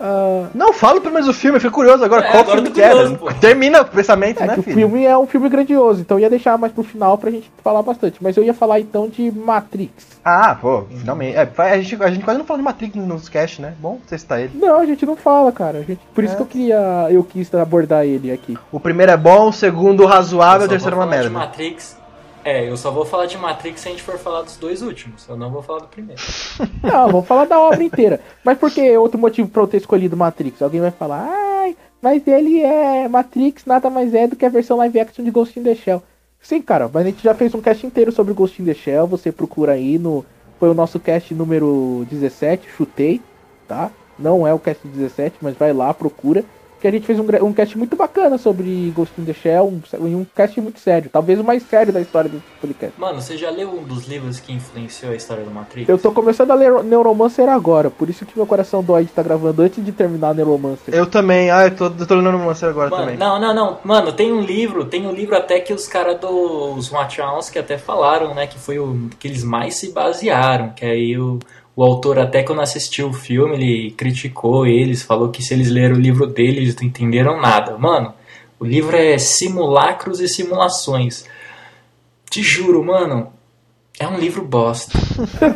[0.00, 2.26] Ah, Não, fala pelo menos o filme, eu fico curioso agora.
[2.26, 3.10] É, qual agora filme que era?
[3.10, 3.32] pô.
[3.34, 4.76] Termina o pensamento, é né, que o filho?
[4.76, 7.82] filme é um filme grandioso, então eu ia deixar mais pro final pra gente falar
[7.82, 8.18] bastante.
[8.22, 10.06] Mas eu ia falar então de Matrix.
[10.24, 11.36] Ah, pô, finalmente.
[11.36, 13.74] É, a, gente, a gente quase não falou de Matrix nos cast, né?
[13.78, 14.50] Bom você citar ele.
[14.54, 15.78] Não, a gente não fala, cara.
[15.78, 16.36] A gente, por isso É.
[16.36, 17.06] que eu queria.
[17.10, 18.58] Eu quis abordar ele aqui.
[18.72, 21.30] O primeiro é bom, o segundo razoável, o terceiro é uma merda.
[21.30, 21.96] Matrix.
[22.44, 25.26] É, eu só vou falar de Matrix se a gente for falar dos dois últimos.
[25.26, 26.20] Eu não vou falar do primeiro.
[26.82, 28.20] Não, vamos falar da obra inteira.
[28.44, 30.60] Mas por que outro motivo pra eu ter escolhido Matrix?
[30.60, 33.08] Alguém vai falar, ai, mas ele é.
[33.08, 36.02] Matrix nada mais é do que a versão live action de Ghost in the Shell.
[36.38, 39.06] Sim, cara, mas a gente já fez um cast inteiro sobre Ghost in the Shell.
[39.06, 40.22] Você procura aí no.
[40.60, 43.22] Foi o nosso cast número 17, chutei,
[43.66, 43.90] tá?
[44.18, 46.44] Não é o cast 17, mas vai lá, procura.
[46.84, 50.04] Que a gente fez um, um cast muito bacana sobre Ghost in the Shell, um,
[50.04, 51.08] um cast muito sério.
[51.10, 53.00] Talvez o mais sério da história desse podcast.
[53.00, 55.88] Mano, você já leu um dos livros que influenciou a história do Matrix?
[55.88, 59.22] Eu tô começando a ler Neuromancer agora, por isso que meu coração dói de estar
[59.22, 60.94] gravando antes de terminar Neuromancer.
[60.94, 63.16] Eu também, ah, eu tô, eu tô lendo o Monster agora Mano, também.
[63.16, 63.78] não, não, não.
[63.82, 68.34] Mano, tem um livro, tem um livro até que os caras dos Wachowski até falaram,
[68.34, 68.46] né?
[68.46, 70.74] Que foi o que eles mais se basearam.
[70.76, 71.38] Que aí o,
[71.76, 75.96] o autor, até quando assistiu o filme, ele criticou eles, falou que se eles leram
[75.96, 77.76] o livro dele, eles não entenderam nada.
[77.76, 78.14] Mano,
[78.60, 81.24] o livro é Simulacros e Simulações.
[82.30, 83.32] Te juro, mano,
[83.98, 84.98] é um livro bosta.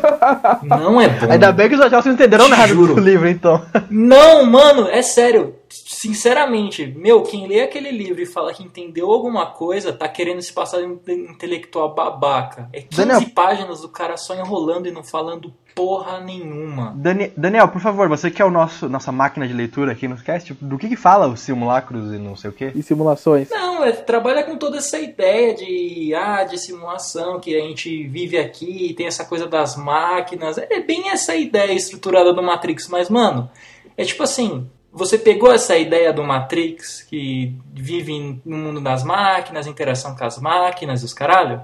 [0.63, 1.31] não é bom.
[1.31, 2.95] Ainda bem que os Wachowski não entenderam Te nada juro.
[2.95, 3.65] do livro, então.
[3.89, 5.55] Não, mano, é sério.
[5.91, 10.53] Sinceramente, meu, quem lê aquele livro e fala que entendeu alguma coisa, tá querendo se
[10.53, 12.69] passar de um intelectual babaca.
[12.71, 13.29] É 15 Daniel.
[13.33, 16.93] páginas do cara só enrolando e não falando porra nenhuma.
[16.95, 20.15] Dani- Daniel, por favor, você que é o nosso nossa máquina de leitura aqui no
[20.17, 22.71] cast, do que que fala os simulacros e não sei o quê?
[22.75, 23.49] E simulações.
[23.49, 28.37] Não, é, trabalha com toda essa ideia de, ah, de simulação, que a gente vive
[28.37, 30.59] aqui, tem essa coisa das máquinas.
[30.59, 33.49] É bem essa ideia estruturada do Matrix, mas, mano,
[33.97, 39.67] é tipo assim, você pegou essa ideia do Matrix, que vive no mundo das máquinas,
[39.67, 41.61] interação com as máquinas, os caralho?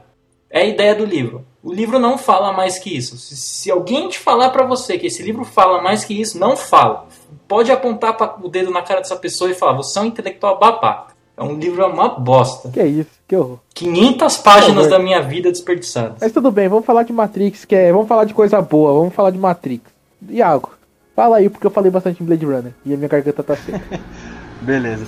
[0.49, 1.43] É a ideia do livro.
[1.63, 3.17] O livro não fala mais que isso.
[3.17, 6.55] Se, se alguém te falar pra você que esse livro fala mais que isso, não
[6.55, 7.07] fala.
[7.47, 10.57] Pode apontar pra- o dedo na cara dessa pessoa e falar: você é um intelectual
[10.59, 11.13] babaca.
[11.35, 12.69] É um livro é uma bosta.
[12.69, 13.59] Que isso, que horror.
[13.73, 16.19] 500 páginas da minha vida desperdiçadas.
[16.21, 17.91] Mas tudo bem, vamos falar de Matrix, que é.
[17.91, 19.83] Vamos falar de coisa boa, vamos falar de Matrix.
[20.29, 20.71] Iago,
[21.15, 23.99] fala aí, porque eu falei bastante em Blade Runner e a minha garganta tá seca.
[24.61, 25.05] Beleza.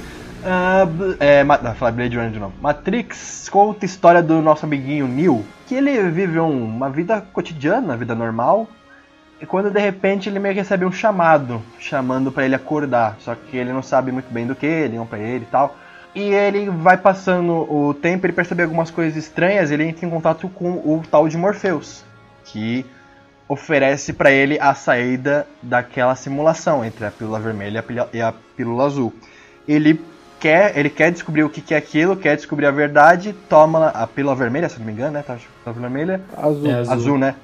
[0.86, 2.54] B- é, ah, falar Blade Runner de novo.
[2.62, 7.98] Matrix conta a história do nosso amiguinho Neo, que ele vive um- uma vida cotidiana,
[7.98, 8.68] vida normal,
[9.42, 13.36] e quando de repente ele meio que recebe um chamado, chamando pra ele acordar, só
[13.36, 15.76] que ele não sabe muito bem do que, ligam pra ele e tal.
[16.16, 20.50] E ele vai passando o tempo, ele percebe algumas coisas estranhas, ele entra em contato
[20.50, 22.04] com o tal de Morpheus,
[22.46, 22.86] que
[23.48, 27.84] oferece pra ele a saída daquela simulação entre a pílula vermelha
[28.14, 29.14] e a pílula- azul.
[29.68, 30.00] Ele
[30.40, 34.06] quer, ele quer descobrir o que que é aquilo, quer descobrir a verdade, toma a
[34.06, 35.24] pílula vermelha, se não me engano, né?
[35.26, 36.70] Tá, a pílula vermelha, Azul.
[36.70, 36.94] É, azul.
[36.94, 37.36] azul, né?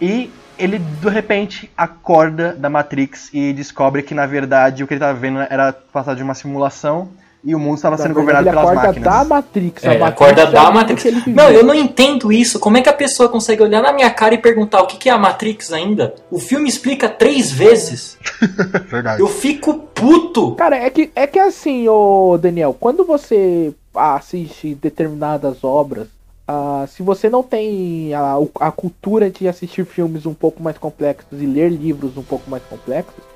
[0.00, 4.98] E ele de repente acorda da Matrix e descobre que na verdade o que ele
[4.98, 7.08] estava vendo era passado de uma simulação
[7.42, 9.12] e o mundo estava sendo governado pelas acorda máquinas.
[9.12, 9.84] da Matrix.
[9.84, 11.26] É, a Matrix acorda é da Matrix.
[11.26, 12.60] Não, eu não entendo isso.
[12.60, 15.08] Como é que a pessoa consegue olhar na minha cara e perguntar o que que
[15.08, 16.14] é a Matrix ainda?
[16.30, 18.18] O filme explica três vezes.
[18.88, 19.20] Verdade.
[19.20, 20.54] Eu fico puto.
[20.54, 26.08] Cara, é que, é que assim, ô Daniel, quando você assiste determinadas obras,
[26.46, 31.40] ah, se você não tem a, a cultura de assistir filmes um pouco mais complexos
[31.40, 33.29] e ler livros um pouco mais complexos,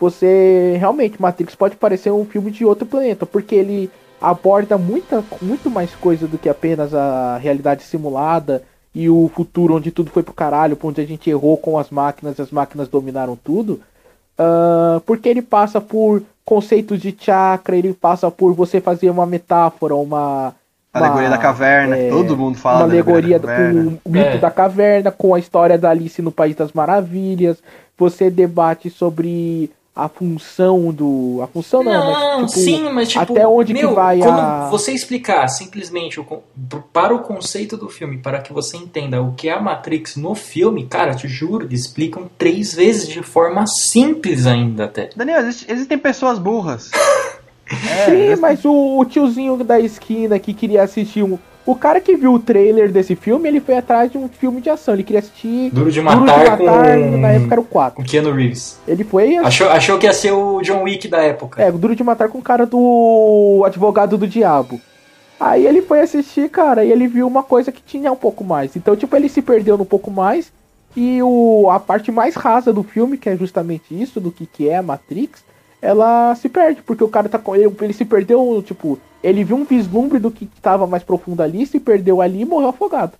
[0.00, 3.90] você realmente, Matrix pode parecer um filme de outro planeta, porque ele
[4.20, 8.62] aborda muita, muito mais coisa do que apenas a realidade simulada
[8.94, 12.38] e o futuro onde tudo foi pro caralho, onde a gente errou com as máquinas
[12.38, 13.80] e as máquinas dominaram tudo.
[14.36, 19.94] Ah, porque ele passa por conceitos de chakra, ele passa por você fazer uma metáfora,
[19.94, 20.54] uma.
[20.92, 24.36] Alegoria uma- da caverna, é, todo mundo fala Uma da alegoria da com o mito
[24.36, 24.38] É.
[24.38, 27.58] da caverna, com a história da Alice no País das Maravilhas.
[27.98, 31.40] Você debate sobre a função do.
[31.42, 34.38] A função não, Não, mas tipo, sim, mas tipo, até onde meu, que vai quando
[34.38, 34.68] a.
[34.70, 36.24] você explicar simplesmente o
[36.92, 40.34] para o conceito do filme, para que você entenda o que é a Matrix no
[40.36, 45.10] filme, cara, te juro, eles explicam três vezes de forma simples ainda até.
[45.16, 46.90] Daniel, existe- existem pessoas burras.
[47.70, 51.38] É, Sim, mas o, o tiozinho da esquina que queria assistir um.
[51.68, 54.70] O cara que viu o trailer desse filme, ele foi atrás de um filme de
[54.70, 54.94] ação.
[54.94, 57.96] Ele queria assistir Duro de Duro de matar, Matar, com, na época era o 4.
[57.96, 58.78] com Keanu Reeves.
[58.88, 59.36] Ele foi.
[59.36, 61.62] Achou, achou que ia ser o John Wick da época.
[61.62, 64.80] É, Duro de Matar com o cara do Advogado do Diabo.
[65.38, 68.74] Aí ele foi assistir, cara, e ele viu uma coisa que tinha um pouco mais.
[68.74, 70.50] Então, tipo, ele se perdeu no pouco mais.
[70.96, 74.70] E o, a parte mais rasa do filme, que é justamente isso, do que, que
[74.70, 75.44] é a Matrix,
[75.80, 79.56] ela se perde, porque o cara tá com ele, ele se perdeu, tipo, ele viu
[79.56, 83.12] um vislumbre do que estava mais profundo ali, se perdeu ali e morreu afogado.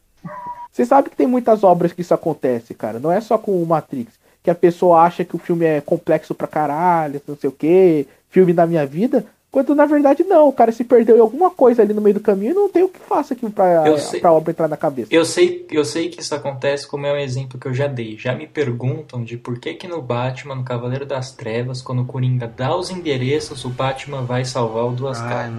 [0.70, 3.00] Você sabe que tem muitas obras que isso acontece, cara.
[3.00, 4.12] Não é só com o Matrix.
[4.42, 8.06] Que a pessoa acha que o filme é complexo pra caralho, não sei o que,
[8.30, 9.26] filme da minha vida.
[9.50, 12.20] Quando na verdade não, o cara se perdeu em alguma coisa ali no meio do
[12.20, 15.08] caminho e não tem o que faça aqui pra, sei, pra obra entrar na cabeça.
[15.10, 18.16] Eu sei, eu sei que isso acontece, como é um exemplo que eu já dei.
[18.18, 22.04] Já me perguntam de por que que no Batman, no Cavaleiro das Trevas, quando o
[22.04, 25.50] Coringa dá os endereços, o Batman vai salvar o Duas Caras.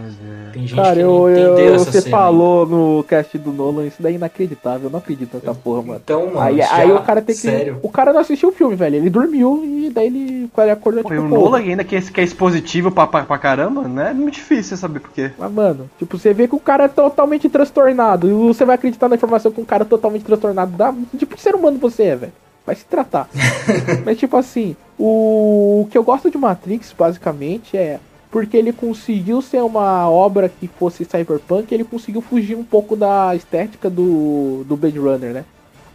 [0.54, 2.18] Tem gente cara, que eu, não entendeu eu, essa você cena.
[2.18, 6.02] falou no cast do Nolan, isso daí é inacreditável, eu não acredito nessa porra, mano.
[6.04, 7.42] Então, mano, Aí, já- aí o cara tem que.
[7.42, 7.80] Sério.
[7.82, 8.98] O cara não assistiu o filme, velho.
[8.98, 12.22] Ele dormiu e daí ele, acordou, Pô, tipo, e o Nolan ainda que é, que
[12.22, 14.11] é expositivo pra, pra, pra caramba, né?
[14.11, 15.32] É muito difícil você saber por quê.
[15.38, 18.30] Mas, mano, tipo, você vê que o cara é totalmente transtornado.
[18.30, 20.93] E você vai acreditar na informação que um cara totalmente transtornado dá.
[21.17, 22.34] Tipo, que ser humano você é, velho.
[22.65, 23.30] Vai se tratar.
[24.05, 25.82] Mas, tipo assim, o...
[25.82, 27.99] o que eu gosto de Matrix, basicamente, é.
[28.32, 33.36] Porque ele conseguiu ser uma obra que fosse cyberpunk, ele conseguiu fugir um pouco da
[33.36, 35.45] estética do, do Blade Runner, né?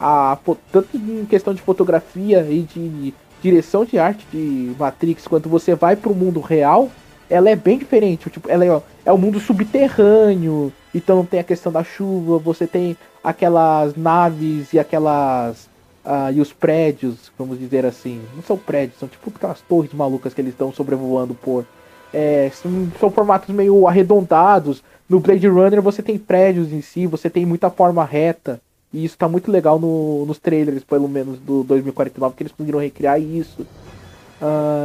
[0.01, 0.37] A,
[0.72, 3.14] tanto em questão de fotografia e de
[3.45, 6.91] direção de arte de Matrix, quando você vai pro mundo real,
[7.29, 8.31] ela é bem diferente.
[8.31, 12.97] Tipo, ela é, é um mundo subterrâneo, então tem a questão da chuva, você tem
[13.22, 15.68] aquelas naves e aquelas.
[16.05, 18.20] ah, e os prédios, vamos dizer assim.
[18.35, 21.64] Não são prédios, são tipo aquelas torres malucas que eles estão sobrevoando por.
[22.12, 22.70] É, são,
[23.01, 24.83] são formatos meio arredondados.
[25.09, 28.61] No Blade Runner você tem prédios em si, você tem muita forma reta.
[28.93, 32.79] E isso tá muito legal no- nos trailers, pelo menos, do 2049, que eles conseguiram
[32.79, 33.66] recriar isso.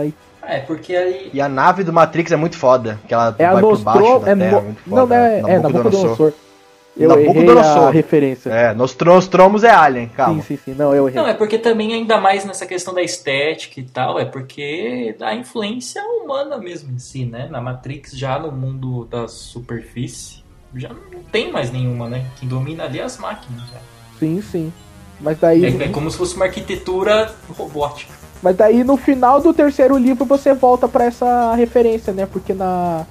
[0.06, 1.30] E É, porque aí.
[1.34, 4.00] E a nave do Matrix é muito foda, que ela é a vai por baixo
[4.00, 4.20] Nostro...
[4.26, 4.62] da É, terra, no...
[4.64, 5.02] muito foda.
[5.02, 5.62] Não, não é, é Nabucodonosor.
[6.04, 6.34] Nabucodonosor.
[6.98, 7.90] Eu errei a Nabucodonosor.
[7.92, 8.50] referência.
[8.50, 10.42] É, Nostromos é Alien, sim, calma.
[10.42, 10.74] sim, sim.
[10.74, 11.22] Não, eu errei.
[11.22, 15.34] Não, é porque também, ainda mais nessa questão da estética e tal, é porque da
[15.34, 17.48] influência humana mesmo em si, né?
[17.50, 20.44] Na Matrix, já no mundo da superfície,
[20.76, 22.26] já não tem mais nenhuma, né?
[22.40, 23.62] Quem domina ali é as máquinas.
[23.70, 23.78] já.
[24.20, 24.74] Sim, sim.
[25.22, 28.14] Mas daí, É, é como se fosse uma arquitetura robótica.
[28.42, 32.26] Mas daí no final do terceiro livro você volta pra essa referência, né?
[32.26, 33.06] Porque na,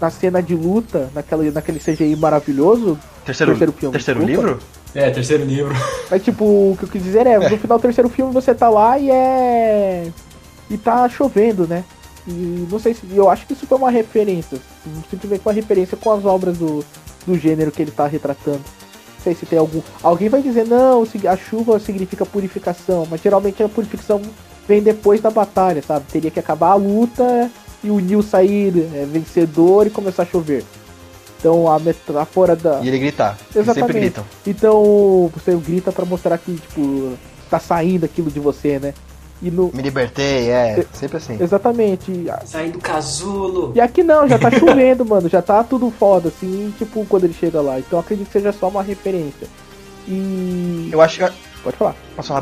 [0.00, 4.48] na cena de luta, naquela, naquele CGI maravilhoso, Terceiro, Terceiro filme, terceiro desculpa.
[4.48, 4.62] livro?
[4.94, 5.74] É, terceiro livro.
[6.10, 8.68] Mas tipo, o que eu quis dizer é, no final do terceiro filme você tá
[8.68, 10.06] lá e é.
[10.70, 11.84] E tá chovendo, né?
[12.28, 13.02] E não sei se.
[13.14, 14.58] Eu acho que isso foi uma referência.
[15.10, 16.84] Simplesmente uma referência com as obras do,
[17.26, 18.58] do gênero que ele tá retratando.
[18.58, 19.80] Não sei se tem algum.
[20.02, 24.20] Alguém vai dizer, não, a chuva significa purificação, mas geralmente a purificação
[24.66, 26.06] vem depois da batalha, sabe?
[26.10, 27.50] Teria que acabar a luta
[27.82, 30.64] e o Neil sair é, vencedor e começar a chover.
[31.38, 32.80] Então a metáfora da.
[32.80, 33.36] E ele gritar.
[33.54, 33.86] Eles Exatamente.
[33.86, 34.24] sempre gritam.
[34.46, 37.12] Então você grita pra mostrar que, tipo,
[37.50, 38.94] tá saindo aquilo de você, né?
[39.42, 39.70] E no.
[39.74, 41.36] Me libertei, é, sempre assim.
[41.38, 42.24] Exatamente.
[42.46, 43.72] Sair do casulo.
[43.74, 45.28] E aqui não, já tá chovendo, mano.
[45.28, 47.78] Já tá tudo foda, assim, tipo, quando ele chega lá.
[47.78, 49.46] Então acredito que seja só uma referência.
[50.08, 50.88] E.
[50.90, 51.53] Eu acho que.
[51.64, 51.94] Pode falar.
[52.14, 52.32] Posso?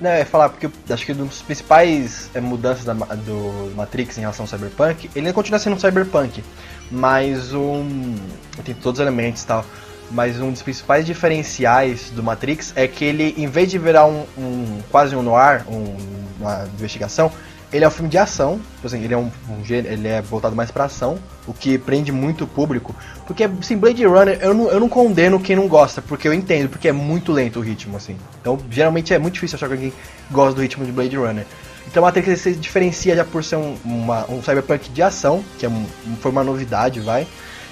[0.00, 4.22] Não, é falar, porque acho que uma das principais é, mudanças da, do Matrix em
[4.22, 6.42] relação ao Cyberpunk, ele continua sendo um Cyberpunk,
[6.90, 8.16] mas um.
[8.64, 9.64] tem todos os elementos e tal.
[10.10, 14.26] Mas um dos principais diferenciais do Matrix é que ele, em vez de virar um,
[14.36, 15.96] um- quase um noir, um-
[16.38, 17.32] uma investigação,
[17.72, 18.60] ele é um filme de ação.
[18.74, 22.12] Tipo assim, ele é um, um ele é voltado mais pra ação, o que prende
[22.12, 22.94] muito o público.
[23.32, 26.68] Porque, assim, Blade Runner, eu não, eu não condeno quem não gosta, porque eu entendo,
[26.68, 28.16] porque é muito lento o ritmo, assim.
[28.40, 29.92] Então, geralmente é muito difícil achar que alguém
[30.30, 31.46] gosta do ritmo de Blade Runner.
[31.86, 35.64] Então, Matrix ele se diferencia já por ser um, uma- um cyberpunk de ação, que
[35.64, 35.84] é um,
[36.20, 37.26] foi uma novidade, vai.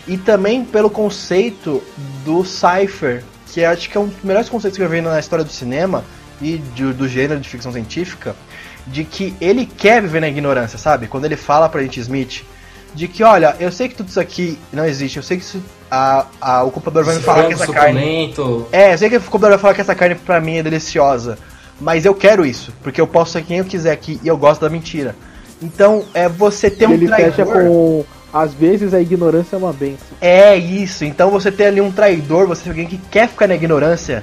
[0.09, 1.83] E também pelo conceito
[2.25, 5.19] do Cypher, que eu acho que é um dos melhores conceitos que eu vi na
[5.21, 6.05] história do cinema
[6.41, 8.35] e de- do gênero de ficção científica,
[8.87, 11.07] de que ele quer viver na ignorância, sabe?
[11.07, 12.45] Quando ele fala pra gente Smith,
[12.95, 15.63] de que, olha, eu sei que tudo isso aqui não existe, eu sei que isso,
[15.91, 18.01] a, a, o computador vai me falar que essa carne...
[18.01, 18.67] suculento.
[18.73, 21.39] É, eu sei que o computador vai falar que essa carne pra mim é deliciosa,
[21.81, 24.61] mas eu quero isso, porque eu posso ser quem eu quiser aqui e eu gosto
[24.61, 25.15] da mentira.
[25.63, 27.33] Então, é você ter um ele traidor...
[27.33, 28.05] fecha com.
[28.33, 30.07] Às vezes a ignorância é uma benção.
[30.21, 33.57] É isso, então você ter ali um traidor, você ter alguém que quer ficar na
[33.57, 34.23] ignorância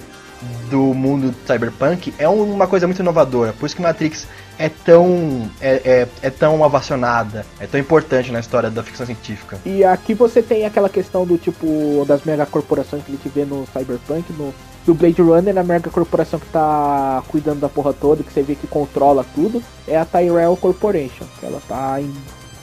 [0.70, 3.54] do mundo cyberpunk é um- uma coisa muito inovadora.
[3.54, 4.26] Por isso que Matrix
[4.60, 9.60] é tão é, é, é tão ovacionada, é tão importante na história da ficção científica.
[9.66, 13.68] E aqui você tem aquela questão do tipo das megacorporações que a gente vê no
[13.74, 14.54] Cyberpunk, no
[14.88, 18.66] do Blade Runner, a megacorporação que tá cuidando da porra toda, que você vê que
[18.66, 21.26] controla tudo, é a Tyrell Corporation.
[21.40, 22.12] Que ela tá em.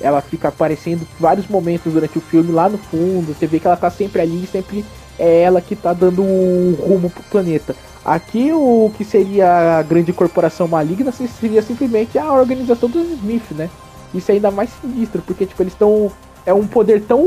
[0.01, 3.34] Ela fica aparecendo vários momentos durante o filme lá no fundo.
[3.34, 4.84] Você vê que ela tá sempre ali, sempre
[5.18, 7.76] é ela que tá dando o rumo pro planeta.
[8.05, 13.70] Aqui o que seria a grande corporação maligna seria simplesmente a organização dos Smith, né?
[14.14, 16.11] isso é ainda mais sinistro, porque tipo, eles estão.
[16.46, 17.24] É um poder tão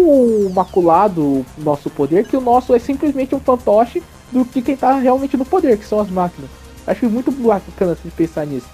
[0.54, 4.02] maculado, o nosso poder, que o nosso é simplesmente um fantoche
[4.32, 6.52] do que quem tá realmente no poder, que são as máquinas.
[6.86, 8.68] Acho muito bacana assim, pensar nisso.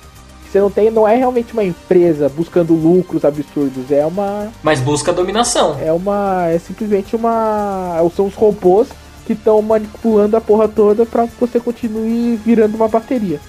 [0.52, 4.52] Você não tem, não é realmente uma empresa buscando lucros absurdos, é uma.
[4.62, 5.78] Mas busca dominação.
[5.80, 6.48] É uma.
[6.50, 7.98] É simplesmente uma.
[8.14, 8.90] São os robôs
[9.26, 13.40] que estão manipulando a porra toda para que você continue virando uma bateria.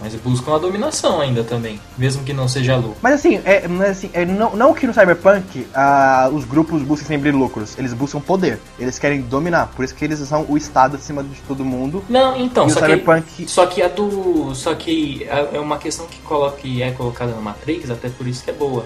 [0.00, 2.96] Mas buscam a dominação ainda também, mesmo que não seja lucro.
[3.02, 7.30] Mas assim, é, assim é, não, não que no Cyberpunk ah, os grupos busquem sempre
[7.30, 11.22] lucros, eles buscam poder, eles querem dominar, por isso que eles são o Estado acima
[11.22, 12.04] de todo mundo.
[12.08, 13.22] Não, então, só Cyberpunk...
[13.36, 14.54] que, só que a do.
[14.54, 18.44] Só que é uma questão que, coloca, que é colocada na Matrix, até por isso
[18.44, 18.84] que é boa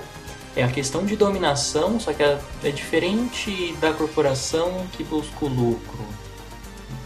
[0.57, 5.49] é a questão de dominação, só que é, é, diferente da corporação que busca o
[5.49, 6.16] lucro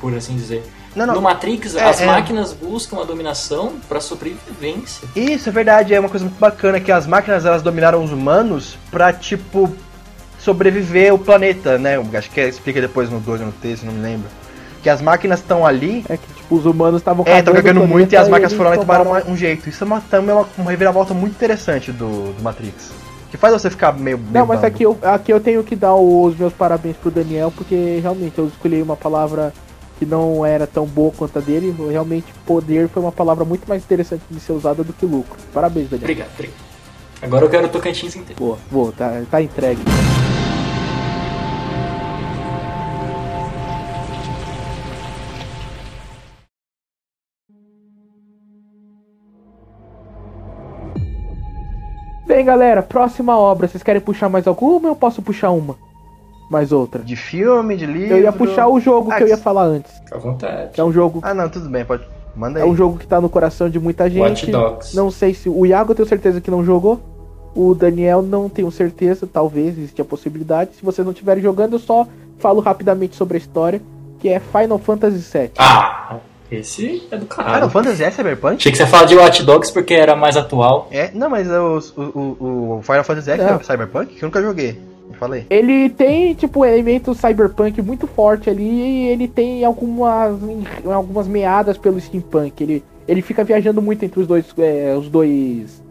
[0.00, 0.64] por assim dizer.
[0.94, 1.14] Não, não.
[1.14, 2.06] No Matrix, é, as é...
[2.06, 5.08] máquinas buscam a dominação para sobrevivência.
[5.14, 5.94] Isso, é verdade.
[5.94, 9.72] É uma coisa muito bacana que as máquinas elas dominaram os humanos pra, tipo,
[10.38, 11.96] sobreviver o planeta, né?
[12.14, 14.28] Acho que explica depois no 2 ou no 3, não me lembro.
[14.82, 16.04] Que as máquinas estão ali.
[16.08, 18.76] É que, tipo, os humanos estavam É, estão cagando muito e as máquinas foram lá
[18.76, 19.68] e tomaram um jeito.
[19.68, 22.90] Isso é uma, também é uma, uma reviravolta muito interessante do, do Matrix
[23.30, 24.18] que faz você ficar meio.
[24.18, 27.52] meio não, mas aqui eu, aqui eu tenho que dar os meus parabéns pro Daniel,
[27.54, 29.52] porque realmente eu escolhi uma palavra
[30.00, 31.76] que não era tão boa quanto a dele.
[31.90, 35.36] Realmente, poder foi uma palavra muito mais interessante de ser usada do que lucro.
[35.52, 36.04] Parabéns, Daniel.
[36.04, 36.56] Obrigado, obrigado.
[37.20, 38.40] Agora eu quero o Tocantins inteiro.
[38.40, 39.82] Boa, boa, tá, tá entregue.
[52.26, 53.68] Bem, galera, próxima obra.
[53.68, 55.89] Vocês querem puxar mais alguma ou eu posso puxar uma?
[56.50, 57.00] Mais outra.
[57.00, 58.16] De filme, de livro.
[58.16, 59.92] Eu ia puxar o jogo ah, que eu ia falar antes.
[60.10, 60.78] À vontade.
[60.78, 61.20] é um jogo.
[61.22, 62.02] Ah, não, tudo bem, pode.
[62.34, 62.66] Manda aí.
[62.66, 64.20] É um jogo que tá no coração de muita gente.
[64.20, 64.96] Watch Dogs.
[64.96, 65.48] Não sei se.
[65.48, 67.00] O Iago eu tenho certeza que não jogou.
[67.54, 70.70] O Daniel não tenho certeza, talvez existe a possibilidade.
[70.76, 72.06] Se vocês não estiverem jogando, eu só
[72.38, 73.82] falo rapidamente sobre a história,
[74.20, 75.50] que é Final Fantasy VII.
[75.58, 76.18] Ah,
[76.50, 77.54] esse é do caralho.
[77.54, 78.56] Final Fantasy é Cyberpunk?
[78.56, 80.88] Achei que você ia falar de Watch Dogs porque era mais atual.
[80.92, 84.14] É, não, mas o, o, o Final Fantasy é, é Cyberpunk?
[84.14, 84.89] Que eu nunca joguei.
[85.18, 85.46] Falei.
[85.50, 90.38] Ele tem, tipo, elementos cyberpunk muito forte ali e ele tem algumas,
[90.84, 92.62] algumas meadas pelo steampunk.
[92.62, 95.82] Ele, ele fica viajando muito entre os dois, é, os dois,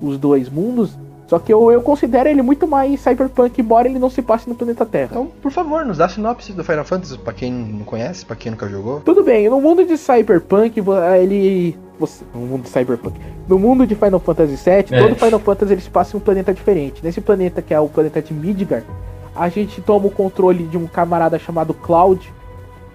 [0.00, 0.96] os dois mundos.
[1.26, 4.54] Só que eu, eu considero ele muito mais cyberpunk, embora ele não se passe no
[4.54, 5.08] planeta Terra.
[5.10, 8.52] Então, por favor, nos dá sinopse do Final Fantasy pra quem não conhece, pra quem
[8.52, 9.00] nunca jogou.
[9.00, 10.82] Tudo bem, no mundo de cyberpunk,
[11.20, 11.76] ele.
[11.98, 13.20] Você, no mundo de cyberpunk.
[13.48, 15.02] No mundo de Final Fantasy VII, é.
[15.02, 17.00] todo Final Fantasy ele se passa em um planeta diferente.
[17.02, 18.86] Nesse planeta, que é o planeta de Midgard,
[19.34, 22.32] a gente toma o controle de um camarada chamado Cloud,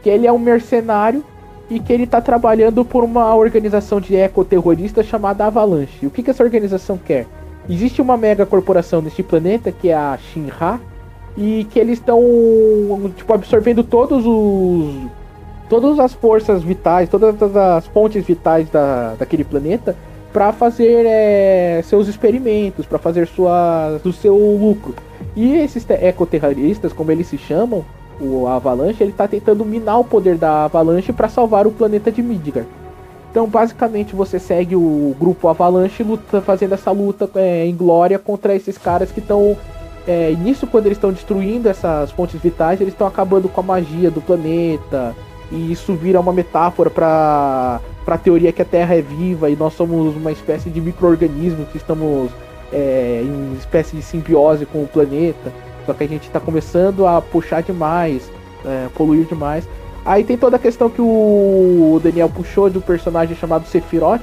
[0.01, 1.23] que ele é um mercenário
[1.69, 5.99] e que ele tá trabalhando por uma organização de ecoterroristas chamada Avalanche.
[6.01, 7.27] E o que, que essa organização quer?
[7.69, 10.81] Existe uma mega corporação neste planeta que é a Shinra
[11.37, 12.19] e que eles estão
[13.15, 15.07] tipo absorvendo todos os
[15.69, 19.95] todas as forças vitais, todas as fontes vitais da, daquele planeta
[20.33, 24.95] para fazer é, seus experimentos, para fazer sua, do seu lucro.
[25.35, 27.85] E esses ecoterroristas, como eles se chamam,
[28.19, 32.21] o Avalanche, ele está tentando minar o poder da Avalanche para salvar o planeta de
[32.21, 32.67] Midgard.
[33.31, 38.55] Então, basicamente, você segue o grupo Avalanche luta, fazendo essa luta é, em glória contra
[38.55, 39.55] esses caras que estão.
[40.07, 44.09] É, nisso, quando eles estão destruindo essas fontes vitais, eles estão acabando com a magia
[44.09, 45.15] do planeta.
[45.51, 49.73] E isso vira uma metáfora para a teoria que a Terra é viva e nós
[49.73, 52.29] somos uma espécie de micro-organismo que estamos
[52.71, 55.51] é, em espécie de simbiose com o planeta.
[55.85, 58.29] Só que a gente está começando a puxar demais,
[58.63, 59.67] é, poluir demais.
[60.05, 64.21] Aí tem toda a questão que o Daniel puxou de um personagem chamado Sephiroth,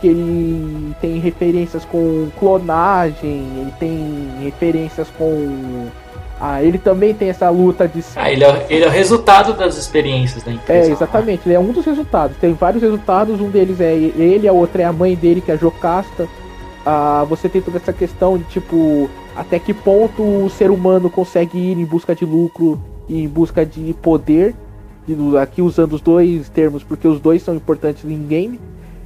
[0.00, 5.88] que ele tem referências com clonagem, ele tem referências com.
[6.40, 8.02] Ah, ele também tem essa luta de.
[8.14, 10.88] Ah, ele é, ele é o resultado das experiências da empresa.
[10.88, 12.36] É, exatamente, ele é um dos resultados.
[12.36, 15.54] Tem vários resultados, um deles é ele, a outra é a mãe dele, que é
[15.54, 16.28] a Jocasta.
[16.86, 21.58] Ah, você tem toda essa questão de tipo, até que ponto o ser humano consegue
[21.58, 24.54] ir em busca de lucro e em busca de poder
[25.40, 28.60] aqui usando os dois termos porque os dois são importantes em game.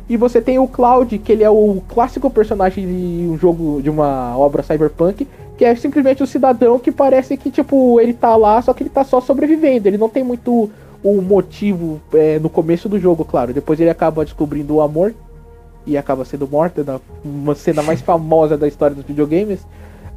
[0.09, 3.89] E você tem o Cloud, que ele é o clássico personagem de um jogo, de
[3.89, 5.27] uma obra cyberpunk,
[5.63, 8.83] que é simplesmente o um cidadão que parece que, tipo, ele tá lá, só que
[8.83, 9.87] ele tá só sobrevivendo.
[9.87, 10.69] Ele não tem muito
[11.05, 13.55] o motivo é, no começo do jogo, claro.
[13.55, 15.15] Depois ele acaba descobrindo o amor
[15.87, 19.61] e acaba sendo morto, na uma cena mais famosa da história dos videogames.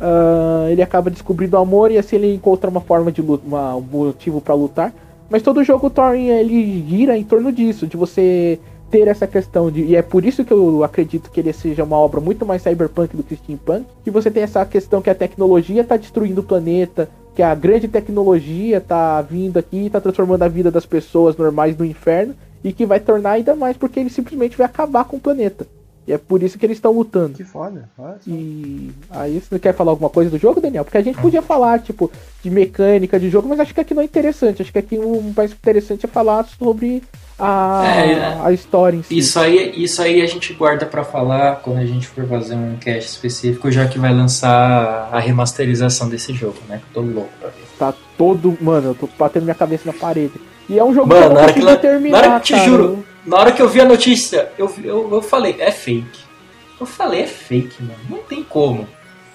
[0.02, 3.82] Uh, ele acaba descobrindo o amor e assim ele encontra uma forma de luta, um
[3.82, 4.92] motivo para lutar.
[5.30, 8.60] Mas todo jogo torna ele gira em torno disso, de você
[8.90, 9.84] ter essa questão de.
[9.84, 13.16] E é por isso que eu acredito que ele seja uma obra muito mais cyberpunk
[13.16, 13.86] do que steampunk.
[14.04, 17.88] Que você tem essa questão que a tecnologia tá destruindo o planeta, que a grande
[17.88, 22.36] tecnologia tá vindo aqui e tá transformando a vida das pessoas normais no inferno.
[22.64, 25.68] E que vai tornar ainda mais porque ele simplesmente vai acabar com o planeta.
[26.08, 27.34] E é por isso que eles estão lutando.
[27.34, 27.90] Que foda.
[27.98, 28.30] olha só.
[28.30, 30.84] E aí você quer falar alguma coisa do jogo, Daniel?
[30.84, 32.12] Porque a gente podia falar, tipo,
[32.44, 34.62] de mecânica de jogo, mas acho que aqui não é interessante.
[34.62, 37.02] Acho que aqui o mais interessante é falar sobre
[37.38, 39.18] a, É, a história em si.
[39.18, 42.78] Isso aí, isso aí a gente guarda pra falar quando a gente for fazer um
[42.78, 46.82] cast específico, já que vai lançar a remasterização desse jogo, né?
[46.94, 47.64] Tô louco pra ver.
[47.78, 48.58] Tá todo.
[48.62, 50.34] Mano, eu tô batendo minha cabeça na parede.
[50.70, 52.40] E é um jogo Mano, que eu na não hora que, consegui terminar, na hora
[52.40, 52.66] que te cara.
[52.66, 56.20] juro, na hora que eu vi a notícia, eu, eu, eu falei, é fake.
[56.80, 58.00] Eu falei, é fake, mano.
[58.10, 58.88] Não tem como.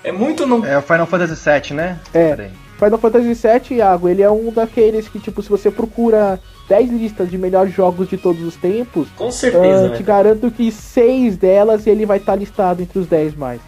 [0.03, 0.65] É muito não.
[0.65, 1.35] É o Final Fantasy
[1.69, 1.99] VII, né?
[2.13, 2.29] É.
[2.31, 2.51] Peraí.
[2.81, 7.31] Final Fantasy VII, Iago, ele é um daqueles que, tipo, se você procura 10 listas
[7.31, 10.03] de melhores jogos de todos os tempos, Com certeza, ah, te né?
[10.03, 13.61] garanto que seis delas ele vai estar listado entre os 10 mais.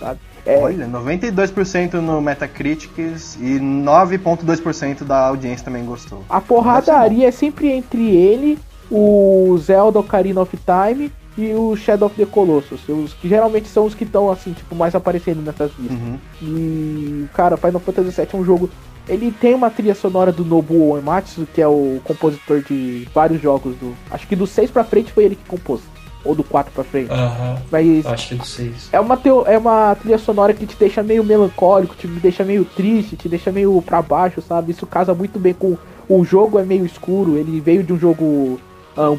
[0.00, 0.18] Sabe?
[0.44, 6.24] É, Olha, 92% no Metacritics e 9.2% da audiência também gostou.
[6.28, 8.58] A porradaria é sempre entre ele,
[8.90, 12.80] o Zelda Ocarina of Time e o Shadow of the Colossus.
[12.88, 15.98] Os que geralmente são os que estão assim, tipo, mais aparecendo nessas listas.
[15.98, 16.18] Uhum.
[16.42, 18.68] E, cara, Final Fantasy VII é um jogo.
[19.08, 23.74] Ele tem uma trilha sonora do Nobuo Uematsu, que é o compositor de vários jogos
[23.76, 23.94] do.
[24.10, 25.80] Acho que do 6 pra frente foi ele que compôs.
[26.24, 27.10] Ou do 4 pra frente.
[27.10, 27.56] Aham.
[27.70, 28.88] Mas Acho que é do 6.
[28.92, 32.64] é uma, teo- é uma trilha sonora que te deixa meio melancólico, te deixa meio
[32.64, 34.72] triste, te deixa meio pra baixo, sabe?
[34.72, 35.76] Isso casa muito bem com.
[36.08, 38.58] O jogo é meio escuro, ele veio de um jogo
[38.96, 39.14] ah,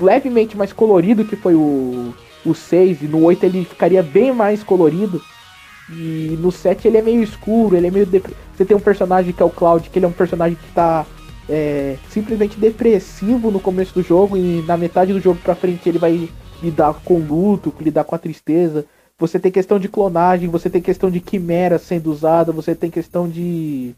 [0.00, 4.62] levemente mais colorido que foi o, o 6, e no 8 ele ficaria bem mais
[4.62, 5.20] colorido.
[5.92, 8.06] E no 7 ele é meio escuro, ele é meio.
[8.06, 10.72] dep- Você tem um personagem que é o Cloud, que ele é um personagem que
[10.72, 11.04] tá
[11.48, 15.98] é, simplesmente depressivo no começo do jogo, e na metade do jogo pra frente ele
[15.98, 16.28] vai
[16.62, 18.84] lidar com o luto, lidar com a tristeza.
[19.18, 23.28] Você tem questão de clonagem, você tem questão de quimera sendo usada, você tem questão
[23.28, 23.94] de.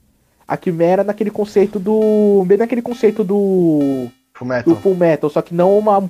[0.48, 2.42] A quimera naquele conceito do.
[2.46, 4.08] Bem naquele conceito do.
[4.34, 4.76] Full Do Metal.
[4.76, 6.02] Full Metal, só que não uma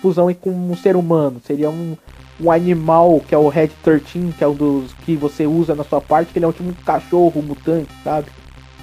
[0.00, 1.40] fusão com um ser humano.
[1.44, 1.96] Seria um,
[2.40, 5.84] um animal que é o Red 13, que é um dos que você usa na
[5.84, 8.28] sua parte, que ele é um tipo um cachorro mutante, sabe?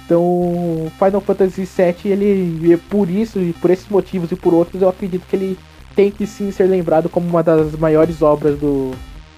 [0.04, 4.82] Então, Final Fantasy VII, ele é por isso e por esses motivos e por outros,
[4.82, 5.58] eu acredito que ele
[5.96, 8.90] tem que sim ser lembrado como uma das maiores obras do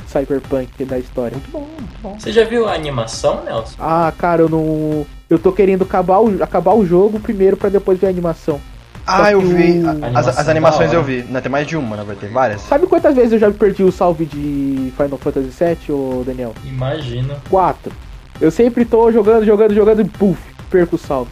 [0.06, 1.36] Cyberpunk da história.
[1.36, 2.18] Muito bom, muito bom.
[2.18, 3.76] Você já viu a animação, Nelson?
[3.78, 5.06] Ah, cara, eu não.
[5.28, 8.60] Eu tô querendo acabar o, acabar o jogo primeiro pra depois ver a animação.
[9.06, 9.82] Ah, eu vi.
[9.82, 11.24] o- As, Animação as animações eu vi.
[11.30, 12.60] Não, tem mais de uma, na verdade, tem várias.
[12.62, 16.54] Sabe quantas vezes eu já perdi o salve de Final Fantasy VII, ô Daniel?
[16.64, 17.36] Imagina.
[17.48, 17.92] Quatro.
[18.40, 20.38] Eu sempre tô jogando, jogando, jogando e puf,
[20.70, 21.30] perco o salve.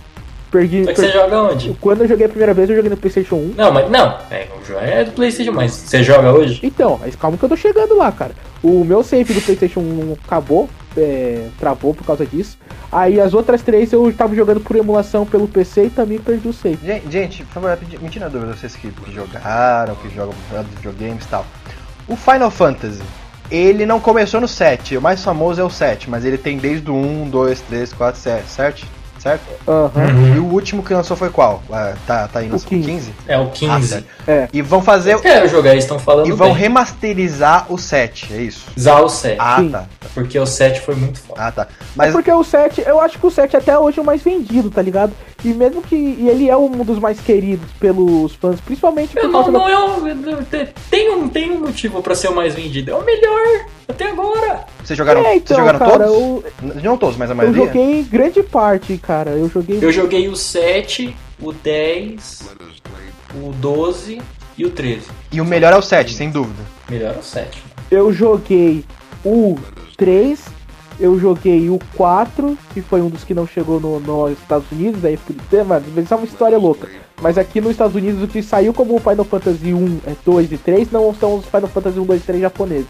[0.54, 0.84] Perdi.
[0.84, 1.76] Só que você joga onde?
[1.80, 3.54] Quando eu joguei a primeira vez, eu joguei no PlayStation 1.
[3.56, 4.16] Não, mas não.
[4.30, 6.60] É, o jogo é do Playstation, mas você joga hoje?
[6.62, 8.30] Então, mas calma que eu tô chegando lá, cara.
[8.62, 12.56] O meu save do PlayStation 1 acabou, é, travou por causa disso.
[12.92, 16.52] Aí as outras três eu tava jogando por emulação pelo PC e também perdi o
[16.52, 16.78] save.
[16.86, 20.66] Gente, gente, por favor, me tira a dúvida, vocês que, que jogaram, que jogam jogam
[20.76, 21.44] videogames e tal.
[22.06, 23.02] O Final Fantasy,
[23.50, 26.88] ele não começou no 7, o mais famoso é o 7, mas ele tem desde
[26.88, 28.86] o 1, 2, 3, 4, 7, certo?
[29.24, 29.42] Certo?
[29.66, 30.36] Aham.
[30.36, 31.62] E o último que lançou foi qual?
[31.72, 32.86] Ah, tá, tá aí no O 15.
[32.86, 33.14] 15?
[33.26, 33.88] É o Ah, 15.
[33.88, 34.06] certo.
[34.28, 34.48] É.
[34.52, 35.14] E vão fazer.
[35.14, 36.58] Eu quero jogar, eles estão falando E vão bem.
[36.58, 38.66] remasterizar o 7, é isso?
[38.76, 39.36] Usar o 7.
[39.40, 39.70] Ah, Sim.
[39.70, 39.84] tá.
[40.12, 41.40] Porque o 7 foi muito foda.
[41.42, 41.62] Ah, tá.
[41.62, 41.66] É
[41.96, 44.70] Mas porque o 7, eu acho que o 7 até hoje é o mais vendido,
[44.70, 45.14] tá ligado?
[45.44, 49.30] E mesmo que e ele é um dos mais queridos pelos fãs, principalmente por Eu
[49.32, 50.44] causa não, da não é um,
[50.90, 52.90] tem, um, tem um motivo pra ser o mais vendido.
[52.90, 54.64] É o melhor até agora.
[54.82, 56.44] vocês jogaram, É, então, vocês jogaram cara, todos?
[56.62, 57.66] eu, Não todos, mas a eu maioria?
[57.66, 59.32] joguei grande parte, cara.
[59.32, 59.78] Eu joguei.
[59.82, 62.48] Eu joguei o 7, o 10,
[63.42, 64.22] o 12
[64.56, 65.02] e o 13.
[65.30, 66.62] E o melhor é o 7, sem dúvida.
[66.88, 67.62] Melhor é o 7.
[67.90, 68.82] Eu joguei
[69.24, 69.58] o
[69.96, 70.40] 3,
[70.98, 75.04] eu joguei o 4, que foi um dos que não chegou no, nos Estados Unidos,
[75.04, 76.88] aí por ter, mano, isso é uma história louca.
[77.20, 80.58] Mas aqui nos Estados Unidos o que saiu como Final Fantasy 1, é 2 e
[80.58, 82.86] 3 não são os Final Fantasy 1, 2 e 3 japoneses.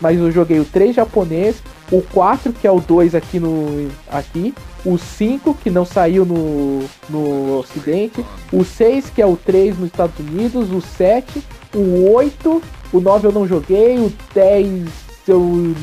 [0.00, 1.56] Mas eu joguei o 3 japonês,
[1.90, 3.88] o 4, que é o 2 aqui no.
[4.10, 4.54] aqui,
[4.84, 9.86] o 5, que não saiu no, no ocidente, o 6, que é o 3 nos
[9.86, 11.42] Estados Unidos, o 7,
[11.74, 15.74] o 8, o 9 eu não joguei, o 10 eu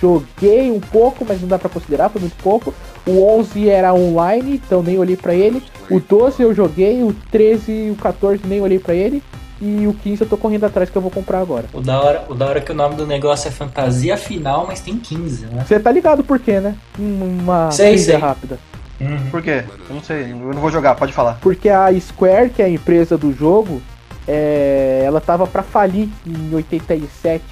[0.00, 2.72] joguei um pouco, mas não dá pra considerar, foi muito pouco.
[3.06, 5.62] O 11 era online, então nem olhei pra ele.
[5.90, 9.22] O 12 eu joguei, o 13 e o 14 nem olhei pra ele.
[9.60, 11.66] E o 15 eu tô correndo atrás que eu vou comprar agora.
[11.74, 14.66] O da hora, o da hora é que o nome do negócio é Fantasia Final,
[14.66, 15.64] mas tem 15, né?
[15.66, 16.74] Você tá ligado por quê, né?
[16.98, 18.16] Uma Sei, trivia sei.
[18.16, 18.58] rápida.
[18.98, 19.30] Uhum.
[19.30, 19.64] Por quê?
[19.88, 21.38] Eu não sei, eu não vou jogar, pode falar.
[21.42, 23.82] Porque a Square, que é a empresa do jogo,
[24.26, 27.42] é, ela tava pra falir em 87.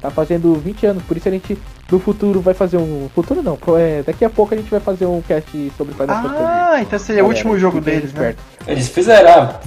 [0.00, 1.58] Tá fazendo 20 anos, por isso a gente
[1.90, 3.08] no futuro vai fazer um.
[3.14, 6.34] Futuro não, é, daqui a pouco a gente vai fazer um cast sobre Final Fantasy.
[6.44, 8.30] Ah, então seria o último jogo deles, né?
[8.30, 8.44] espertos.
[8.66, 9.30] Eles fizeram.
[9.30, 9.60] ah,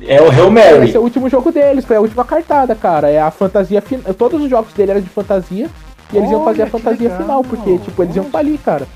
[0.00, 0.86] É o Hail Mary.
[0.88, 3.10] Esse é o último jogo deles, foi a última cartada, cara.
[3.10, 4.12] É a fantasia final.
[4.14, 5.68] Todos os jogos dele eram de fantasia.
[6.12, 7.18] E eles iam fazer Olha, a fantasia legal.
[7.18, 8.86] final, porque, tipo, eles iam falir, cara.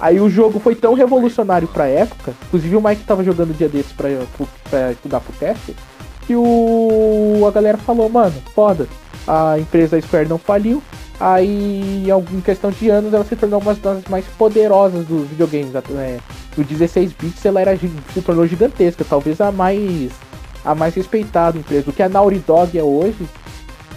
[0.00, 3.68] Aí o jogo foi tão revolucionário pra época, inclusive o Mike tava jogando um dia
[3.68, 5.74] desses pra, pro- pra estudar pro teste,
[6.26, 7.44] que o.
[7.46, 8.86] a galera falou, mano, foda.
[9.26, 10.82] A empresa Square não faliu.
[11.18, 15.74] Aí, em questão de anos, ela se tornou uma das mais poderosas dos videogames.
[15.74, 16.18] É,
[16.56, 20.10] no 16 bits ela era, se tornou gigantesca, talvez a mais
[20.64, 21.90] a mais respeitada empresa.
[21.90, 23.28] O que a Naughty Dog é hoje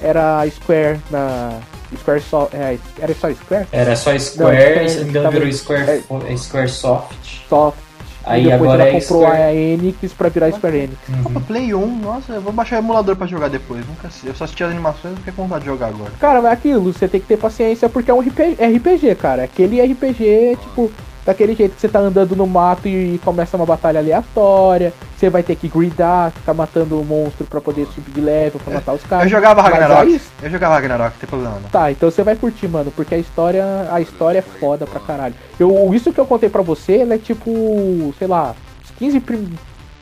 [0.01, 1.59] era a Square na
[1.97, 5.09] Square so, é, era só Square Era só Não, Square, Square e se não me
[5.09, 6.03] engano virou Square, é.
[6.33, 7.47] é Squaresoft.
[7.47, 7.86] Soft.
[8.27, 9.41] Aí e depois agora ela é comprou Square.
[9.43, 10.97] a Enix pra virar Square Enix.
[11.25, 13.85] Opa, Play 1, nossa, eu vou baixar o emulador pra jogar depois.
[13.87, 14.29] Nunca sei.
[14.29, 16.11] Eu só assisti as animações e fiquei com vontade de jogar agora.
[16.19, 19.43] Cara, mas é aquilo, você tem que ter paciência porque é um RPG, RPG cara.
[19.43, 20.91] Aquele RPG, tipo,
[21.27, 24.93] daquele jeito que você tá andando no mato e começa uma batalha aleatória.
[25.15, 28.73] Você vai ter que gridar, ficar matando o monstro pra poder subir de level, pra
[28.75, 29.25] matar os caras.
[29.25, 30.07] Eu jogava Mas Ragnarok.
[30.13, 31.69] aí- Eu jogava Ragnarok, não tem problema não.
[31.69, 35.35] Tá, então você vai curtir, mano, porque a história, a história é foda pra caralho.
[35.59, 39.53] Eu, isso que eu contei pra você, ela é tipo, sei lá, uns 15, prim-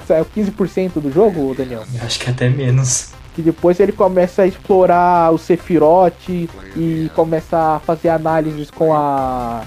[0.08, 1.84] é, 15% do jogo, Daniel.
[2.00, 3.10] Eu Acho que até menos.
[3.34, 9.64] Que depois ele começa a explorar o Sephiroth e começa a fazer análises com a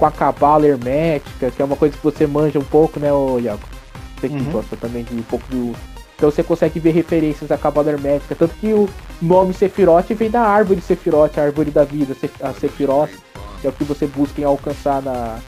[0.00, 3.38] com a cabala hermética, que é uma coisa que você manja um pouco, né, ô
[3.38, 3.60] Iago?
[4.18, 4.44] Você que Uhum.
[4.50, 5.76] gosta também de um pouco do.
[6.16, 8.34] Então você consegue ver referências à cabala hermética.
[8.34, 8.88] Tanto que o
[9.20, 13.10] nome Sephiroth vem da árvore Sephiroth, a árvore da vida, a Sephiroth,
[13.60, 15.38] que é o que você busca em alcançar na,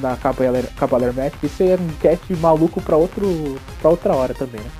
[0.00, 1.44] na cabala, cabala hermética.
[1.46, 4.70] Isso é um cast maluco pra, outro, pra outra hora também, né?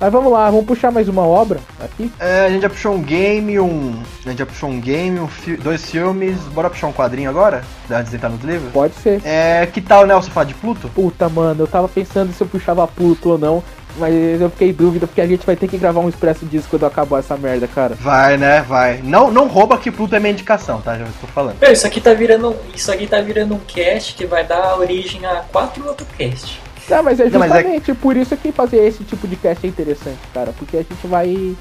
[0.00, 2.10] Mas vamos lá, vamos puxar mais uma obra aqui.
[2.18, 4.02] É, a gente já puxou um game, um.
[4.24, 6.38] A gente já puxou um game, um fi- dois filmes.
[6.54, 7.62] Bora puxar um quadrinho agora?
[7.90, 8.72] Antes de entrar nos livros?
[8.72, 9.20] Pode ser.
[9.26, 9.66] É.
[9.66, 10.88] Que tal, Nelson, falar de Pluto?
[10.94, 13.62] Puta, mano, eu tava pensando se eu puxava Pluto ou não,
[13.98, 16.66] mas eu fiquei em dúvida porque a gente vai ter que gravar um expresso disso
[16.70, 17.94] quando acabar essa merda, cara.
[18.00, 18.62] Vai, né?
[18.62, 19.02] Vai.
[19.04, 20.96] Não, não rouba que Pluto é minha indicação, tá?
[20.96, 21.56] Já tô falando.
[21.60, 22.56] Meu, isso aqui tá virando.
[22.74, 26.58] Isso aqui tá virando um cast que vai dar origem a quatro outros cast.
[26.90, 29.64] Não, mas é Não, mas é- justamente por isso que fazer esse tipo de cast
[29.66, 31.56] é interessante, cara, porque a gente vai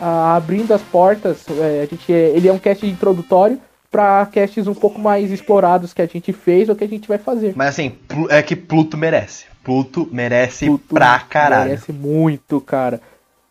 [0.00, 3.58] ah, abrindo as portas, é, a gente, é- ele é um cast introdutório
[3.90, 7.18] pra casts um pouco mais explorados que a gente fez ou que a gente vai
[7.18, 7.52] fazer.
[7.56, 7.92] Mas assim,
[8.28, 9.46] é que Pluto merece.
[9.64, 11.70] Pluto merece Pluto pra caralho.
[11.70, 13.00] Merece muito, cara.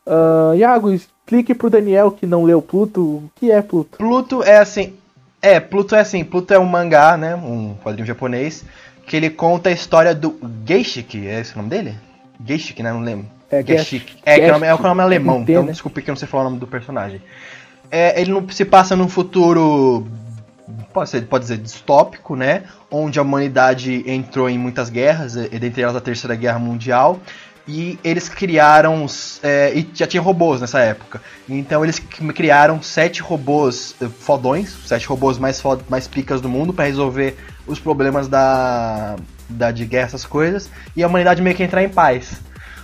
[0.06, 3.98] Ah, Iago, explique pro Daniel que não leu Pluto o que é Pluto.
[3.98, 4.94] Pluto é assim.
[5.42, 7.36] É, Pluto é assim, Pluto é um mangá, né?
[7.36, 8.64] Um quadrinho japonês.
[9.08, 11.96] Que ele conta a história do Geishiki, é esse o nome dele?
[12.46, 12.92] Geishiki, né?
[12.92, 13.26] Não lembro.
[13.50, 14.14] É, Geishiki.
[14.14, 15.72] Gesh- É, que é o nome, é o nome alemão, T, então né?
[15.72, 17.22] desculpe que eu não sei falar o nome do personagem.
[17.90, 20.06] É, ele não se passa num futuro.
[20.94, 22.64] Pode, ser, pode dizer distópico, né?
[22.92, 27.20] Onde a humanidade entrou em muitas guerras, e dentre elas a Terceira Guerra Mundial.
[27.66, 29.06] E eles criaram.
[29.42, 31.22] é, e já tinha robôs nessa época.
[31.48, 36.74] Então eles criaram sete robôs eh, fodões, sete robôs mais, fod- mais picas do mundo
[36.74, 37.38] para resolver
[37.68, 39.16] os problemas da,
[39.50, 40.70] da de guerra, essas coisas.
[40.96, 42.42] E a humanidade meio que entrar em paz.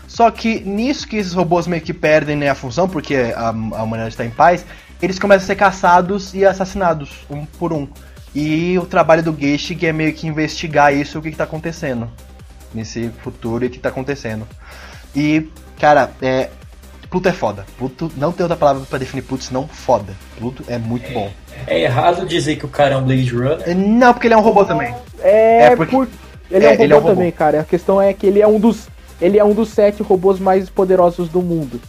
[0.08, 3.84] Só que nisso que esses robôs meio que perdem né, a função, porque a, a
[3.84, 4.66] humanidade está em paz,
[5.02, 7.88] eles começam a ser caçados e assassinados, um por um.
[8.36, 12.10] E o trabalho do Geishig é meio que investigar isso, o que, está acontecendo
[12.74, 14.48] nesse futuro e o que está acontecendo.
[15.16, 16.50] E, cara, é,
[17.14, 17.64] Pluto é foda.
[17.78, 20.16] Pluto, não tem outra palavra para definir Pluto senão foda.
[20.36, 21.30] Pluto é muito bom.
[21.68, 23.62] É errado dizer que o cara é um Blade Runner.
[23.70, 24.96] É, Não, porque ele é um robô também.
[25.22, 26.08] É, É, porque- por...
[26.50, 27.14] Ele é, é, um robô ele é um robô.
[27.14, 27.62] também, cara.
[27.62, 28.88] A questão é que ele é um dos.
[29.22, 31.80] Ele é um dos sete robôs mais poderosos do mundo.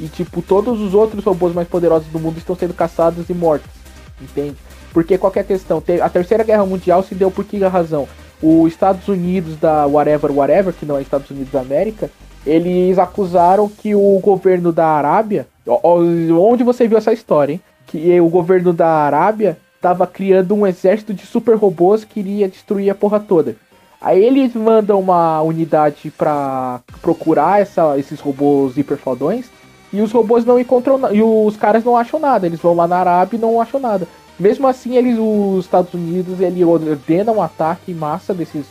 [0.00, 3.68] E tipo, todos os outros robôs mais poderosos do mundo estão sendo caçados e mortos.
[4.22, 4.56] Entende?
[4.90, 5.82] Porque qualquer questão.
[5.82, 8.08] te- A terceira guerra mundial se deu por que razão?
[8.42, 12.10] Os Estados Unidos da Whatever Whatever, que não é Estados Unidos da América,
[12.46, 15.46] eles acusaram que o governo da Arábia.
[15.66, 17.60] Onde você viu essa história, hein?
[17.86, 22.90] Que o governo da Arábia tava criando um exército de super robôs que iria destruir
[22.90, 23.56] a porra toda.
[24.00, 29.46] Aí eles mandam uma unidade pra procurar essa- esses robôs hiperfodões
[29.92, 32.46] e os robôs não encontram e os caras não acham nada.
[32.46, 34.08] Eles vão lá na Arábia e não acham nada.
[34.40, 38.66] Mesmo assim, eles, os Estados Unidos, ele ordenam um ataque em massa desses,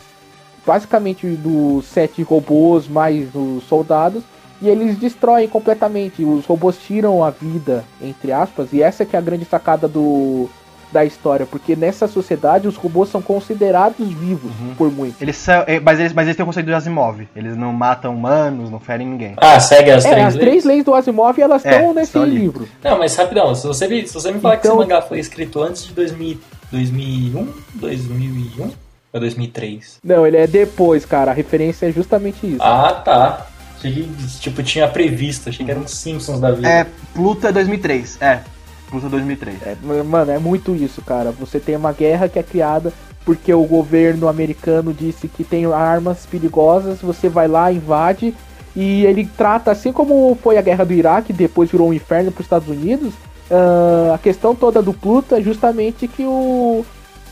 [0.65, 4.23] basicamente dos sete robôs mais os soldados
[4.61, 6.23] e eles destroem completamente.
[6.23, 10.49] Os robôs tiram a vida, entre aspas, e essa que é a grande sacada do
[10.93, 14.75] da história, porque nessa sociedade os robôs são considerados vivos Uhum.
[14.77, 15.21] por muitos.
[15.21, 17.29] Eles são, é, mas, eles, mas eles têm o conceito do Asimov.
[17.33, 19.33] Eles não matam humanos, não ferem ninguém.
[19.37, 20.45] Ah, segue as É, três as leis?
[20.49, 22.67] três leis do Asimov elas É, estão nesse livro.
[22.83, 25.19] Não, mas rapidão, se você, me- se você me falar que Então- esse mangá foi
[25.19, 26.37] escrito antes de 2000,
[26.69, 28.71] 2001, 2001
[29.11, 29.99] ou 2003?
[30.03, 31.31] Não, ele é depois, cara.
[31.31, 32.61] A referência é justamente isso.
[32.61, 33.47] Ah, tá.
[33.77, 36.67] Achei que, tipo, tinha previsto, achei que era um Simpsons da vida.
[36.67, 38.21] É, Pluto é 2003.
[38.21, 38.41] É,
[38.89, 39.57] Pluto é 2003.
[39.63, 41.31] É, mano, é muito isso, cara.
[41.31, 42.93] Você tem uma guerra que é criada
[43.25, 48.33] porque o governo americano disse que tem armas perigosas, você vai lá, invade,
[48.75, 52.41] e ele trata, assim como foi a guerra do Iraque, depois virou um inferno para
[52.41, 53.13] os Estados Unidos,
[53.51, 56.85] ah, a questão toda do Pluto é justamente que o,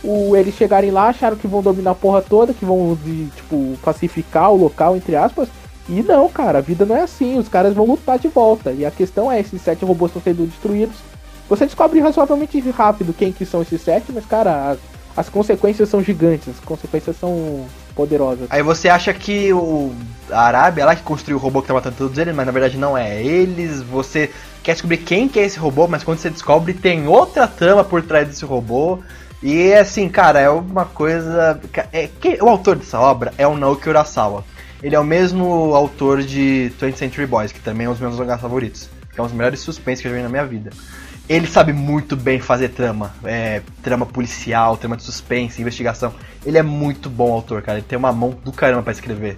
[0.03, 3.77] o- eles chegarem lá, acharam que vão dominar a porra toda, que vão, de, tipo,
[3.83, 5.47] pacificar o local, entre aspas,
[5.87, 8.85] e não, cara, a vida não é assim, os caras vão lutar de volta, e
[8.85, 10.95] a questão é, esses sete robôs estão sendo destruídos,
[11.49, 14.77] você descobre razoavelmente rápido quem que são esses sete, mas, cara, as,
[15.17, 18.47] as consequências são gigantes, as consequências são poderosas.
[18.51, 19.91] Aí você acha que o,
[20.29, 22.51] a Arábia é lá que construiu o robô que tá matando todos eles, mas na
[22.51, 23.81] verdade não é eles.
[23.81, 24.29] Você
[24.63, 28.01] quer descobrir quem que é esse robô, mas quando você descobre tem outra trama por
[28.03, 28.99] trás desse robô.
[29.41, 31.59] E assim, cara, é uma coisa.
[31.93, 34.43] É, que, o autor dessa obra é o Naoki Urasawa.
[34.83, 38.17] Ele é o mesmo autor de 20th Century Boys, que também é um dos meus
[38.17, 38.89] mangás favoritos.
[39.13, 40.71] Que é um dos melhores suspense que eu já vi na minha vida.
[41.27, 43.13] Ele sabe muito bem fazer trama.
[43.23, 46.13] É, trama policial, trama de suspense, investigação.
[46.45, 47.77] Ele é muito bom autor, cara.
[47.77, 49.35] Ele tem uma mão do caramba pra escrever.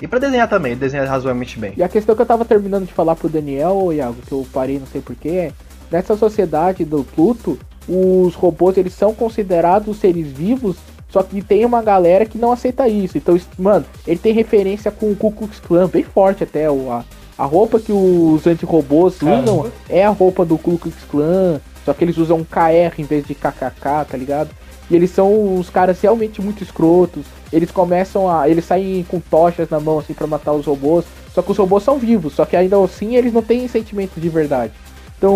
[0.00, 1.74] E pra desenhar também, ele desenha razoavelmente bem.
[1.76, 4.78] E a questão que eu tava terminando de falar pro Daniel, Iago, que eu parei
[4.78, 5.52] não sei porquê, é
[5.90, 7.58] nessa sociedade do Pluto,
[7.88, 10.76] os robôs eles são considerados seres vivos,
[11.08, 13.16] só que tem uma galera que não aceita isso.
[13.16, 16.70] Então, mano, ele tem referência com o Ku Klux Klan, bem forte até.
[16.70, 17.04] O, a,
[17.38, 22.04] a roupa que os antirrobôs usam é a roupa do Ku Klux Klan, só que
[22.04, 24.50] eles usam KR em vez de KKK, tá ligado?
[24.90, 27.24] E eles são os caras realmente muito escrotos.
[27.52, 28.48] Eles começam a.
[28.48, 31.04] Eles saem com tochas na mão assim pra matar os robôs.
[31.34, 34.28] Só que os robôs são vivos, só que ainda assim eles não têm sentimento de
[34.28, 34.72] verdade.
[35.18, 35.34] Então,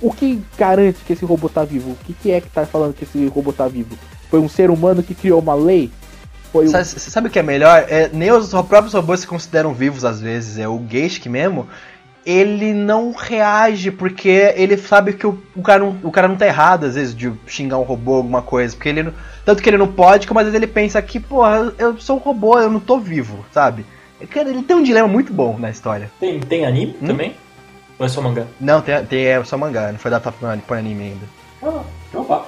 [0.00, 1.92] o que garante que esse robô tá vivo?
[1.92, 3.96] O que, que é que tá falando que esse robô tá vivo?
[4.30, 5.90] Foi um ser humano que criou uma lei?
[6.52, 6.70] Foi um...
[6.70, 7.86] Sabe, você sabe o que é melhor?
[7.88, 10.58] É, nem os próprios robôs se consideram vivos às vezes.
[10.58, 11.66] É o Geishic mesmo.
[12.26, 16.46] Ele não reage porque ele sabe que o, o, cara não, o cara não tá
[16.46, 18.74] errado, às vezes, de xingar um robô, alguma coisa.
[18.76, 19.12] Porque ele não-
[19.46, 22.20] Tanto que ele não pode, como às vezes ele pensa que, porra, eu sou um
[22.20, 23.86] robô, eu não tô vivo, sabe?
[24.28, 26.10] Cara, ele tem um dilema muito bom na história.
[26.18, 27.06] Tem, tem anime Hum?
[27.06, 27.34] também?
[27.98, 28.44] Ou é só mangá?
[28.60, 31.26] Não, tem, tem é só mangá, não foi adaptado pra pra anime ainda.
[31.62, 31.82] Ah,
[32.12, 32.46] eu baixo.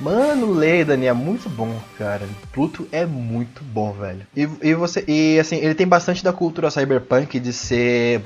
[0.00, 2.22] Mano, lê, Dani, é muito bom, cara.
[2.52, 4.22] Pluto é muito bom, velho.
[4.36, 5.04] E, e você.
[5.06, 8.20] E assim, ele tem bastante da cultura cyberpunk de ser.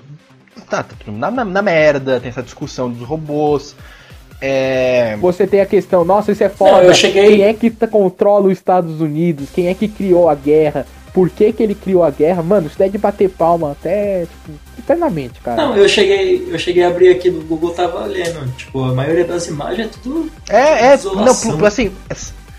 [0.70, 3.76] Tá, tá tudo na, na, na merda, tem essa discussão dos robôs.
[4.41, 5.16] É.
[5.20, 6.72] Você tem a questão, nossa, isso é foda.
[6.78, 9.51] Não, eu cheguei- Quem é que controla os Estados Unidos?
[9.55, 10.87] Quem é que criou a guerra?
[11.12, 12.42] Por que, que ele criou a guerra?
[12.42, 15.56] Mano, isso daí é de bater palma até, tipo, eternamente, cara.
[15.56, 18.50] Não, eu cheguei, eu cheguei a abrir aqui do Google, tava lendo.
[18.56, 20.30] Tipo, a maioria das imagens é tudo.
[20.48, 20.96] É, é.
[20.96, 21.92] Não, Pluto, assim.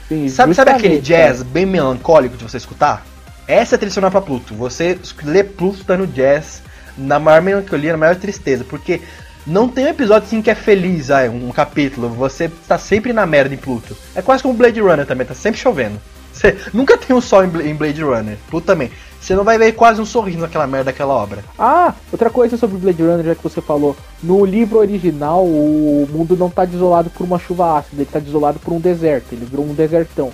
[0.07, 1.49] Sim, Sabe, sabe aquele jazz cara.
[1.49, 3.05] bem melancólico de você escutar?
[3.47, 4.53] Essa é sonora pra Pluto.
[4.53, 6.61] Você lê Pluto tá no jazz,
[6.97, 9.01] na maior melancolia, na maior tristeza, porque
[9.45, 12.09] não tem um episódio assim que é feliz, ah, um capítulo.
[12.09, 13.97] Você tá sempre na merda em Pluto.
[14.15, 15.99] É quase como Blade Runner também, tá sempre chovendo.
[16.33, 18.37] Você nunca tem um sol em Bla- em Blade Runner.
[18.49, 18.91] Pluto também.
[19.21, 21.45] Você não vai ver quase um sorriso naquela merda daquela obra.
[21.57, 23.95] Ah, outra coisa sobre Blade Runner, já que você falou.
[24.21, 28.59] No livro original, o mundo não tá desolado por uma chuva ácida, ele tá desolado
[28.59, 30.31] por um deserto, ele virou um desertão.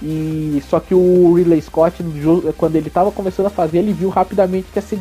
[0.00, 2.04] E só que o Ridley Scott,
[2.56, 5.00] quando ele tava começando a fazer, ele viu rapidamente que ia ser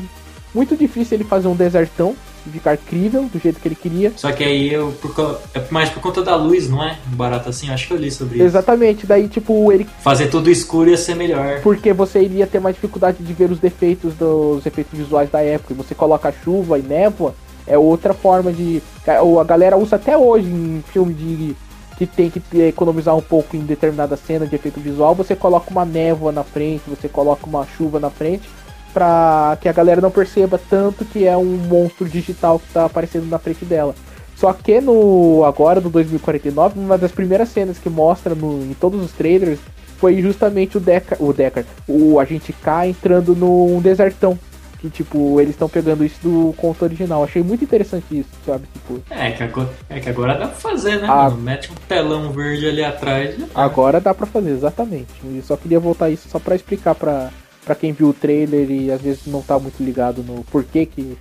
[0.55, 2.15] muito difícil ele fazer um desertão
[2.49, 4.11] ficar crível do jeito que ele queria.
[4.15, 4.91] Só que aí eu.
[5.01, 6.97] Por, é mais por conta da luz, não é?
[7.07, 8.45] Barato assim, acho que eu li sobre isso.
[8.45, 11.61] Exatamente, daí tipo, ele Fazer tudo escuro ia ser melhor.
[11.61, 15.73] porque você iria ter mais dificuldade de ver os defeitos dos efeitos visuais da época.
[15.73, 17.33] E Você coloca chuva e névoa,
[17.65, 18.81] é outra forma de.
[19.05, 21.55] A galera usa até hoje em filme de.
[21.97, 25.83] que tem que economizar um pouco em determinada cena de efeito visual, você coloca uma
[25.85, 28.47] névoa na frente, você coloca uma chuva na frente,
[28.93, 33.27] pra que a galera não perceba tanto que é um monstro digital que tá aparecendo
[33.27, 33.93] na frente dela.
[34.35, 39.03] Só que no agora do 2049, uma das primeiras cenas que mostra no, em todos
[39.03, 39.59] os trailers
[39.97, 44.37] foi justamente o Deckard, o Deckard, o agente K entrando num desertão.
[44.79, 47.23] Que tipo, eles estão pegando isso do conto original.
[47.23, 48.65] Achei muito interessante isso, sabe?
[48.71, 51.07] Tipo, É que, agora, é que agora dá pra fazer, né?
[51.07, 51.37] Mano?
[51.37, 53.35] Mete um telão verde ali atrás.
[53.55, 55.07] agora dá pra fazer, exatamente.
[55.23, 57.31] E só queria voltar isso só pra explicar pra,
[57.67, 61.17] pra quem viu o trailer e às vezes não tá muito ligado no porquê que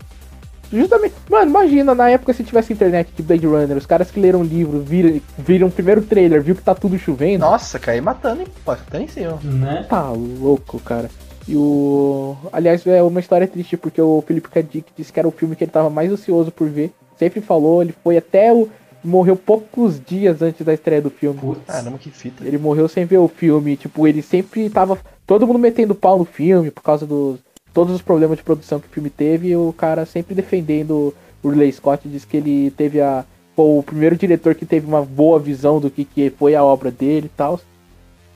[0.72, 1.14] Justamente.
[1.30, 4.44] Mano, imagina, na época se tivesse internet de Blade Runner, os caras que leram o
[4.44, 7.44] livro, viram, viram o primeiro trailer, viu que tá tudo chovendo.
[7.44, 8.48] Nossa, caí matando, hein?
[8.64, 9.38] Pô, matando em cima.
[9.42, 9.86] Né?
[9.88, 11.08] Tá louco, cara.
[11.46, 12.36] E o.
[12.52, 14.62] Aliás, é uma história triste, porque o Felipe K.
[14.62, 16.92] Dick disse que era o filme que ele tava mais ansioso por ver.
[17.16, 18.68] Sempre falou, ele foi até o.
[19.04, 21.38] Morreu poucos dias antes da estreia do filme.
[21.38, 21.66] Putz.
[21.66, 22.44] Caramba, que fita.
[22.44, 23.76] Ele morreu sem ver o filme.
[23.76, 24.98] Tipo, ele sempre tava.
[25.26, 27.38] Todo mundo metendo pau no filme por causa dos.
[27.72, 29.48] Todos os problemas de produção que o filme teve.
[29.48, 32.08] E o cara sempre defendendo o Ridley Scott.
[32.08, 33.24] Diz que ele teve a.
[33.54, 36.90] Foi o primeiro diretor que teve uma boa visão do que, que foi a obra
[36.90, 37.60] dele e tal.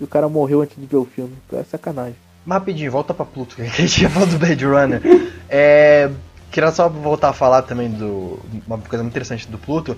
[0.00, 1.32] E o cara morreu antes de ver o filme.
[1.52, 2.16] É sacanagem.
[2.44, 5.02] Mas rapidinho, volta pra Pluto, que a gente ia falar do Blade Runner.
[5.48, 6.11] É,
[6.50, 8.38] queria só voltar a falar também do.
[8.66, 9.96] Uma coisa muito interessante do Pluto.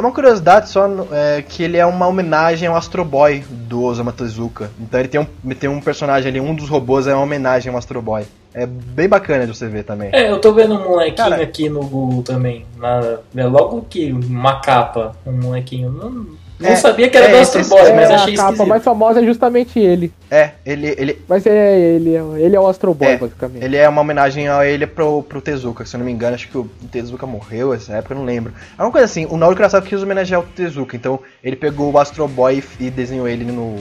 [0.00, 4.10] É uma curiosidade só é, que ele é uma homenagem ao Astro Boy do Osamu
[4.10, 4.70] Tezuka.
[4.80, 7.76] Então ele tem um, tem um personagem ali, um dos robôs é uma homenagem ao
[7.76, 8.24] Astro Boy.
[8.54, 10.08] É bem bacana de você ver também.
[10.10, 12.64] É, eu tô vendo um molequinho Cara- aqui no Google também.
[12.78, 15.92] Na, é logo que uma capa, um molequinho.
[15.92, 16.26] Não,
[16.60, 18.68] não É, sabia que era é, do Astro Boy, é, mas a achei capa esquisito.
[18.68, 20.12] mais famosa é justamente ele.
[20.30, 23.64] É, ele, ele, Mas é ele, é- ele é o Astro Boy, É, basicamente.
[23.64, 26.48] Ele é uma homenagem a ele pro, pro Tezuka, se eu não me engano, acho
[26.48, 28.52] que o Tezuka morreu nessa época, eu não lembro.
[28.78, 31.98] É uma coisa assim, o Naoki Urasawa quis homenagear o Tezuka, então ele pegou o
[31.98, 33.76] Astro Boy e, e desenhou ele no,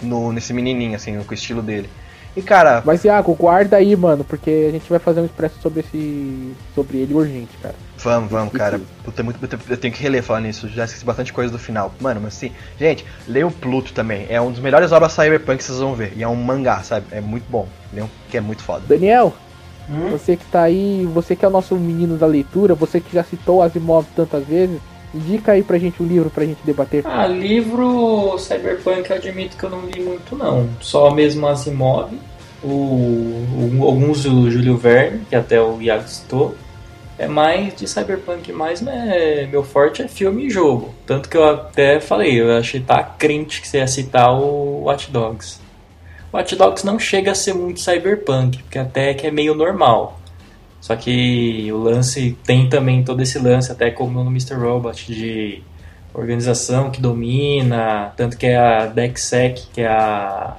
[0.00, 1.88] no nesse menininho, assim, com o estilo dele.
[2.34, 5.80] E cara, Mas, Iago, guarda aí, mano, porque a gente vai fazer um expresso sobre
[5.80, 6.54] esse.
[6.74, 7.74] sobre ele urgente, cara.
[8.02, 8.80] Vamos, vamos, cara.
[9.04, 9.38] Puta, é muito,
[9.68, 11.92] eu tenho que reler falar nisso, já esqueci bastante coisa do final.
[12.00, 15.64] Mano, mas assim, gente, leia o Pluto também, é um dos melhores obras cyberpunk que
[15.64, 17.06] vocês vão ver, e é um mangá, sabe?
[17.10, 18.82] É muito bom, leiam, que é muito foda.
[18.88, 19.34] Daniel,
[19.90, 20.10] Hum?
[20.10, 23.24] você que tá aí, você que é o nosso menino da leitura, você que já
[23.24, 24.78] citou Asimov tantas vezes,
[25.12, 27.02] indica aí pra gente um livro pra gente debater.
[27.04, 30.68] Ah, livro Cyberpunk eu admito que eu não li muito não.
[30.80, 32.10] Só mesmo Asimov,
[32.62, 36.54] o, o- alguns do Júlio Verne, que até o Iago citou.
[37.18, 40.94] É mais de Cyberpunk, mais né, meu forte é filme e jogo.
[41.06, 45.10] Tanto que eu até falei, eu achei tá crente que você ia citar o Watch
[45.10, 45.60] Dogs.
[46.32, 50.18] Watch Dogs não chega a ser muito Cyberpunk, porque até que é meio normal.
[50.80, 54.54] Só que o lance tem também todo esse lance, até como no Mr.
[54.54, 55.62] Robot, de
[56.14, 60.56] organização que domina, tanto que é a DECSEC, que é a,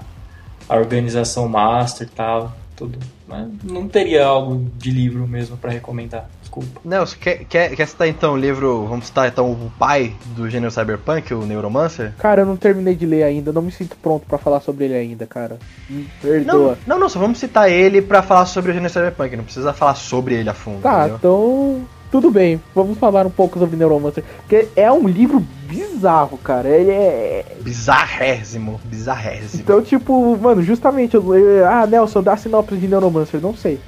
[0.70, 3.00] a organização master e tal, tudo.
[3.28, 6.30] Mas não teria algo de livro mesmo pra recomendar,
[6.62, 6.82] desculpa.
[6.86, 10.72] Nelson, quer, quer, quer citar então o livro, vamos citar então o pai do gênero
[10.72, 12.14] cyberpunk, o Neuromancer?
[12.18, 14.96] Cara, eu não terminei de ler ainda, não me sinto pronto pra falar sobre ele
[14.96, 15.58] ainda, cara.
[15.90, 16.78] Me Não, perdoa.
[16.86, 19.96] não, não, só vamos citar ele pra falar sobre o gênero cyberpunk, não precisa falar
[19.96, 21.16] sobre ele a fundo, Tá, entendeu?
[21.18, 21.82] então.
[22.12, 24.24] Tudo bem, vamos falar um pouco sobre Neuromancer.
[24.42, 26.70] Porque é um livro bizarro, cara.
[26.70, 27.44] Ele é.
[27.62, 29.64] Bizarrésimo, bizarrésimo.
[29.64, 31.16] Então, tipo, mano, justamente.
[31.16, 31.26] eu-
[31.68, 33.42] Ah, Nelson, dá sinopse de Neuromancer.
[33.42, 33.80] Não sei.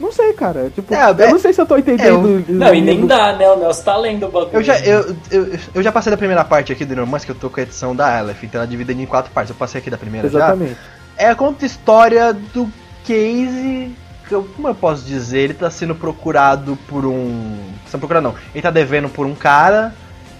[0.00, 0.70] Não sei, cara.
[0.74, 2.44] Tipo, É, eu é- não sei se eu tô entendendo.
[2.48, 3.48] o Não, e nem dá, né?
[3.50, 4.50] O Nelson tá lendo o bagulho.
[4.52, 7.36] Eu já, eu, eu, eu já passei da primeira parte aqui do Neuromancer, que eu
[7.40, 9.50] tô com a edição da Aleph, então ela é dividida em quatro partes.
[9.50, 10.38] Eu passei aqui da primeira já.
[10.38, 10.76] Exatamente.
[11.16, 12.70] É, conta a história do
[13.06, 13.94] Casey.
[14.28, 15.38] que eu- Como eu posso dizer?
[15.40, 17.56] Ele tá sendo procurado por um.
[17.92, 18.34] Não procurado não.
[18.54, 19.94] Ele tá devendo por um cara,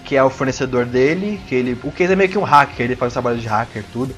[0.04, 1.40] que é o fornecedor dele.
[1.48, 1.72] Que ele.
[1.82, 4.14] O Casey é meio que um hacker, ele faz trabalho de hacker tudo.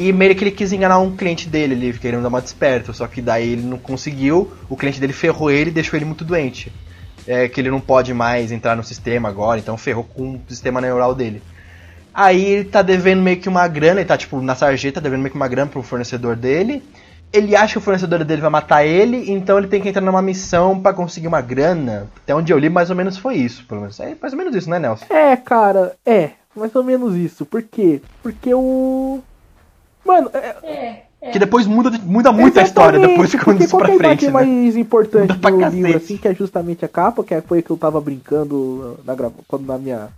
[0.00, 2.90] E meio que ele quis enganar um cliente dele, ele querendo dar uma desperta.
[2.90, 6.24] Só que daí ele não conseguiu, o cliente dele ferrou ele e deixou ele muito
[6.24, 6.72] doente.
[7.26, 10.80] É que ele não pode mais entrar no sistema agora, então ferrou com o sistema
[10.80, 11.42] neural dele.
[12.14, 15.32] Aí ele tá devendo meio que uma grana, ele tá tipo na sarjeta, devendo meio
[15.32, 16.82] que uma grana pro fornecedor dele.
[17.30, 20.22] Ele acha que o fornecedor dele vai matar ele, então ele tem que entrar numa
[20.22, 22.08] missão pra conseguir uma grana.
[22.16, 24.00] Até onde eu li, mais ou menos foi isso, pelo menos.
[24.00, 25.04] É mais ou menos isso, né, Nelson?
[25.10, 26.30] É, cara, é.
[26.56, 27.44] Mais ou menos isso.
[27.44, 28.00] Por quê?
[28.22, 29.20] Porque o.
[30.04, 34.26] Mano, é, Que depois muda, muda muito a história, depois quando isso pra é frente,
[34.26, 34.32] né?
[34.32, 35.76] mais importante do cacete.
[35.76, 39.34] livro, assim, que é justamente a capa, que foi que eu tava brincando na grava...
[39.46, 40.08] quando na minha.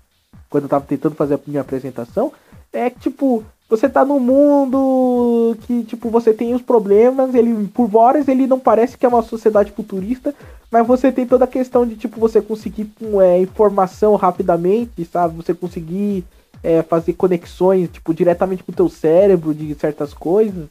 [0.49, 2.31] Quando eu tava tentando fazer a minha apresentação,
[2.73, 7.89] é que, tipo, você tá num mundo que, tipo, você tem os problemas, ele, por
[7.97, 10.35] horas, ele não parece que é uma sociedade futurista,
[10.71, 12.91] mas você tem toda a questão de, tipo, você conseguir
[13.23, 15.35] é, informação rapidamente, sabe?
[15.37, 16.23] Você conseguir
[16.63, 20.67] é, fazer conexões, tipo, diretamente com o teu cérebro de certas coisas.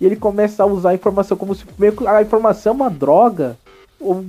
[0.00, 2.90] E ele começa a usar a informação como se meio que a informação é uma
[2.90, 3.56] droga.
[4.00, 4.24] Ou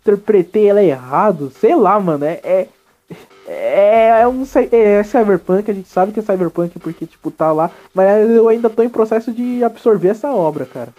[0.00, 1.52] interpretei ela errado.
[1.60, 2.24] Sei lá, mano.
[2.24, 2.38] É.
[2.40, 2.68] É,
[3.46, 7.50] é, é um cy- é cyberpunk, a gente sabe que é cyberpunk porque, tipo, tá
[7.50, 7.70] lá.
[7.94, 10.90] Mas eu ainda tô em processo de absorver essa obra, cara.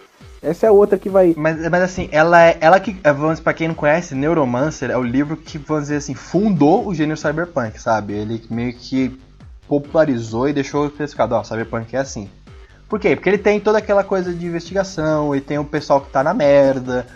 [0.42, 1.34] Essa é outra que vai.
[1.36, 2.56] Mas, mas assim, ela é.
[2.60, 2.96] Ela que.
[3.04, 6.88] eh, Vamos, pra quem não conhece, Neuromancer é o livro que, vamos dizer assim, fundou
[6.88, 8.14] o gênero cyberpunk, sabe?
[8.14, 9.16] Ele meio que
[9.70, 12.28] popularizou e deixou especificado, ó, cyberpunk é assim.
[12.88, 13.14] Por quê?
[13.14, 16.34] Porque ele tem toda aquela coisa de investigação, ele tem o pessoal que tá na
[16.34, 17.06] merda.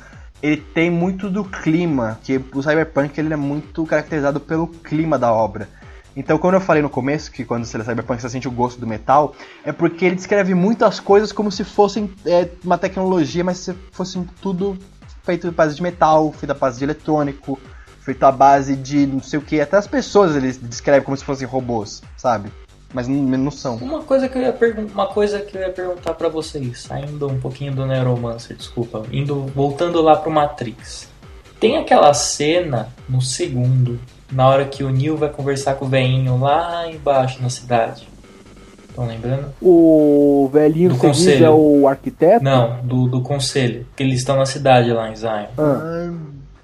[0.40, 5.32] ele tem muito do clima, que o Cyberpunk ele é muito caracterizado pelo clima da
[5.32, 5.68] obra.
[6.16, 8.78] Então, quando eu falei no começo que quando você lê Cyberpunk você sente o gosto
[8.78, 13.58] do metal, é porque ele descreve muitas coisas como se fossem é, uma tecnologia, mas
[13.58, 14.78] se fosse tudo
[15.24, 17.58] feito à base de metal, feito à base de eletrônico,
[18.04, 19.60] feito à base de não sei o que.
[19.60, 22.50] Até as pessoas ele descreve como se fossem robôs, sabe?
[22.92, 23.76] Mas não, não são.
[23.76, 27.26] Uma coisa que eu ia perguntar, uma coisa que eu ia perguntar para vocês, saindo
[27.26, 31.08] um pouquinho do Neuromancer, desculpa, indo voltando lá pro Matrix.
[31.58, 33.98] Tem aquela cena no segundo,
[34.30, 38.06] na hora que o Neo vai conversar com o velhinho lá embaixo na cidade.
[38.88, 39.46] Estão lembrando?
[39.60, 41.46] O velhinho Do conselho.
[41.46, 42.44] é o arquiteto?
[42.44, 43.84] Não, do, do conselho.
[43.96, 45.30] Que eles estão na cidade lá em Zion.
[45.30, 46.12] Ah, Ah,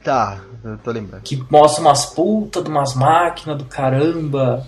[0.05, 1.23] tá, eu tô lembrando.
[1.23, 4.67] Que mostra umas putas de umas máquinas do caramba.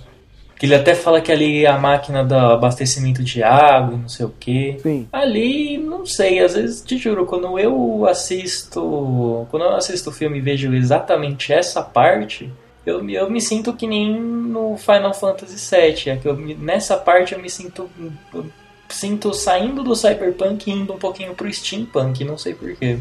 [0.59, 4.09] Que ele até fala que ali é a máquina do abastecimento de água e não
[4.09, 4.77] sei o que.
[4.81, 5.09] sim.
[5.13, 9.47] Ali, não sei, às vezes, te juro, quando eu assisto.
[9.51, 12.49] Quando eu assisto o filme e vejo exatamente essa parte,
[12.87, 16.11] eu, me- eu me sinto que nem no Final Fantasy VII.
[16.13, 17.89] É que eu nessa parte eu me sinto.
[18.33, 18.47] eu
[18.89, 22.99] sinto saindo do Cyberpunk e indo um pouquinho pro Steampunk, não sei porquê.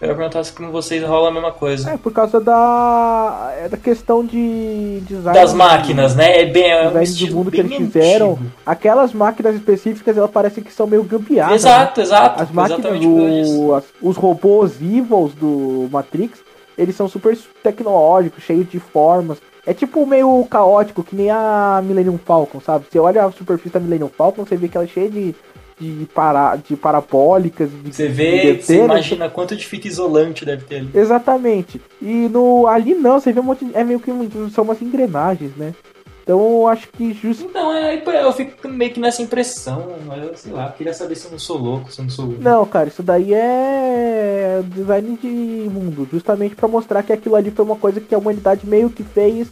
[0.00, 1.90] Eu ia perguntar se com vocês rola a mesma coisa.
[1.92, 5.38] É por causa da, é da questão de design.
[5.38, 6.42] Das máquinas, né?
[6.42, 6.70] É bem.
[6.70, 8.32] É um do estilo mundo que eles fizeram.
[8.32, 8.46] antigo.
[8.66, 11.50] Aquelas máquinas específicas, elas parecem que são meio gambiarras.
[11.50, 11.56] né?
[11.56, 12.42] Exato, exato.
[12.42, 16.40] As máquinas, o, as- os robôs evils do Matrix,
[16.76, 19.38] eles são super tecnológicos, cheios de formas.
[19.66, 22.84] É tipo meio caótico, que nem a Millennium Falcon, sabe?
[22.90, 25.34] Você olha a superfície da Millennium Falcon, você vê que ela é cheia de,
[25.78, 28.84] de, para, de parabólicas, de Você de vê, você leteiras.
[28.86, 30.90] imagina quanto de fita isolante deve ter ali.
[30.94, 31.80] Exatamente.
[32.00, 34.10] E no ali não, você vê um monte de, é meio que
[34.54, 35.74] são umas engrenagens, né?
[36.22, 40.36] Então eu acho que just, Então, é, eu fico meio que nessa impressão, mas eu
[40.36, 42.26] sei lá, queria saber se eu não sou louco, se eu não sou.
[42.40, 45.28] Não, cara, isso daí é design de
[45.70, 49.04] mundo, justamente pra mostrar que aquilo ali foi uma coisa que a humanidade meio que
[49.04, 49.46] fez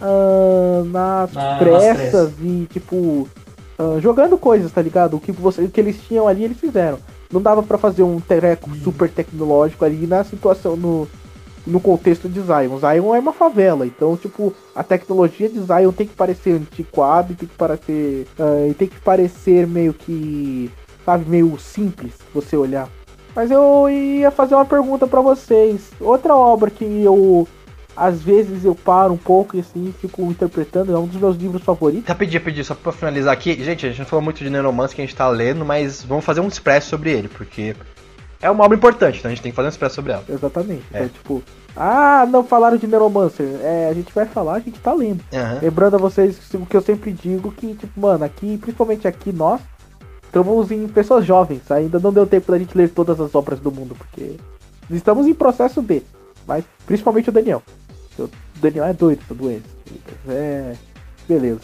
[0.00, 2.32] ah, nas, Na- nas pressas pressas.
[2.42, 3.28] e tipo
[3.78, 5.16] ah, jogando coisas, tá ligado?
[5.16, 6.98] O que você, o que eles tinham ali, eles fizeram.
[7.32, 11.08] Não dava pra fazer um tereco super tecnológico ali na situação no
[11.66, 12.78] no contexto de Zion.
[12.78, 17.48] Zion é uma favela, então, tipo, a tecnologia de Zion tem que parecer antiquado, tem
[17.48, 18.26] que parecer.
[18.70, 20.70] e tem que parecer meio que.
[21.04, 22.88] Sabe, meio simples você olhar.
[23.34, 25.90] Mas eu ia fazer uma pergunta pra vocês.
[26.00, 27.46] Outra obra que eu.
[27.96, 31.62] Às vezes eu paro um pouco e assim fico interpretando, é um dos meus livros
[31.62, 32.06] favoritos.
[32.06, 33.54] Rapidinho, rapidinho, só pra finalizar aqui.
[33.64, 36.24] Gente, a gente não falou muito de Neuromancer que a gente tá lendo, mas vamos
[36.24, 37.74] fazer um expresso sobre ele, porque
[38.40, 40.24] é uma obra importante, então a gente tem que fazer um expresso sobre ela.
[40.28, 40.84] Exatamente.
[40.92, 40.98] É.
[40.98, 41.42] Então, tipo,
[41.74, 43.46] ah, não falaram de Neuromancer.
[43.62, 45.22] É, a gente vai falar, a gente tá lendo.
[45.32, 45.58] Aham.
[45.62, 49.60] Lembrando a vocês o que eu sempre digo, que, tipo, mano, aqui, principalmente aqui, nós
[50.22, 51.70] estamos em pessoas jovens.
[51.70, 54.36] Ainda não deu tempo da gente ler todas as obras do mundo, porque
[54.90, 56.02] estamos em processo de.
[56.46, 57.62] Mas principalmente o Daniel.
[58.24, 58.30] O
[58.60, 59.64] Daniel é doido essa doença.
[60.28, 60.74] É.
[61.28, 61.60] Beleza.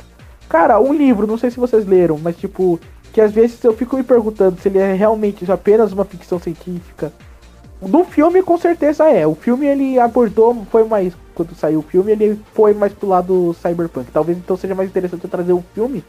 [0.48, 2.78] Cara, um livro, não sei se vocês leram, mas tipo,
[3.12, 7.12] que às vezes eu fico me perguntando se ele é realmente apenas uma ficção científica.
[7.80, 9.26] No filme, com certeza é.
[9.26, 11.12] O filme ele abordou, foi mais.
[11.34, 14.10] Quando saiu o filme, ele foi mais pro lado cyberpunk.
[14.12, 16.04] Talvez então seja mais interessante eu trazer o filme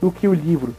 [0.00, 0.74] do que o livro.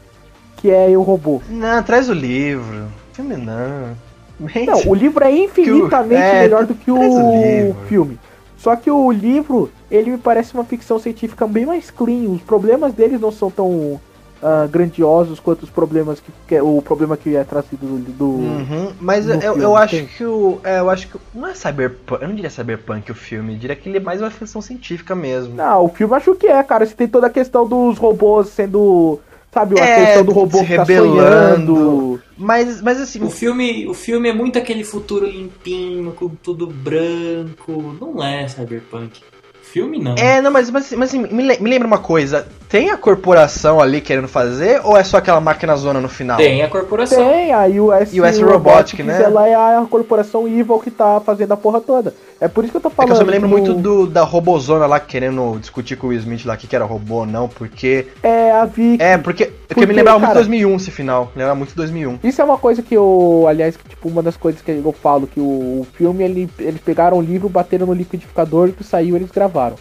[0.58, 1.42] Que é o robô.
[1.50, 2.88] Não, traz o livro.
[3.14, 3.96] Filme não.
[4.40, 4.66] Mente.
[4.66, 8.20] Não, o livro é infinitamente é, melhor do que o o filme.
[8.66, 12.32] Só que o livro, ele me parece uma ficção científica bem mais clean.
[12.32, 14.02] Os problemas deles não são tão
[14.42, 18.92] ah, grandiosos quanto os problemas que, que- o problema que é trazido do, do- Uhum,
[19.00, 20.60] mas no eu, filme, eu acho que o.
[20.64, 21.20] É, eu acho que.
[21.36, 22.20] Não é cyberpunk.
[22.24, 25.14] Eu não diria cyberpunk o filme, eu diria que ele é mais uma ficção científica
[25.14, 25.54] mesmo.
[25.54, 26.88] Não, o filme acho que é, cara.
[26.88, 29.20] Você tem toda a questão dos robôs sendo.
[29.56, 31.74] Sabe, a É, questão do robô se que tá rebelando.
[31.76, 32.22] sonhando.
[32.38, 33.24] Mas, mas assim.
[33.24, 37.96] O filme, o filme é muito aquele futuro limpinho, com tudo branco.
[38.02, 39.22] Não é cyberpunk.
[39.64, 40.16] Filme não.
[40.16, 42.46] É, não, mas, mas, mas assim, me, me lembra uma coisa.
[42.76, 46.36] Tem a corporação ali querendo fazer ou é só aquela máquina zona no final?
[46.36, 47.18] Tem a corporação.
[47.30, 49.22] Tem, a US, US Robotic, né?
[49.24, 52.14] Ela é a corporação Evil que tá fazendo a porra toda.
[52.40, 53.08] É por isso que eu tô É falando.
[53.08, 56.10] que eu só me lembro do- muito do, da robozona lá querendo discutir com o
[56.10, 58.08] Will Smith lá que que era robô ou não, porque.
[58.22, 59.02] É, a Vicky.
[59.02, 59.46] É, porque.
[59.46, 61.26] Porque, Porque, me lembrava muito cara- 2001 esse final.
[61.34, 62.20] Me lembrava muito 2001.
[62.24, 65.26] Isso é uma coisa que eu, aliás, que, tipo, uma das coisas que eu falo,
[65.28, 65.44] que o,
[65.82, 69.76] o filme, ele, eles pegaram o livro, bateram no liquidificador, que saiu, eles gravaram.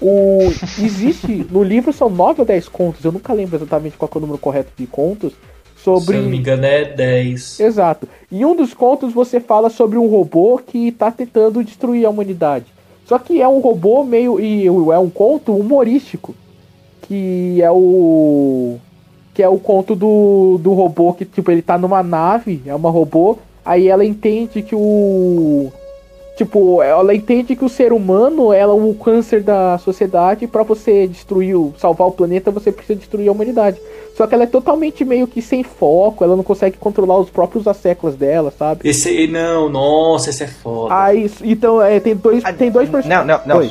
[0.00, 0.50] O,
[0.82, 4.20] existe, no livro são 9 ou 10 contos, eu nunca lembro exatamente qual é o
[4.20, 5.32] número correto de contos,
[5.76, 6.36] Se eu não me sobre...
[6.36, 7.60] engano é 10.
[7.60, 8.08] Exato.
[8.30, 12.66] E um dos contos você fala sobre um robô que tá tentando destruir a humanidade.
[13.04, 16.34] Só que é um robô meio, e é um conto humorístico,
[17.02, 18.78] que é o
[19.34, 22.90] que é o conto do, do robô que, tipo, ele tá numa nave, é uma
[22.90, 25.72] robô, aí ela entende que o
[26.40, 31.06] Tipo, ela entende que o ser humano é o câncer da sociedade e pra você
[31.06, 33.76] destruir, o- salvar o planeta, você precisa destruir a humanidade.
[34.16, 37.68] Só que ela é totalmente meio que sem foco, ela não consegue controlar os próprios
[37.68, 38.88] asseclas dela, sabe?
[38.88, 40.94] Esse aí, não, nossa, esse é foda.
[40.94, 43.26] Aí, então, é, tem dois, tem dois Não, personagens.
[43.26, 43.58] não, não.
[43.58, 43.70] Oi.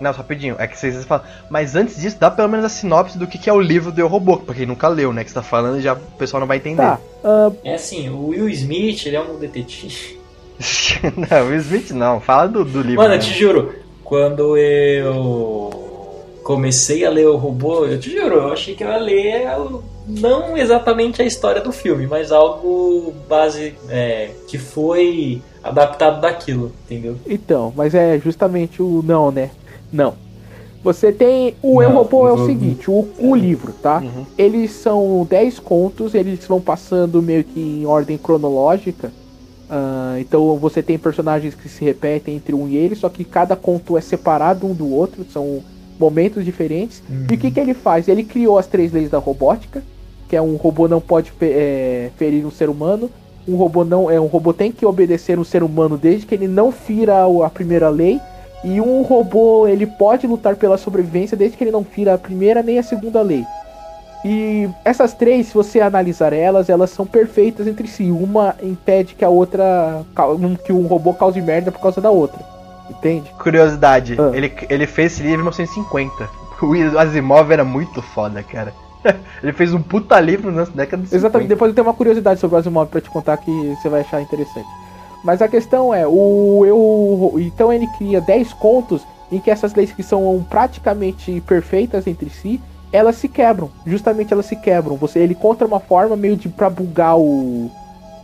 [0.00, 0.56] Não, só rapidinho.
[0.58, 1.24] É que vocês falam.
[1.48, 4.00] Mas antes disso, dá pelo menos a sinopse do que, que é o livro do
[4.00, 4.38] Eu Robô.
[4.38, 5.22] Pra quem nunca leu, né?
[5.22, 6.82] Que você tá falando, já o pessoal não vai entender.
[6.82, 6.98] Tá.
[7.24, 10.18] ah, É assim, o Will Smith, ele é um detetive.
[11.30, 12.20] não, o Smith não.
[12.20, 12.96] Fala do, do livro.
[13.02, 13.24] Mano, eu né?
[13.24, 13.72] te juro,
[14.04, 15.70] quando eu
[16.42, 19.46] comecei a ler o robô, eu te juro, eu achei que eu ia ler
[20.06, 27.16] não exatamente a história do filme, mas algo base é, que foi adaptado daquilo, entendeu?
[27.26, 29.50] então, mas é justamente o não, né?
[29.92, 30.14] Não.
[30.84, 31.56] Você tem.
[31.60, 33.98] O Eu Não, Robô é o vou- seguinte, o, o livro, tá?
[33.98, 34.24] Uhum.
[34.38, 39.10] Eles são 10 contos, eles vão passando meio que em ordem cronológica.
[39.68, 43.56] Ah, então você tem personagens que se repetem entre um e ele, só que cada
[43.56, 45.62] conto é separado um do outro, são
[45.98, 47.02] momentos diferentes.
[47.30, 48.08] E o que, que ele faz?
[48.08, 49.82] Ele criou as três leis da robótica,
[50.28, 53.10] que é um robô não pode é, ferir um ser humano,
[53.48, 56.48] um robô não é um robô tem que obedecer um ser humano desde que ele
[56.48, 58.20] não fira a primeira lei,
[58.64, 62.62] e um robô ele pode lutar pela sobrevivência desde que ele não fira a primeira
[62.62, 63.44] nem a segunda lei.
[64.24, 68.10] E essas três, se você analisar elas, elas são perfeitas entre si.
[68.10, 70.02] Uma impede que a outra.
[70.64, 72.40] que um robô cause merda por causa da outra.
[72.90, 73.30] Entende?
[73.38, 74.30] Curiosidade, Ah.
[74.34, 76.28] ele, ele fez esse livro em 1950.
[76.62, 78.72] O Asimov era muito foda, cara.
[79.42, 81.16] ele fez um puta livro na década de 50.
[81.16, 81.48] Exatamente.
[81.48, 84.20] Depois eu tenho uma curiosidade sobre o Asimov pra te contar que você vai achar
[84.22, 84.68] interessante.
[85.22, 89.90] Mas a questão é, o eu então ele cria 10 contos em que essas leis
[89.92, 92.60] que são praticamente perfeitas entre si,
[92.92, 93.70] elas se quebram.
[93.86, 94.96] Justamente elas se quebram.
[94.96, 97.70] Você ele encontra uma forma meio de pra bugar o,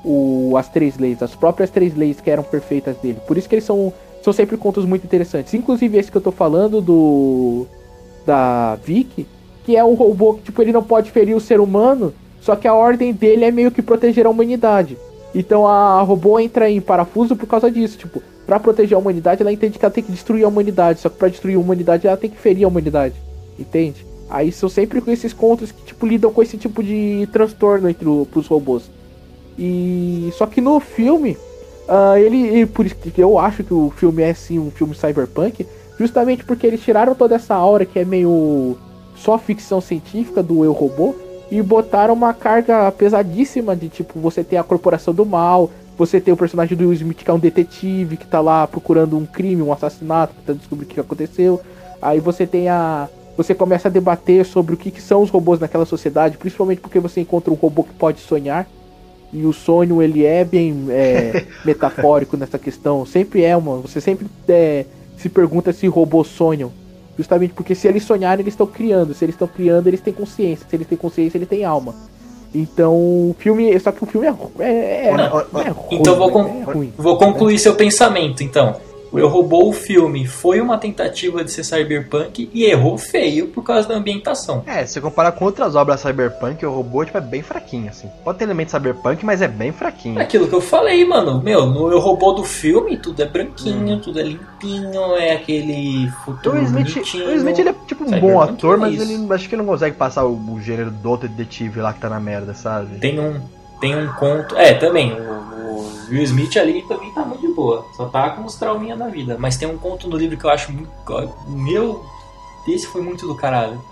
[0.04, 3.18] o as três leis, as próprias três leis que eram perfeitas dele.
[3.26, 5.52] Por isso que eles são são sempre contos muito interessantes.
[5.52, 7.66] Inclusive esse que eu tô falando do
[8.24, 9.26] da Vicky,
[9.64, 12.68] que é um robô que tipo ele não pode ferir o ser humano, só que
[12.68, 14.96] a ordem dele é meio que proteger a humanidade.
[15.34, 19.52] Então a robô entra em parafuso por causa disso, tipo, Pra proteger a humanidade, ela
[19.52, 22.16] entende que ela tem que destruir a humanidade, só que pra destruir a humanidade ela
[22.16, 23.14] tem que ferir a humanidade.
[23.58, 24.04] Entende?
[24.32, 28.08] Aí são sempre com esses contos que tipo lidam com esse tipo de transtorno entre
[28.08, 28.84] o, pros robôs.
[29.58, 31.36] E só que no filme,
[31.86, 35.66] ah, ele, por isso que eu acho que o filme é sim um filme cyberpunk,
[35.98, 38.78] justamente porque eles tiraram toda essa aura que é meio
[39.14, 41.14] só ficção científica do Eu Robô
[41.50, 46.32] e botaram uma carga pesadíssima de tipo você tem a corporação do mal, você tem
[46.32, 49.60] o personagem do Will Smith que é um detetive que tá lá procurando um crime,
[49.60, 51.60] um assassinato, tentando descobrir o que aconteceu.
[52.00, 55.58] Aí você tem a você começa a debater sobre o que, que são os robôs
[55.58, 58.66] naquela sociedade, principalmente porque você encontra um robô que pode sonhar.
[59.32, 63.06] E o sonho ele é bem é, metafórico nessa questão.
[63.06, 63.76] Sempre é uma.
[63.78, 64.84] Você sempre é,
[65.16, 66.70] se pergunta se robôs sonham.
[67.16, 69.14] Justamente porque se eles sonharem, eles estão criando.
[69.14, 70.66] Se eles estão criando, eles têm consciência.
[70.68, 71.94] Se eles têm consciência, eles têm alma.
[72.54, 73.78] Então, o filme.
[73.80, 75.86] Só que o filme é, é, é, Não, é ruim.
[75.92, 76.32] Então vou, né?
[76.32, 76.92] con- é ruim.
[76.98, 78.76] vou concluir seu pensamento, então.
[79.12, 83.62] O Eu Robô, o filme, foi uma tentativa de ser cyberpunk e errou feio por
[83.62, 84.62] causa da ambientação.
[84.66, 88.08] É, se você comparar com outras obras cyberpunk, o robô tipo, é bem fraquinho, assim.
[88.24, 90.18] Pode ter elementos cyberpunk, mas é bem fraquinho.
[90.18, 91.42] É aquilo que eu falei, mano.
[91.42, 94.00] Meu, no Eu Robô do filme, tudo é branquinho, Hum.
[94.00, 97.28] tudo é limpinho, é aquele O futuro Will Smith, bonitinho.
[97.28, 99.62] o Smith ele é tipo um Cyberpunk bom ator, é mas ele acho que ele
[99.62, 102.98] não consegue passar o, o gênero do detetive lá que tá na merda, sabe?
[102.98, 103.40] Tem um,
[103.82, 104.56] tem um conto.
[104.56, 105.12] É, também.
[105.12, 107.84] O, o Will Smith ali também tá muito de boa.
[107.96, 109.36] Só tá com uns trauminha na vida.
[109.36, 110.88] Mas tem um conto no livro que eu acho muito.
[111.48, 112.06] Meu.
[112.68, 113.82] Esse foi muito do caralho.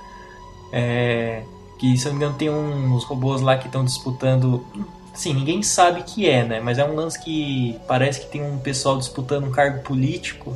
[0.73, 1.43] É.
[1.77, 4.65] Que se eu não me engano tem uns robôs lá que estão disputando.
[5.13, 6.61] Sim, ninguém sabe que é, né?
[6.61, 10.55] Mas é um lance que parece que tem um pessoal disputando um cargo político.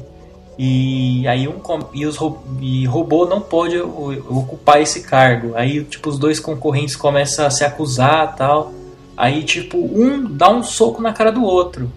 [0.57, 1.61] E aí um
[1.93, 2.17] e os
[2.61, 5.57] e robô não pode ocupar esse cargo.
[5.57, 8.73] Aí tipo os dois concorrentes começam a se acusar, tal.
[9.17, 11.91] Aí tipo um dá um soco na cara do outro.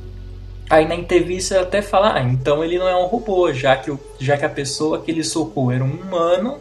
[0.70, 4.00] Aí na entrevista até fala, ah, então ele não é um robô, já que o,
[4.20, 6.58] já que a pessoa que ele socou era um humano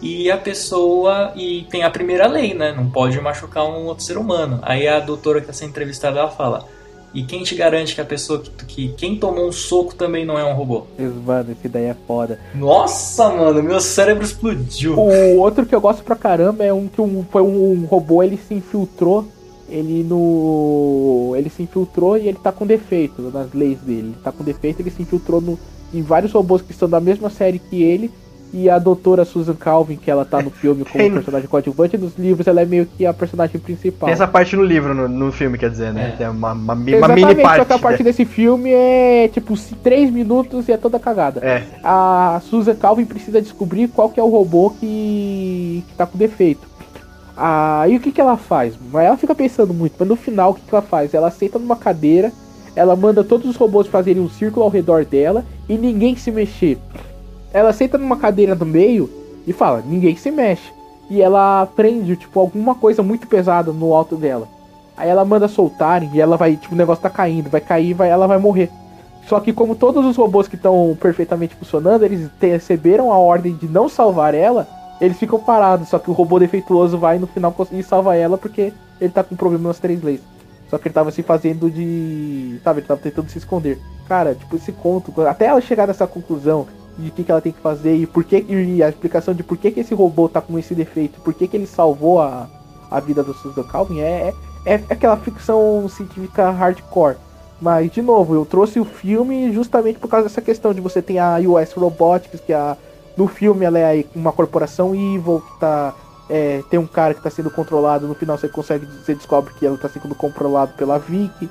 [0.00, 2.72] e a pessoa e tem a primeira lei, né?
[2.76, 4.60] Não pode machucar um outro ser humano.
[4.62, 6.66] Aí a doutora que está sendo entrevistada ela fala:
[7.12, 10.38] "E quem te garante que a pessoa que, que quem tomou um soco também não
[10.38, 12.40] é um robô?" Mano, esse daí é foda.
[12.54, 14.98] Nossa, mano, meu cérebro explodiu.
[14.98, 18.38] O outro que eu gosto pra caramba é um que um, foi um robô, ele
[18.38, 19.26] se infiltrou.
[19.68, 21.34] Ele no.
[21.36, 24.08] Ele se infiltrou e ele tá com defeito nas leis dele.
[24.08, 25.58] Ele tá com defeito, ele se infiltrou no,
[25.92, 28.10] em vários robôs que estão da mesma série que ele.
[28.56, 32.46] E a doutora Susan Calvin, que ela tá no filme como personagem coadjuvante, nos livros
[32.46, 34.06] ela é meio que a personagem principal.
[34.06, 36.10] Tem essa parte no livro, no, no filme, quer dizer, né?
[36.14, 36.16] É.
[36.18, 37.58] Tem uma, uma, uma Exatamente, mini parte.
[37.58, 38.04] só que a parte né?
[38.04, 41.40] desse filme é tipo 3 minutos e é toda cagada.
[41.44, 46.16] É, A Susan Calvin precisa descobrir qual que é o robô que, que tá com
[46.16, 46.73] defeito.
[47.36, 48.74] Aí o que, que ela faz?
[48.92, 51.12] Ela fica pensando muito, mas no final o que, que ela faz?
[51.14, 52.32] Ela senta numa cadeira,
[52.76, 56.78] ela manda todos os robôs fazerem um círculo ao redor dela e ninguém se mexer.
[57.52, 59.10] Ela senta numa cadeira no meio
[59.46, 60.72] e fala, ninguém se mexe.
[61.10, 64.48] E ela prende, tipo, alguma coisa muito pesada no alto dela.
[64.96, 68.08] Aí ela manda soltarem e ela vai, tipo, o negócio tá caindo, vai cair, vai,
[68.08, 68.70] ela vai morrer.
[69.26, 73.66] Só que como todos os robôs que estão perfeitamente funcionando, eles receberam a ordem de
[73.66, 74.68] não salvar ela,
[75.00, 75.88] eles ficam parados.
[75.88, 79.36] Só que o robô defeituoso vai no final conseguir salvar ela porque ele tá com
[79.36, 80.20] problema nas três leis.
[80.70, 82.58] Só que ele tava se fazendo de.
[82.64, 83.78] Sabe, ele tava tentando se esconder.
[84.08, 86.66] Cara, tipo, esse conto, até ela chegar nessa conclusão
[86.98, 88.44] de o que, que ela tem que fazer e por que.
[88.48, 91.46] E a explicação de por que, que esse robô tá com esse defeito, por que,
[91.46, 92.48] que ele salvou a,
[92.90, 94.32] a vida do Susan Calvin é,
[94.64, 97.16] é, é aquela ficção científica hardcore.
[97.60, 101.18] Mas, de novo, eu trouxe o filme justamente por causa dessa questão de você tem
[101.18, 102.76] a US Robotics, que a,
[103.16, 105.94] no filme ela é uma corporação evil, que tá.
[106.28, 108.86] é, tem um cara que está sendo controlado, no final você consegue.
[108.86, 111.48] Você descobre que ela está sendo controlado pela Vicky,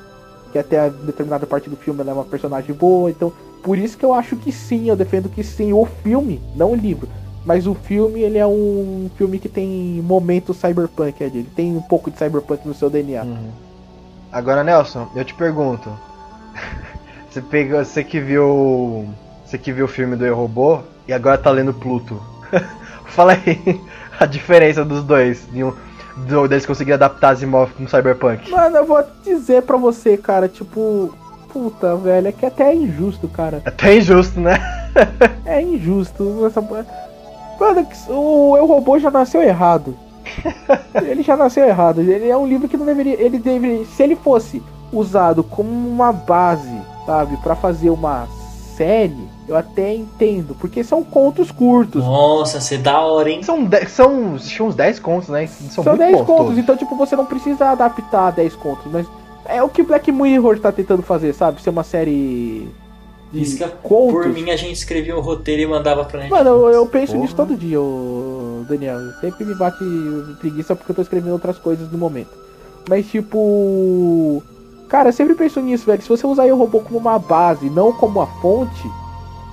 [0.52, 3.32] que até determinada parte do filme ela é uma personagem boa, então.
[3.64, 6.76] Por isso que eu acho que sim, eu defendo que sim, o filme, não o
[6.76, 7.08] livro.
[7.46, 11.40] Mas o filme, ele é um filme que tem momento cyberpunk ali.
[11.40, 13.24] Ele tem um pouco de cyberpunk no seu DNA.
[13.24, 13.52] Uhum.
[14.32, 15.90] Agora, Nelson, eu te pergunto.
[17.30, 19.08] Você pegou, você que viu,
[19.54, 22.20] você que viu o filme do Eu Robô e agora tá lendo Pluto.
[23.06, 23.80] Fala aí
[24.20, 25.72] a diferença dos dois, de um,
[26.28, 28.50] do, deles conseguirem adaptar Asimov com Cyberpunk.
[28.50, 31.14] Mano, eu vou dizer pra você, cara, tipo.
[31.52, 33.62] Puta, velho, é que até é injusto, cara.
[33.64, 34.58] É até injusto, né?
[35.46, 36.46] É injusto.
[36.48, 36.60] Essa...
[36.62, 39.96] Mano, o Eu Robô já nasceu errado.
[41.06, 42.02] ele já nasceu errado.
[42.02, 43.22] Ele é um livro que não deveria.
[43.22, 43.86] Ele deveria.
[43.86, 46.76] Se ele fosse usado como uma base,
[47.06, 48.28] sabe, pra fazer uma
[48.76, 50.56] série, eu até entendo.
[50.60, 52.04] Porque são contos curtos.
[52.04, 53.44] Nossa, você da hora, hein?
[53.44, 55.48] São, de- são uns 10 contos, né?
[55.48, 56.58] São, São muito 10 bons contos, todos.
[56.58, 59.06] então tipo, você não precisa adaptar 10 contos, mas
[59.46, 61.62] é o que Black Mirror tá tentando fazer, sabe?
[61.62, 62.70] Ser uma série
[63.32, 64.14] que contos.
[64.14, 66.30] por mim a gente escrevia um roteiro e mandava pra gente.
[66.32, 67.24] Mano, eu, eu penso Porra.
[67.24, 69.00] nisso todo dia, ô, Daniel.
[69.20, 69.84] Sempre me bate
[70.40, 72.30] preguiça porque eu tô escrevendo outras coisas no momento.
[72.88, 74.42] Mas tipo.
[74.88, 76.02] Cara, eu sempre penso nisso, velho.
[76.04, 78.88] Se você usar o robô como uma base, não como a fonte,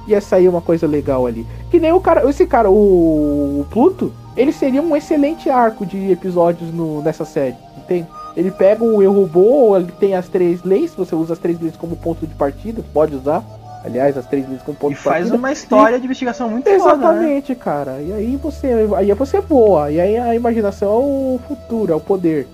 [0.06, 1.46] ia sair uma coisa legal ali.
[1.70, 2.28] Que nem o cara.
[2.28, 7.56] Esse cara, o, o Pluto, ele seria um excelente arco de episódios no, nessa série,
[7.78, 8.06] entende?
[8.36, 11.76] Ele pega o Eu Robô, ele tem as três leis, você usa as três leis
[11.76, 13.44] como ponto de partida, pode usar.
[13.84, 15.36] Aliás, as três leis como ponto E de faz partida.
[15.36, 17.04] uma história de investigação muito foda, né?
[17.04, 18.00] Exatamente, cara.
[18.00, 19.90] E aí você, aí você voa.
[19.90, 22.46] E aí a imaginação é o futuro, é o poder.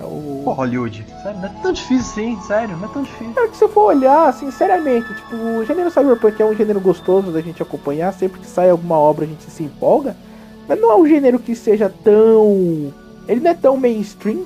[0.00, 0.42] É o...
[0.44, 1.04] Pô, Hollywood.
[1.22, 3.34] Sério, não é tão difícil assim, sério, não é tão difícil.
[3.34, 7.32] Cara, que se eu for olhar, sinceramente, tipo, o gênero cyberpunk é um gênero gostoso
[7.32, 8.12] da gente acompanhar.
[8.12, 10.16] Sempre que sai alguma obra a gente se empolga.
[10.68, 12.92] Mas não é um gênero que seja tão.
[13.26, 14.44] Ele não é tão mainstream.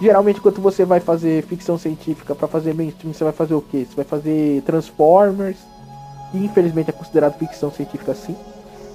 [0.00, 3.86] Geralmente, quando você vai fazer ficção científica pra fazer mainstream, você vai fazer o quê?
[3.88, 5.58] Você vai fazer Transformers,
[6.32, 8.34] que infelizmente é considerado ficção científica assim.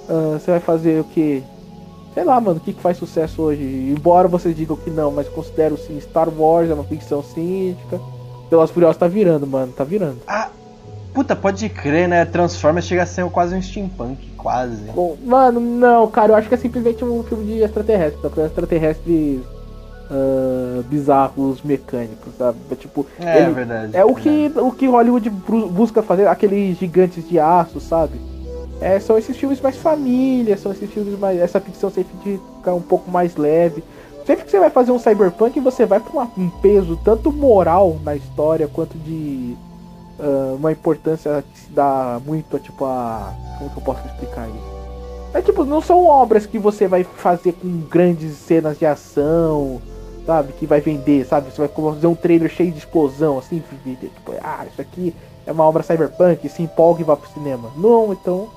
[0.08, 1.42] Ah, você vai fazer o que?
[2.18, 3.62] Sei lá, mano, o que, que faz sucesso hoje?
[3.96, 8.00] Embora vocês digam que não, mas considero sim Star Wars é uma ficção científica.
[8.50, 10.16] Velozes Furiosos tá virando, mano, tá virando.
[10.26, 10.48] Ah,
[11.14, 12.24] puta, pode crer, né?
[12.24, 14.82] Transformers chega a ser quase um steampunk, quase.
[14.92, 18.44] Bom, mano, não, cara, eu acho que é simplesmente um filme de extraterrestre, tá?
[18.46, 19.40] extraterrestres
[20.10, 22.58] ah, bizarros mecânicos, sabe?
[22.68, 23.96] É Tipo, É, ele- verdade.
[23.96, 24.50] é o verdade.
[24.54, 28.14] que, o que Hollywood busca fazer, aqueles gigantes de aço, sabe?
[28.80, 31.38] É, são esses filmes mais família, são esses filmes mais.
[31.40, 33.82] Essa ficção científica um pouco mais leve.
[34.26, 37.96] Sempre que você vai fazer um cyberpunk, você vai pra uma- um peso tanto moral
[38.04, 39.56] na história quanto de
[40.20, 43.32] ah, uma importância que se dá muito a tipo a.
[43.58, 44.78] Como que eu posso explicar isso?
[45.34, 49.80] É tipo, não são obras que você vai fazer com grandes cenas de ação,
[50.26, 50.52] sabe?
[50.54, 51.50] Que vai vender, sabe?
[51.50, 55.14] Você vai fazer um trailer cheio de explosão, assim, tipo, ah, isso aqui
[55.46, 57.70] é uma obra cyberpunk, se empolga e vá pro cinema.
[57.76, 58.48] Não, então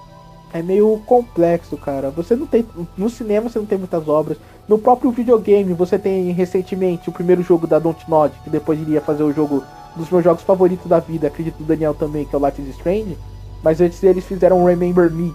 [0.53, 2.09] é meio complexo, cara.
[2.11, 2.65] Você não tem.
[2.97, 4.37] No cinema você não tem muitas obras.
[4.67, 9.23] No próprio videogame, você tem recentemente o primeiro jogo da Dontnod, que depois iria fazer
[9.23, 9.63] o jogo
[9.95, 12.69] dos meus jogos favoritos da vida, acredito do Daniel também, que é o Life is
[12.77, 13.17] Strange.
[13.63, 15.33] Mas antes eles fizeram o Remember Me,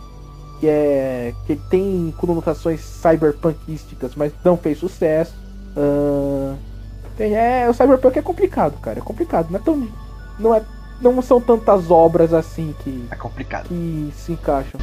[0.61, 1.35] que é.
[1.47, 5.35] que tem conotações cyberpunkísticas, mas não fez sucesso.
[5.77, 6.57] Ahn,
[7.17, 8.99] tem- é, o cyberpunk é complicado, cara.
[8.99, 9.49] É complicado.
[9.51, 9.89] Não é tão.
[10.39, 10.63] Não, é,
[11.01, 13.69] não são tantas obras assim que É complicado.
[13.69, 14.81] que se encaixam.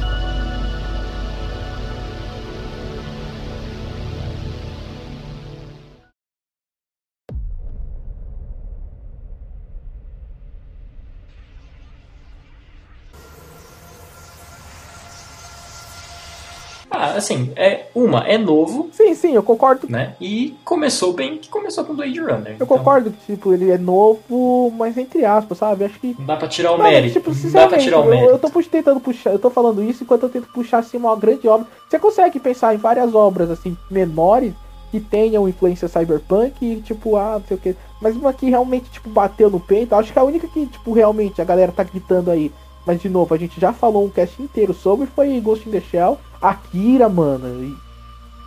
[16.96, 19.86] Ah, assim, é uma, é novo, Sim, sim, eu concordo.
[19.90, 20.14] né?
[20.20, 22.48] E começou bem que começou com Blade Runner.
[22.48, 25.84] Eu então concordo que, tipo, ele é novo, mas entre aspas, sabe?
[25.84, 27.14] Acho que Não dá pra tirar o Não, mérito.
[27.14, 28.30] tipo, dá pra tirar o eu, mérito.
[28.30, 31.14] eu tô pux- tentando puxar, eu tô falando isso enquanto eu tento puxar assim uma
[31.16, 31.66] grande obra.
[31.88, 34.52] Você consegue pensar em várias obras assim menores
[34.90, 37.74] que tenham influência cyberpunk e tipo, ah, não sei o que.
[38.00, 41.40] Mas uma que realmente, tipo, bateu no peito, acho que a única que, tipo, realmente
[41.40, 42.52] a galera tá gritando aí.
[42.86, 45.80] Mas de novo, a gente já falou um cast inteiro sobre foi Ghost in the
[45.80, 46.18] Shell,
[46.48, 47.46] Akira, mano.
[47.62, 47.76] E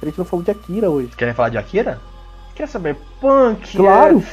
[0.01, 1.09] a gente não falou de Akira hoje.
[1.17, 1.99] Querem falar de Akira?
[2.55, 2.95] Quer saber?
[3.21, 3.75] Punk?
[3.77, 4.23] Claro!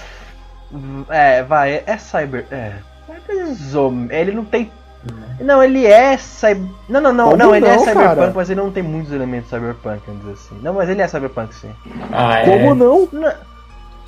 [1.09, 2.47] É, é, vai, é cyber.
[2.51, 2.73] É.
[4.11, 4.71] Ele não tem.
[5.41, 6.67] Não, ele é cyber.
[6.89, 8.33] Não, não, não, Como não, ele é não, cyberpunk, cara?
[8.35, 10.59] mas ele não tem muitos elementos cyberpunk, vamos dizer assim.
[10.63, 11.71] Não, mas ele é cyberpunk sim.
[12.11, 12.45] Ah, é.
[12.45, 13.09] Como não?
[13.13, 13.29] Não,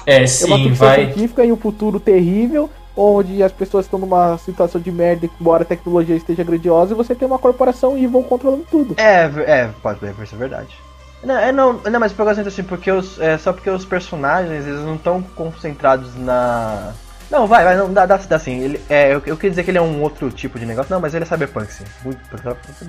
[0.06, 1.04] É, É uma sim, ficção vai.
[1.06, 5.66] científica em um futuro terrível, onde as pessoas estão numa situação de merda, embora a
[5.66, 8.94] tecnologia esteja grandiosa, e você tem uma corporação evil controlando tudo.
[8.96, 10.76] É, é, pode ser verdade.
[11.22, 14.66] Não, é, não, não, mas por causa assim, porque os, é só porque os personagens
[14.66, 16.92] eles não estão concentrados na.
[17.28, 18.60] Não, vai, vai, não, dá, dá, dá sim.
[18.60, 21.00] Ele, é, eu, eu queria dizer que ele é um outro tipo de negócio, não,
[21.00, 21.84] mas ele é cyberpunk sim.
[22.04, 22.20] Muito,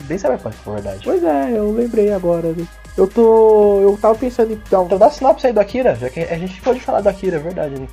[0.04, 1.02] bem cyberpunk, por verdade.
[1.04, 2.50] Pois é, eu lembrei agora.
[2.50, 2.68] né?
[2.96, 3.82] Eu tô.
[3.82, 4.86] Eu tava pensando um.
[4.86, 7.40] Então dá sinopse aí do Akira, já que a gente pode falar do Akira, é
[7.40, 7.80] verdade.
[7.80, 7.88] Né?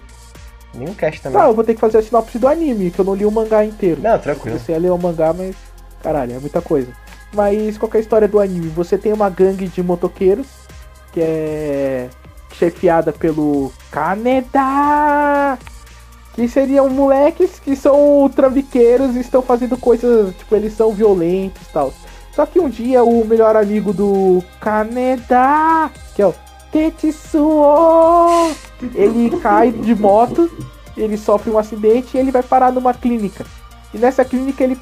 [0.74, 1.40] Nenhum cast também.
[1.40, 3.30] Tá, eu vou ter que fazer a sinopse do anime, que eu não li o
[3.30, 4.00] mangá inteiro.
[4.02, 4.56] Não, tranquilo.
[4.56, 5.54] Comecei a ler o mangá, mas.
[6.02, 6.92] Caralho, é muita coisa.
[7.32, 8.68] Mas qual que é a história do anime?
[8.68, 10.46] Você tem uma gangue de motoqueiros
[11.12, 12.08] que é
[12.52, 15.58] chefiada pelo Kaneda,
[16.34, 21.72] que seriam moleques que são trambiqueiros e estão fazendo coisas, tipo, eles são violentos e
[21.72, 21.92] tal.
[22.32, 26.34] Só que um dia o melhor amigo do Kaneda, que é o
[26.74, 28.50] Tetsuo,
[28.96, 30.50] ele cai de moto,
[30.96, 33.46] ele sofre um acidente e ele vai parar numa clínica.
[33.94, 34.76] E nessa clínica ele,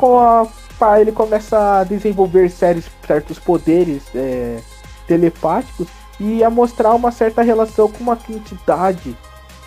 [0.99, 4.59] ele começa a desenvolver sérios, certos poderes é,
[5.07, 5.87] telepáticos
[6.19, 9.15] e a mostrar uma certa relação com uma entidade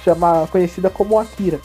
[0.03, 1.61] chama, conhecida como Akira.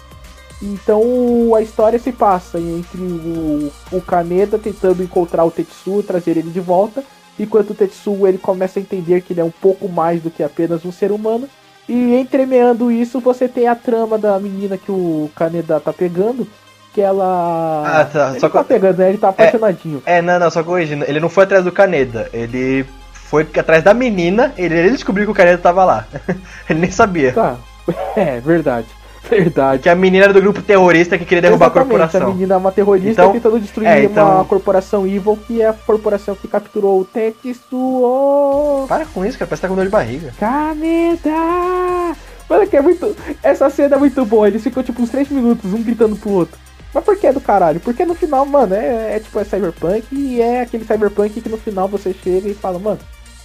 [0.62, 6.50] Então a história se passa entre o, o Kaneda tentando encontrar o Tetsuo, trazer ele
[6.50, 7.02] de volta,
[7.42, 10.42] enquanto o Tetsuo ele começa a entender que ele é um pouco mais do que
[10.42, 11.48] apenas um ser humano.
[11.88, 16.46] E entremeando isso, você tem a trama da menina que o Kaneda tá pegando,
[16.94, 17.82] que ela.
[17.86, 19.08] Ah, tá, Ele só tá que- pegando, né?
[19.08, 20.02] Ele tá apaixonadinho.
[20.06, 21.04] É, não, não, só corrigindo.
[21.08, 25.32] Ele não foi atrás do Caneda, ele foi atrás da menina, ele, ele descobriu que
[25.32, 26.06] o Caneda tava lá.
[26.70, 27.32] ele nem sabia.
[27.32, 27.56] Tá.
[28.14, 28.86] É, verdade.
[29.28, 29.82] Verdade.
[29.82, 32.28] Que a menina era do grupo terrorista que queria derrubar Exatamente, a corporação.
[32.30, 35.68] A menina é uma terrorista Então- tentando destruir é, então- uma corporação evil, que é
[35.68, 38.86] a corporação que capturou o Tetsuo.
[38.88, 40.32] Para com isso, cara, parece que tá com dor de barriga.
[40.38, 42.16] Caneda!
[42.48, 43.16] Mano, que é muito.
[43.42, 44.48] Essa cena é muito boa.
[44.48, 46.58] Eles ficam tipo uns 3 minutos, um gritando pro outro.
[46.92, 47.78] Mas por que é do caralho?
[47.78, 51.56] Porque no final, mano, é, é tipo é cyberpunk e é aquele cyberpunk que no
[51.56, 52.98] final você chega e fala, mano,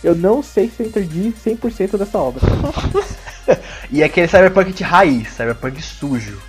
[0.04, 2.42] eu não sei se eu entendi 100% dessa obra.
[3.92, 6.42] E é aquele cyberpunk de raiz, cyberpunk sujo.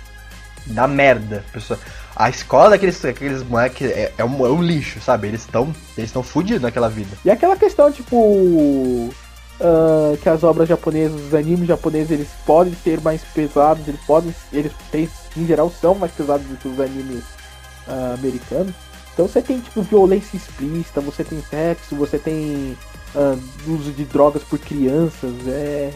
[0.65, 1.43] Da merda.
[1.53, 1.79] Pessoa...
[2.19, 5.27] A escola daqueles, daqueles moleques é, é, um, é um lixo, sabe?
[5.27, 7.15] Eles estão eles fudidos naquela vida.
[7.23, 9.13] E aquela questão, tipo.
[9.61, 14.33] ah, que as obras japonesas, os animes japoneses, eles podem ser mais pesados, eles podem.
[14.51, 15.07] Eles têm,
[15.37, 17.23] em geral são mais pesados do que os animes
[17.87, 18.73] ah, americanos.
[19.13, 22.75] Então você tem tipo violência explícita, você tem sexo, você tem
[23.15, 23.37] ah,
[23.67, 25.91] uso de drogas por crianças, é.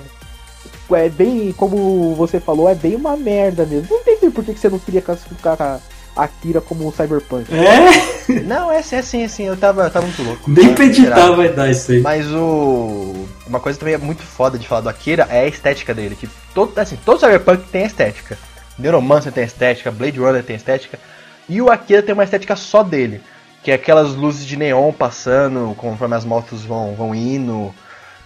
[0.91, 3.87] É bem, como você falou, é bem uma merda mesmo.
[3.89, 5.79] Não entendi por que que você não queria classificar a
[6.15, 7.47] Akira como um cyberpunk.
[7.53, 8.41] É?
[8.41, 9.43] Não, é assim, é assim, é assim.
[9.43, 10.49] Eu tava, eu tava muito louco.
[10.49, 12.01] Nem pra editar vai dar isso aí.
[12.01, 13.27] Mas o.
[13.47, 16.15] Uma coisa também é muito foda de falar do Akira é a estética dele.
[16.15, 18.37] Que todo, assim, todo Cyberpunk tem estética.
[18.77, 20.99] Neuromancer tem estética, Blade Runner tem estética.
[21.47, 23.21] E o Akira tem uma estética só dele.
[23.63, 27.73] Que é aquelas luzes de neon passando conforme as motos vão, vão indo.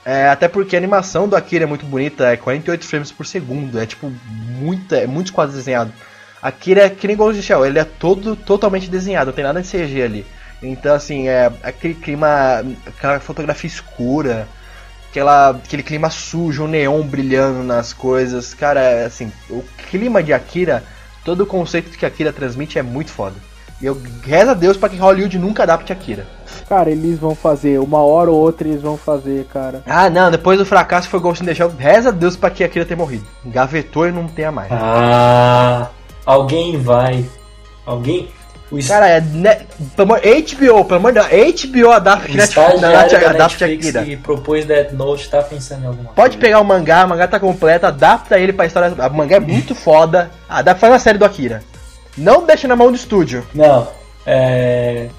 [0.05, 3.79] É, até porque a animação do Akira é muito bonita, é 48 frames por segundo.
[3.79, 5.93] É tipo, muita, é muitos quadros desenhados.
[6.39, 9.67] Akira é que nem Ghost Shell, ele é todo totalmente desenhado, não tem nada de
[9.67, 10.25] CG ali.
[10.61, 14.47] Então, assim, é aquele clima, aquela fotografia escura,
[15.09, 18.53] aquela, aquele clima sujo, o neon brilhando nas coisas.
[18.53, 20.83] Cara, é, assim, o clima de Akira,
[21.23, 23.35] todo o conceito que Akira transmite é muito foda.
[23.81, 26.25] E eu rezo a Deus pra que Hollywood nunca adapte Akira.
[26.69, 29.83] Cara, eles vão fazer, uma hora ou outra eles vão fazer, cara.
[29.85, 32.63] Ah, não, depois do fracasso foi Ghost in the Shell, reza a Deus pra que
[32.63, 33.25] Akira tenha morrido.
[33.45, 34.71] Gavetou e não tenha mais.
[34.71, 35.89] Ah,
[36.25, 37.25] alguém vai.
[37.85, 38.29] Alguém.
[38.87, 39.55] Cara, é ne...
[39.95, 40.21] pelo amor...
[40.21, 41.93] HBO, pelo amor de Deus, HBO
[42.41, 44.03] estagiário adapte, da Netflix Akira.
[44.03, 46.39] que propôs Death Note tá pensando em alguma Pode coisa.
[46.39, 48.93] pegar o mangá, o mangá tá completo, adapta ele pra história.
[49.07, 50.31] O mangá é muito foda.
[50.49, 51.61] Adapta, faz uma série do Akira.
[52.17, 53.45] Não deixa na mão do estúdio.
[53.53, 53.87] Não,
[54.25, 55.09] é.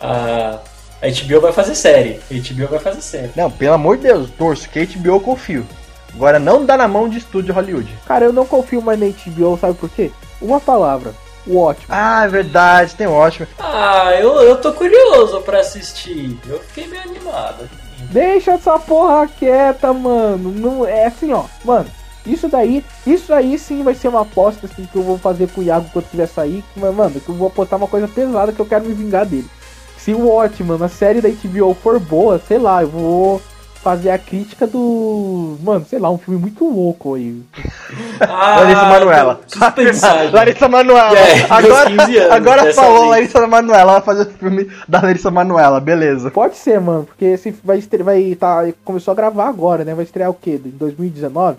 [0.00, 0.58] A,
[1.02, 2.20] A HBO vai fazer série.
[2.30, 3.30] A HBO vai fazer série.
[3.36, 5.66] Não, pelo amor de Deus, torço que a HBO eu confio.
[6.14, 7.92] Agora não dá na mão de estúdio Hollywood.
[8.06, 10.10] Cara, eu não confio mais na HBO, sabe por quê?
[10.40, 11.12] Uma palavra.
[11.46, 11.86] O ótimo.
[11.88, 13.46] Ah, é verdade, tem ótimo.
[13.58, 16.38] Ah, eu, eu tô curioso pra assistir.
[16.48, 17.68] Eu fiquei meio animado.
[18.10, 20.50] Deixa essa porra quieta, mano.
[20.52, 21.44] Não é assim, ó.
[21.64, 21.86] Mano,
[22.26, 25.60] isso daí, isso aí sim vai ser uma aposta assim, que eu vou fazer com
[25.60, 26.64] o Iago quando tiver sair.
[26.76, 29.48] Mas, mano, que eu vou apostar uma coisa pesada que eu quero me vingar dele.
[29.98, 33.42] Se o ótimo na série da HBO for boa, sei lá, eu vou
[33.84, 35.58] fazer a crítica do.
[35.62, 37.42] Mano, sei lá, um filme muito louco aí.
[38.20, 38.86] Ah, Larissa
[39.76, 40.30] gente.
[40.32, 41.18] Larissa Manoela.
[41.18, 43.10] É, agora 15 anos, agora falou vez.
[43.10, 46.30] Larissa Manoela, vai fazer o filme da Larissa Manoela, beleza.
[46.30, 49.94] Pode ser, mano, porque esse vai estrear, vai tá, começou a gravar agora, né?
[49.94, 50.60] Vai estrear o quê?
[50.64, 51.56] Em 2019?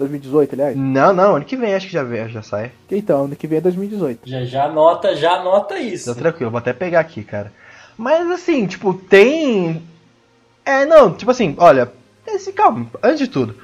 [0.00, 0.76] 2018, aliás?
[0.76, 2.72] Não, não, ano que vem acho que já, vem, já sai.
[2.90, 4.28] Então, ano que vem é 2018.
[4.28, 6.12] Já, já anota, já anota isso.
[6.12, 7.52] Tá tranquilo, vou até pegar aqui, cara.
[7.96, 9.82] Mas assim, tipo, tem.
[10.64, 11.92] É, não, tipo assim, olha,
[12.26, 13.54] esse, calma, antes de tudo.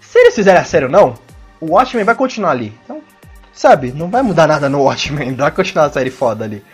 [0.00, 1.14] Se eles fizerem a série ou não,
[1.60, 2.72] o Watchmen vai continuar ali.
[2.84, 3.00] Então,
[3.52, 6.64] sabe, não vai mudar nada no Watchmen, vai continuar a série foda ali.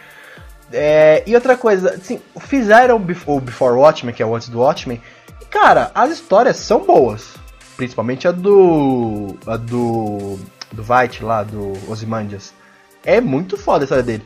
[0.72, 5.02] É, e outra coisa, assim, fizeram o Before Watchmen, que é o antes do Watchmen,
[5.40, 7.41] e cara, as histórias são boas.
[7.76, 9.36] Principalmente a do.
[9.46, 10.38] a do.
[10.72, 12.52] do White lá, do Ozymandias.
[13.04, 14.24] É muito foda a história dele.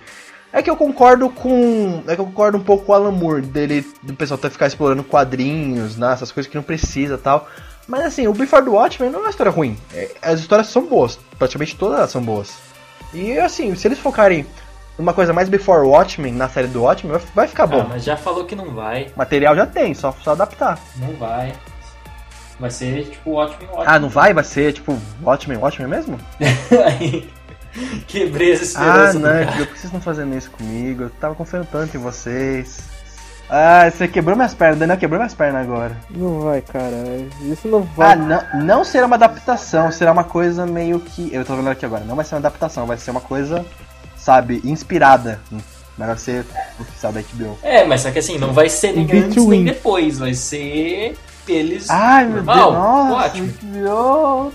[0.53, 2.03] É que eu concordo com.
[2.07, 4.67] É que eu concordo um pouco com o Alan Moore, dele, do pessoal até ficar
[4.67, 7.49] explorando quadrinhos, né, essas coisas que não precisa e tal.
[7.89, 9.77] Mas assim, o Before the Watchmen não é uma história ruim.
[9.95, 12.55] É- as histórias são boas, praticamente todas elas são boas.
[13.15, 14.45] E assim, se eles focarem
[14.99, 17.83] numa coisa mais Before Watchmen na série do Watchmen, vai- vai ficar bom.
[17.83, 19.13] Ah, mas já falou que não vai.
[19.17, 20.79] Material já tem, só, só adaptar.
[20.97, 21.53] Não vai.
[22.59, 23.85] Vai ser tipo ótimo, ótimo.
[23.87, 24.33] Ah, não vai?
[24.33, 26.19] Vai ser tipo Watchmen, Watchmen mesmo?
[26.87, 27.29] Aí,
[28.07, 31.05] Quebrei essa Ah, esperança do não, por que vocês estão fazendo isso comigo?
[31.05, 32.79] Eu tava confiando tanto em vocês.
[33.49, 35.97] Ah, você quebrou minhas pernas, Daniel quebrou minhas pernas agora.
[36.11, 36.97] Não vai, cara.
[37.43, 38.13] Isso não vai.
[38.13, 41.33] Ah, não, não será uma adaptação, será uma coisa meio que.
[41.33, 43.65] Eu tô vendo aqui agora, não vai ser uma adaptação, vai ser uma coisa,
[44.17, 45.39] sabe, inspirada.
[45.97, 46.45] Mas vai ser
[46.81, 47.59] oficial da HBO.
[47.63, 51.17] É, mas só que assim, não vai ser nem antes nem depois, vai ser
[51.53, 53.53] eles Ai, meu Deus, nossa, ótimo.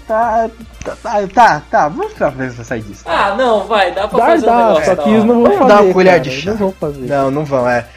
[0.07, 0.49] Tá,
[0.83, 3.03] tá, tá, tá, tá, vamos pra ver se vai sair disso.
[3.05, 5.43] Ah, não, vai, dá pra Dá, fazer um dá, negócio só da que eles não
[5.43, 5.83] vão Dá fazer.
[5.83, 6.49] uma colher cara, de chá.
[6.51, 7.07] Não vão fazer.
[7.07, 7.87] Não, não vão, é.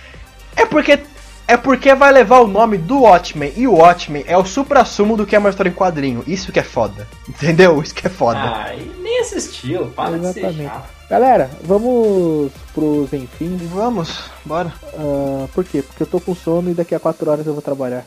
[0.56, 0.98] É porque.
[1.46, 5.26] É porque vai levar o nome do Watchmen, e o Watchmen é o supra-sumo do
[5.26, 6.24] que é uma história em quadrinho.
[6.26, 7.06] Isso que é foda.
[7.28, 7.82] Entendeu?
[7.82, 8.38] Isso que é foda.
[8.40, 10.70] Ah, e nem assistiu, para de ser Exatamente.
[10.70, 10.88] chato.
[11.10, 13.58] Galera, vamos pros enfim.
[13.74, 14.72] Vamos, bora.
[14.98, 15.82] Ah, por quê?
[15.82, 18.06] Porque eu tô com sono e daqui a 4 horas eu vou trabalhar.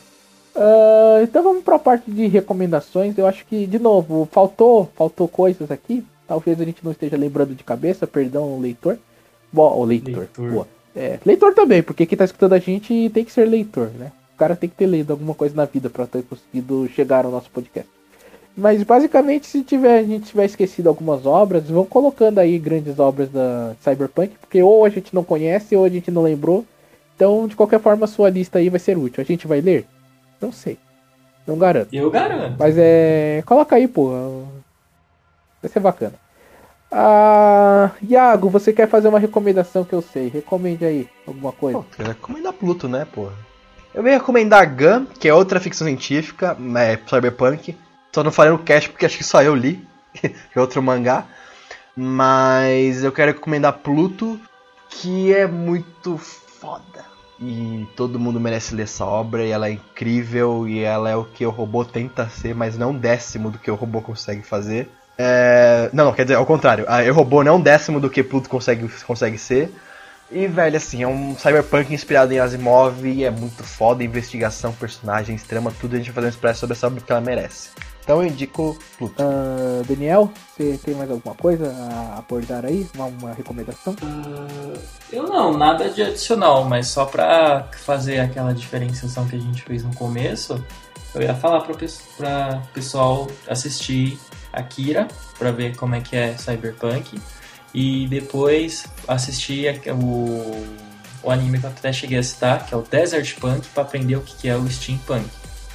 [0.58, 3.16] Ah, então vamos pra parte de recomendações.
[3.16, 6.04] Eu acho que, de novo, faltou, faltou coisas aqui.
[6.26, 8.98] Talvez a gente não esteja lembrando de cabeça, perdão, leitor.
[9.52, 10.18] Bom, o leitor.
[10.18, 10.50] Leitor.
[10.50, 10.68] boa.
[10.96, 14.10] É, leitor também, porque quem tá escutando a gente tem que ser leitor, né?
[14.34, 17.30] O cara tem que ter lido alguma coisa na vida pra ter conseguido chegar ao
[17.30, 17.88] nosso podcast.
[18.56, 23.30] Mas basicamente, se tiver, a gente tiver esquecido algumas obras, vão colocando aí grandes obras
[23.30, 26.64] da Cyberpunk, porque ou a gente não conhece ou a gente não lembrou.
[27.14, 29.20] Então, de qualquer forma, a sua lista aí vai ser útil.
[29.22, 29.86] A gente vai ler?
[30.40, 30.78] Não sei.
[31.46, 31.88] Não garanto.
[31.92, 32.56] Eu garanto.
[32.58, 33.42] Mas é.
[33.46, 34.44] Coloca aí, pô.
[35.62, 36.14] Vai ser bacana.
[36.90, 40.28] Ah, Iago, você quer fazer uma recomendação que eu sei?
[40.28, 41.78] Recomende aí alguma coisa.
[41.78, 43.32] Pô, eu ia recomendar Pluto, né, porra?
[43.94, 47.76] Eu ia recomendar Gun, que é outra ficção científica, é cyberpunk.
[48.14, 51.26] Só não falei no cast porque acho que só eu li, que é outro mangá.
[51.94, 54.40] Mas eu quero recomendar Pluto,
[54.88, 57.07] que é muito foda.
[57.40, 61.24] E todo mundo merece ler essa obra, e ela é incrível, e ela é o
[61.24, 64.90] que o robô tenta ser, mas não décimo do que o robô consegue fazer.
[65.16, 65.88] É...
[65.92, 66.84] Não, não, quer dizer, ao contrário.
[66.88, 69.72] A o robô não é um décimo do que Pluto consegue, consegue ser.
[70.30, 75.42] E, velho, assim, é um cyberpunk inspirado em Asimov e é muito foda, investigação, personagens,
[75.42, 77.70] trama, tudo a gente vai fazer um expresso sobre essa obra que ela merece.
[78.08, 79.14] Então eu indico Pluto.
[79.22, 82.88] Ah, Daniel, você tem mais alguma coisa a abordar aí?
[82.94, 83.94] Uma, uma recomendação?
[85.12, 89.84] Eu não, nada de adicional, mas só pra fazer aquela diferenciação que a gente fez
[89.84, 90.64] no começo,
[91.14, 94.18] eu ia falar para o pessoal assistir
[94.54, 95.06] Akira
[95.38, 97.20] pra ver como é que é Cyberpunk
[97.74, 100.66] e depois assistir a- o,
[101.24, 104.16] o anime que eu até cheguei a citar, que é o Desert Punk, pra aprender
[104.16, 105.28] o que que é o Steampunk.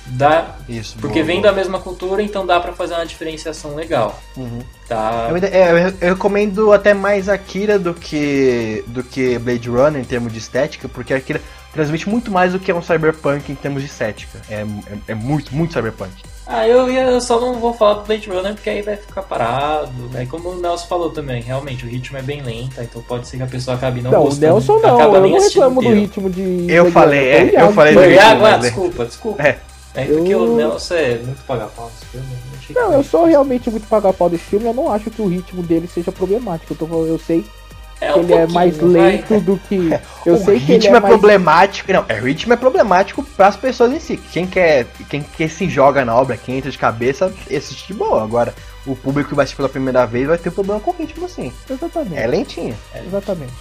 [0.05, 0.95] Dá, Isso.
[0.99, 1.51] porque boa, vem boa.
[1.51, 4.21] da mesma cultura, então dá pra fazer uma diferenciação legal.
[4.35, 4.59] Uhum.
[4.87, 5.29] Tá?
[5.29, 10.05] Eu, é, eu, eu recomendo até mais Akira do que, do que Blade Runner em
[10.05, 13.81] termos de estética, porque Akira transmite muito mais do que é um cyberpunk em termos
[13.81, 14.41] de estética.
[14.49, 14.65] É, é,
[15.09, 16.11] é muito, muito cyberpunk.
[16.45, 19.89] Ah, eu, eu só não vou falar do Blade Runner porque aí vai ficar parado.
[20.13, 23.37] É como o Nelson falou também, realmente, o ritmo é bem lento, então pode ser
[23.37, 24.47] que a pessoa acabe não, Não, o gostando.
[24.47, 26.65] Nelson não, acaba eu nem não reclamo do ritmo de.
[26.69, 29.41] Eu Blade falei, Runner, é, eu falei do ritmo, ah, ah, é- desculpa, desculpa.
[29.41, 29.59] É.
[29.95, 32.27] É porque Eu- o Nelson é muito paga-pau nesse filme.
[32.69, 35.61] eu Não, eu sou realmente muito paga-pau desse filme, eu não acho que o ritmo
[35.61, 36.73] dele seja problemático.
[36.73, 37.45] Eu, tô, falando- eu sei
[38.01, 38.89] É que um ele é mais vai.
[38.89, 39.75] lento do que.
[40.25, 41.13] Eu o sei que ele ritmo é, é, mais.
[41.13, 41.93] problemático.
[41.93, 44.17] Não, é, o ritmo é problemático pras pessoas em si.
[44.17, 48.23] Quem quer, quem quer se joga na obra, quem entra de cabeça, assiste de boa.
[48.23, 48.53] Agora,
[48.87, 51.53] o público que vai assistir pela primeira vez vai ter problema com o ritmo sim.
[51.69, 52.17] Exatamente.
[52.17, 52.75] É lentinho.
[53.05, 53.53] Exatamente.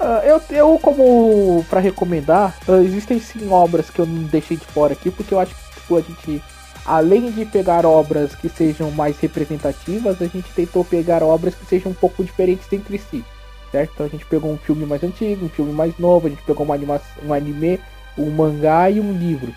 [0.00, 4.64] Ah, eu, eu, como pra recomendar, ah, existem sim obras que eu não deixei de
[4.64, 6.42] fora aqui, porque eu acho que tipo, a gente,
[6.86, 11.92] além de pegar obras que sejam mais representativas, a gente tentou pegar obras que sejam
[11.92, 13.22] um pouco diferentes entre si,
[13.70, 13.92] certo?
[13.92, 16.64] Então a gente pegou um filme mais antigo, um filme mais novo, a gente pegou
[16.64, 17.78] uma anima um anime,
[18.16, 19.54] um mangá e um livro.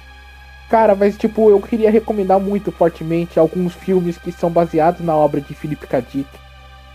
[0.69, 5.39] Cara, mas tipo, eu queria recomendar muito fortemente alguns filmes que são baseados na obra
[5.39, 6.01] de Philip K.
[6.01, 6.42] Dick.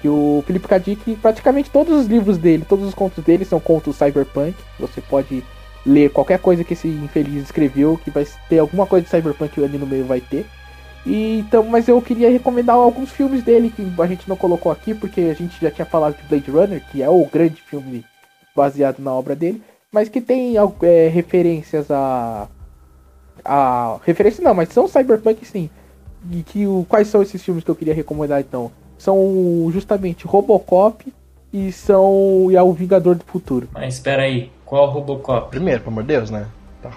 [0.01, 0.79] Que o Philip K.
[0.79, 4.55] Dick, praticamente todos os livros dele, todos os contos dele são contos cyberpunk.
[4.79, 5.43] Você pode
[5.85, 9.79] ler qualquer coisa que esse infeliz escreveu, que vai ter alguma coisa de cyberpunk ali
[9.79, 10.47] no meio vai ter.
[11.07, 14.95] E, então, mas eu queria recomendar alguns filmes dele que a gente não colocou aqui,
[14.95, 18.05] porque a gente já tinha falado de Blade Runner, que é o grande filme
[18.55, 22.49] baseado na obra dele, mas que tem é, referências a.
[23.45, 23.99] a.
[24.05, 25.71] Referência não, mas são cyberpunk sim.
[26.31, 28.71] E que o, quais são esses filmes que eu queria recomendar então?
[28.99, 31.13] São justamente Robocop
[31.53, 32.49] e são.
[32.51, 33.69] e é o Vingador do Futuro.
[33.73, 35.49] Mas espera aí, qual Robocop?
[35.51, 36.47] Primeiro, pelo amor de Deus, né?
[36.83, 36.91] Tá.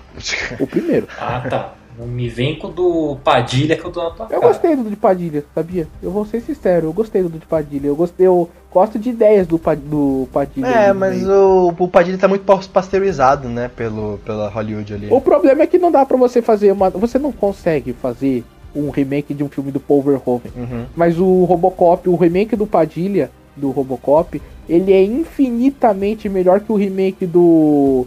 [0.59, 1.07] O primeiro.
[1.19, 1.73] Ah, tá.
[1.99, 4.47] Não me vem com o do Padilha que eu dou na tua Eu cara.
[4.53, 5.87] gostei do de Padilha, sabia?
[6.01, 7.87] Eu vou ser sincero, eu gostei do de Padilha.
[7.87, 10.67] Eu gostei, eu gosto de ideias do, do Padilha.
[10.67, 13.69] É, mas o, o Padilha tá muito pas- pasteurizado, né?
[13.75, 15.07] Pelo, pela Hollywood ali.
[15.11, 16.89] O problema é que não dá pra você fazer uma.
[16.91, 18.45] Você não consegue fazer
[18.75, 20.51] um remake de um filme do Paul Verhoeven.
[20.55, 20.85] Uhum.
[20.95, 26.75] Mas o Robocop, o remake do Padilha, do Robocop, ele é infinitamente melhor que o
[26.75, 28.05] remake do.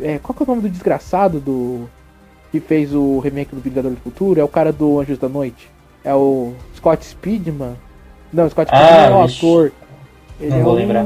[0.00, 1.88] É, qual que é o nome do desgraçado do.
[2.52, 4.40] Que fez o remake do Vingador do Futuro?
[4.40, 5.68] É o cara do Anjos da Noite.
[6.04, 7.74] É o Scott Speedman.
[8.32, 9.72] Não, Scott Ah, Speedman é o ator.
[10.40, 10.76] Ele Não é vou o...
[10.76, 11.04] lembrar.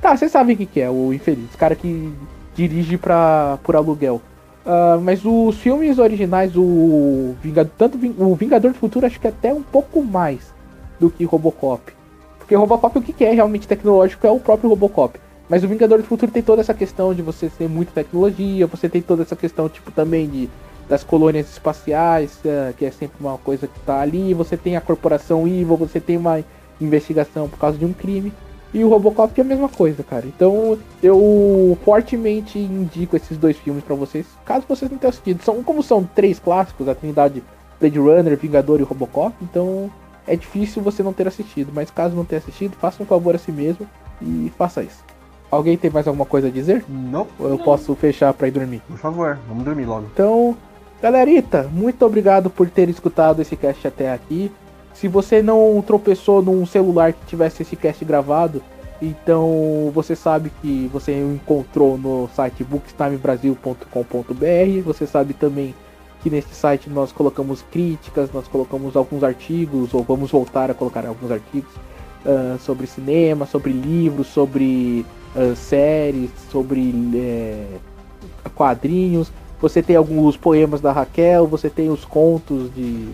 [0.00, 1.52] Tá, vocês sabem o que, que é, o infeliz.
[1.54, 2.12] O cara que
[2.54, 4.22] dirige pra, por aluguel.
[4.70, 9.52] Ah, mas os filmes originais, o Vingador, tanto o Vingador do Futuro, acho que até
[9.52, 10.52] um pouco mais
[11.00, 11.90] do que Robocop.
[12.38, 15.18] Porque Robocop, o que é realmente tecnológico é o próprio Robocop.
[15.48, 18.90] Mas o Vingador do Futuro tem toda essa questão de você ter muita tecnologia, você
[18.90, 20.50] tem toda essa questão, tipo, também de
[20.86, 24.80] das colônias espaciais, eh, que é sempre uma coisa que tá ali, você tem a
[24.80, 26.42] corporação Evil, você tem uma
[26.80, 28.32] investigação por causa de um crime.
[28.72, 30.26] E o Robocop é a mesma coisa, cara.
[30.26, 35.42] Então eu fortemente indico esses dois filmes pra vocês, caso vocês não tenham assistido.
[35.42, 37.42] São, como são três clássicos, a Trindade
[37.80, 39.90] Blade Runner, Vingador e Robocop, então
[40.26, 41.70] é difícil você não ter assistido.
[41.74, 43.88] Mas caso não tenha assistido, faça um favor a si mesmo
[44.20, 45.02] e faça isso.
[45.50, 46.84] Alguém tem mais alguma coisa a dizer?
[46.86, 48.82] Não, Ou eu posso fechar pra ir dormir?
[48.86, 50.06] por favor, vamos dormir logo.
[50.12, 50.54] Então,
[51.00, 54.52] galerita, muito obrigado por ter escutado esse cast até aqui.
[55.00, 58.60] Se você não tropeçou num celular que tivesse esse cast gravado,
[59.00, 64.82] então você sabe que você encontrou no site bookstimebrasil.com.br.
[64.84, 65.72] Você sabe também
[66.20, 71.06] que nesse site nós colocamos críticas, nós colocamos alguns artigos, ou vamos voltar a colocar
[71.06, 71.70] alguns artigos
[72.26, 75.06] ah, sobre cinema, sobre livros, sobre
[75.36, 77.68] ah, séries, sobre eh,
[78.52, 79.30] quadrinhos.
[79.60, 83.10] Você tem alguns poemas da Raquel, você tem os contos de.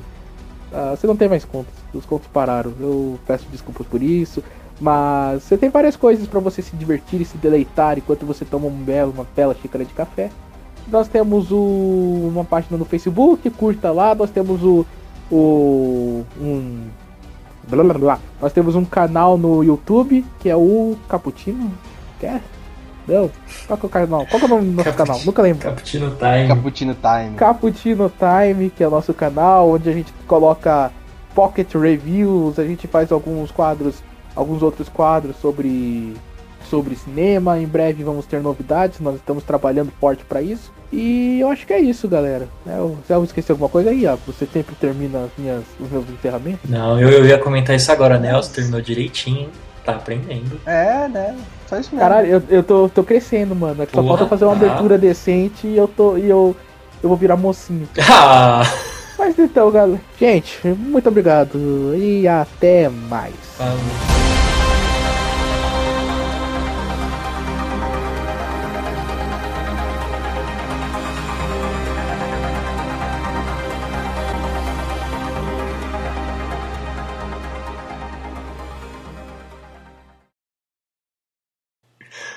[0.77, 2.73] Ah, você não tem mais contos, os contos pararam.
[2.81, 4.43] Eu peço desculpas por isso.
[4.81, 8.67] Mas você tem várias coisas para você se divertir e se deleitar enquanto você toma
[8.67, 10.31] um belo, uma bela xícara de café.
[10.89, 14.15] Nós temos o- uma página no Facebook, curta lá.
[14.17, 14.85] Nós temos o.
[15.31, 16.89] o um,
[17.69, 18.19] blá, blá, blá.
[18.41, 21.71] Nós temos um canal no YouTube que é o Caputino.
[22.19, 22.43] Quer?
[23.07, 23.31] Não.
[23.67, 24.27] Qual que é o canal?
[24.27, 25.07] Qual que é o nome do nosso Caputino.
[25.07, 25.21] canal?
[25.27, 25.63] Nunca lembro.
[25.69, 26.49] Cappuccino Time.
[26.49, 27.37] Cappuccino Time.
[27.37, 30.91] Caputino Time, que é o nosso canal, onde a gente coloca
[31.35, 33.97] pocket reviews, a gente faz alguns quadros,
[34.37, 36.15] alguns outros quadros sobre
[36.71, 37.59] sobre cinema.
[37.59, 40.73] Em breve vamos ter novidades, nós estamos trabalhando forte para isso.
[40.91, 42.49] E eu acho que é isso, galera.
[42.67, 45.91] É, eu- Se eu esqueci alguma coisa aí, ó, você sempre termina as minhas, os
[45.91, 46.69] meus encerramentos.
[46.71, 48.53] Não, eu, eu ia comentar isso agora, Nelson.
[48.53, 49.49] Terminou direitinho, hein?
[49.85, 50.59] Tá aprendendo.
[50.65, 51.37] É, né?
[51.67, 51.99] Só isso mesmo.
[52.01, 53.83] Caralho, eu, eu tô, tô crescendo, mano.
[53.83, 54.67] É que só Porra, falta fazer uma tá.
[54.67, 56.55] abertura decente e eu tô e eu
[57.03, 57.89] eu vou virar mocinho.
[58.01, 58.63] Ah!
[59.17, 60.01] Mas então, galera.
[60.19, 63.35] Gente, muito obrigado e até mais.
[63.57, 64.24] Falou.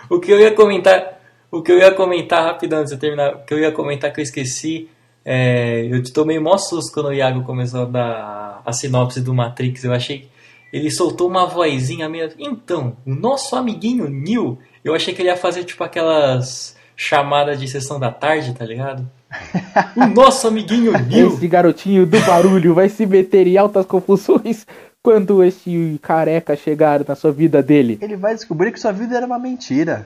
[0.10, 1.20] O que eu ia comentar,
[1.52, 4.12] o que eu ia comentar rapidão antes de eu terminar, o que eu ia comentar
[4.12, 4.90] que eu esqueci,
[5.26, 9.84] é, eu tomei mó susto quando o Iago começou a dar a sinopse do Matrix.
[9.84, 10.30] Eu achei
[10.72, 12.30] ele soltou uma vozinha meio.
[12.38, 17.68] Então, o nosso amiguinho Neil, eu achei que ele ia fazer tipo aquelas chamadas de
[17.68, 19.10] sessão da tarde, tá ligado?
[19.96, 21.34] o nosso amiguinho Neil.
[21.34, 24.66] Esse garotinho do barulho vai se meter em altas confusões
[25.08, 27.98] quando este careca chegar na sua vida dele.
[28.02, 30.06] Ele vai descobrir que sua vida era uma mentira.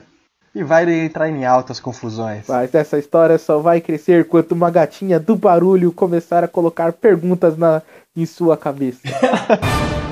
[0.54, 2.44] E vai entrar em altas confusões.
[2.48, 7.56] Mas essa história só vai crescer quando uma gatinha do barulho começar a colocar perguntas
[7.58, 7.82] na,
[8.16, 9.00] em sua cabeça.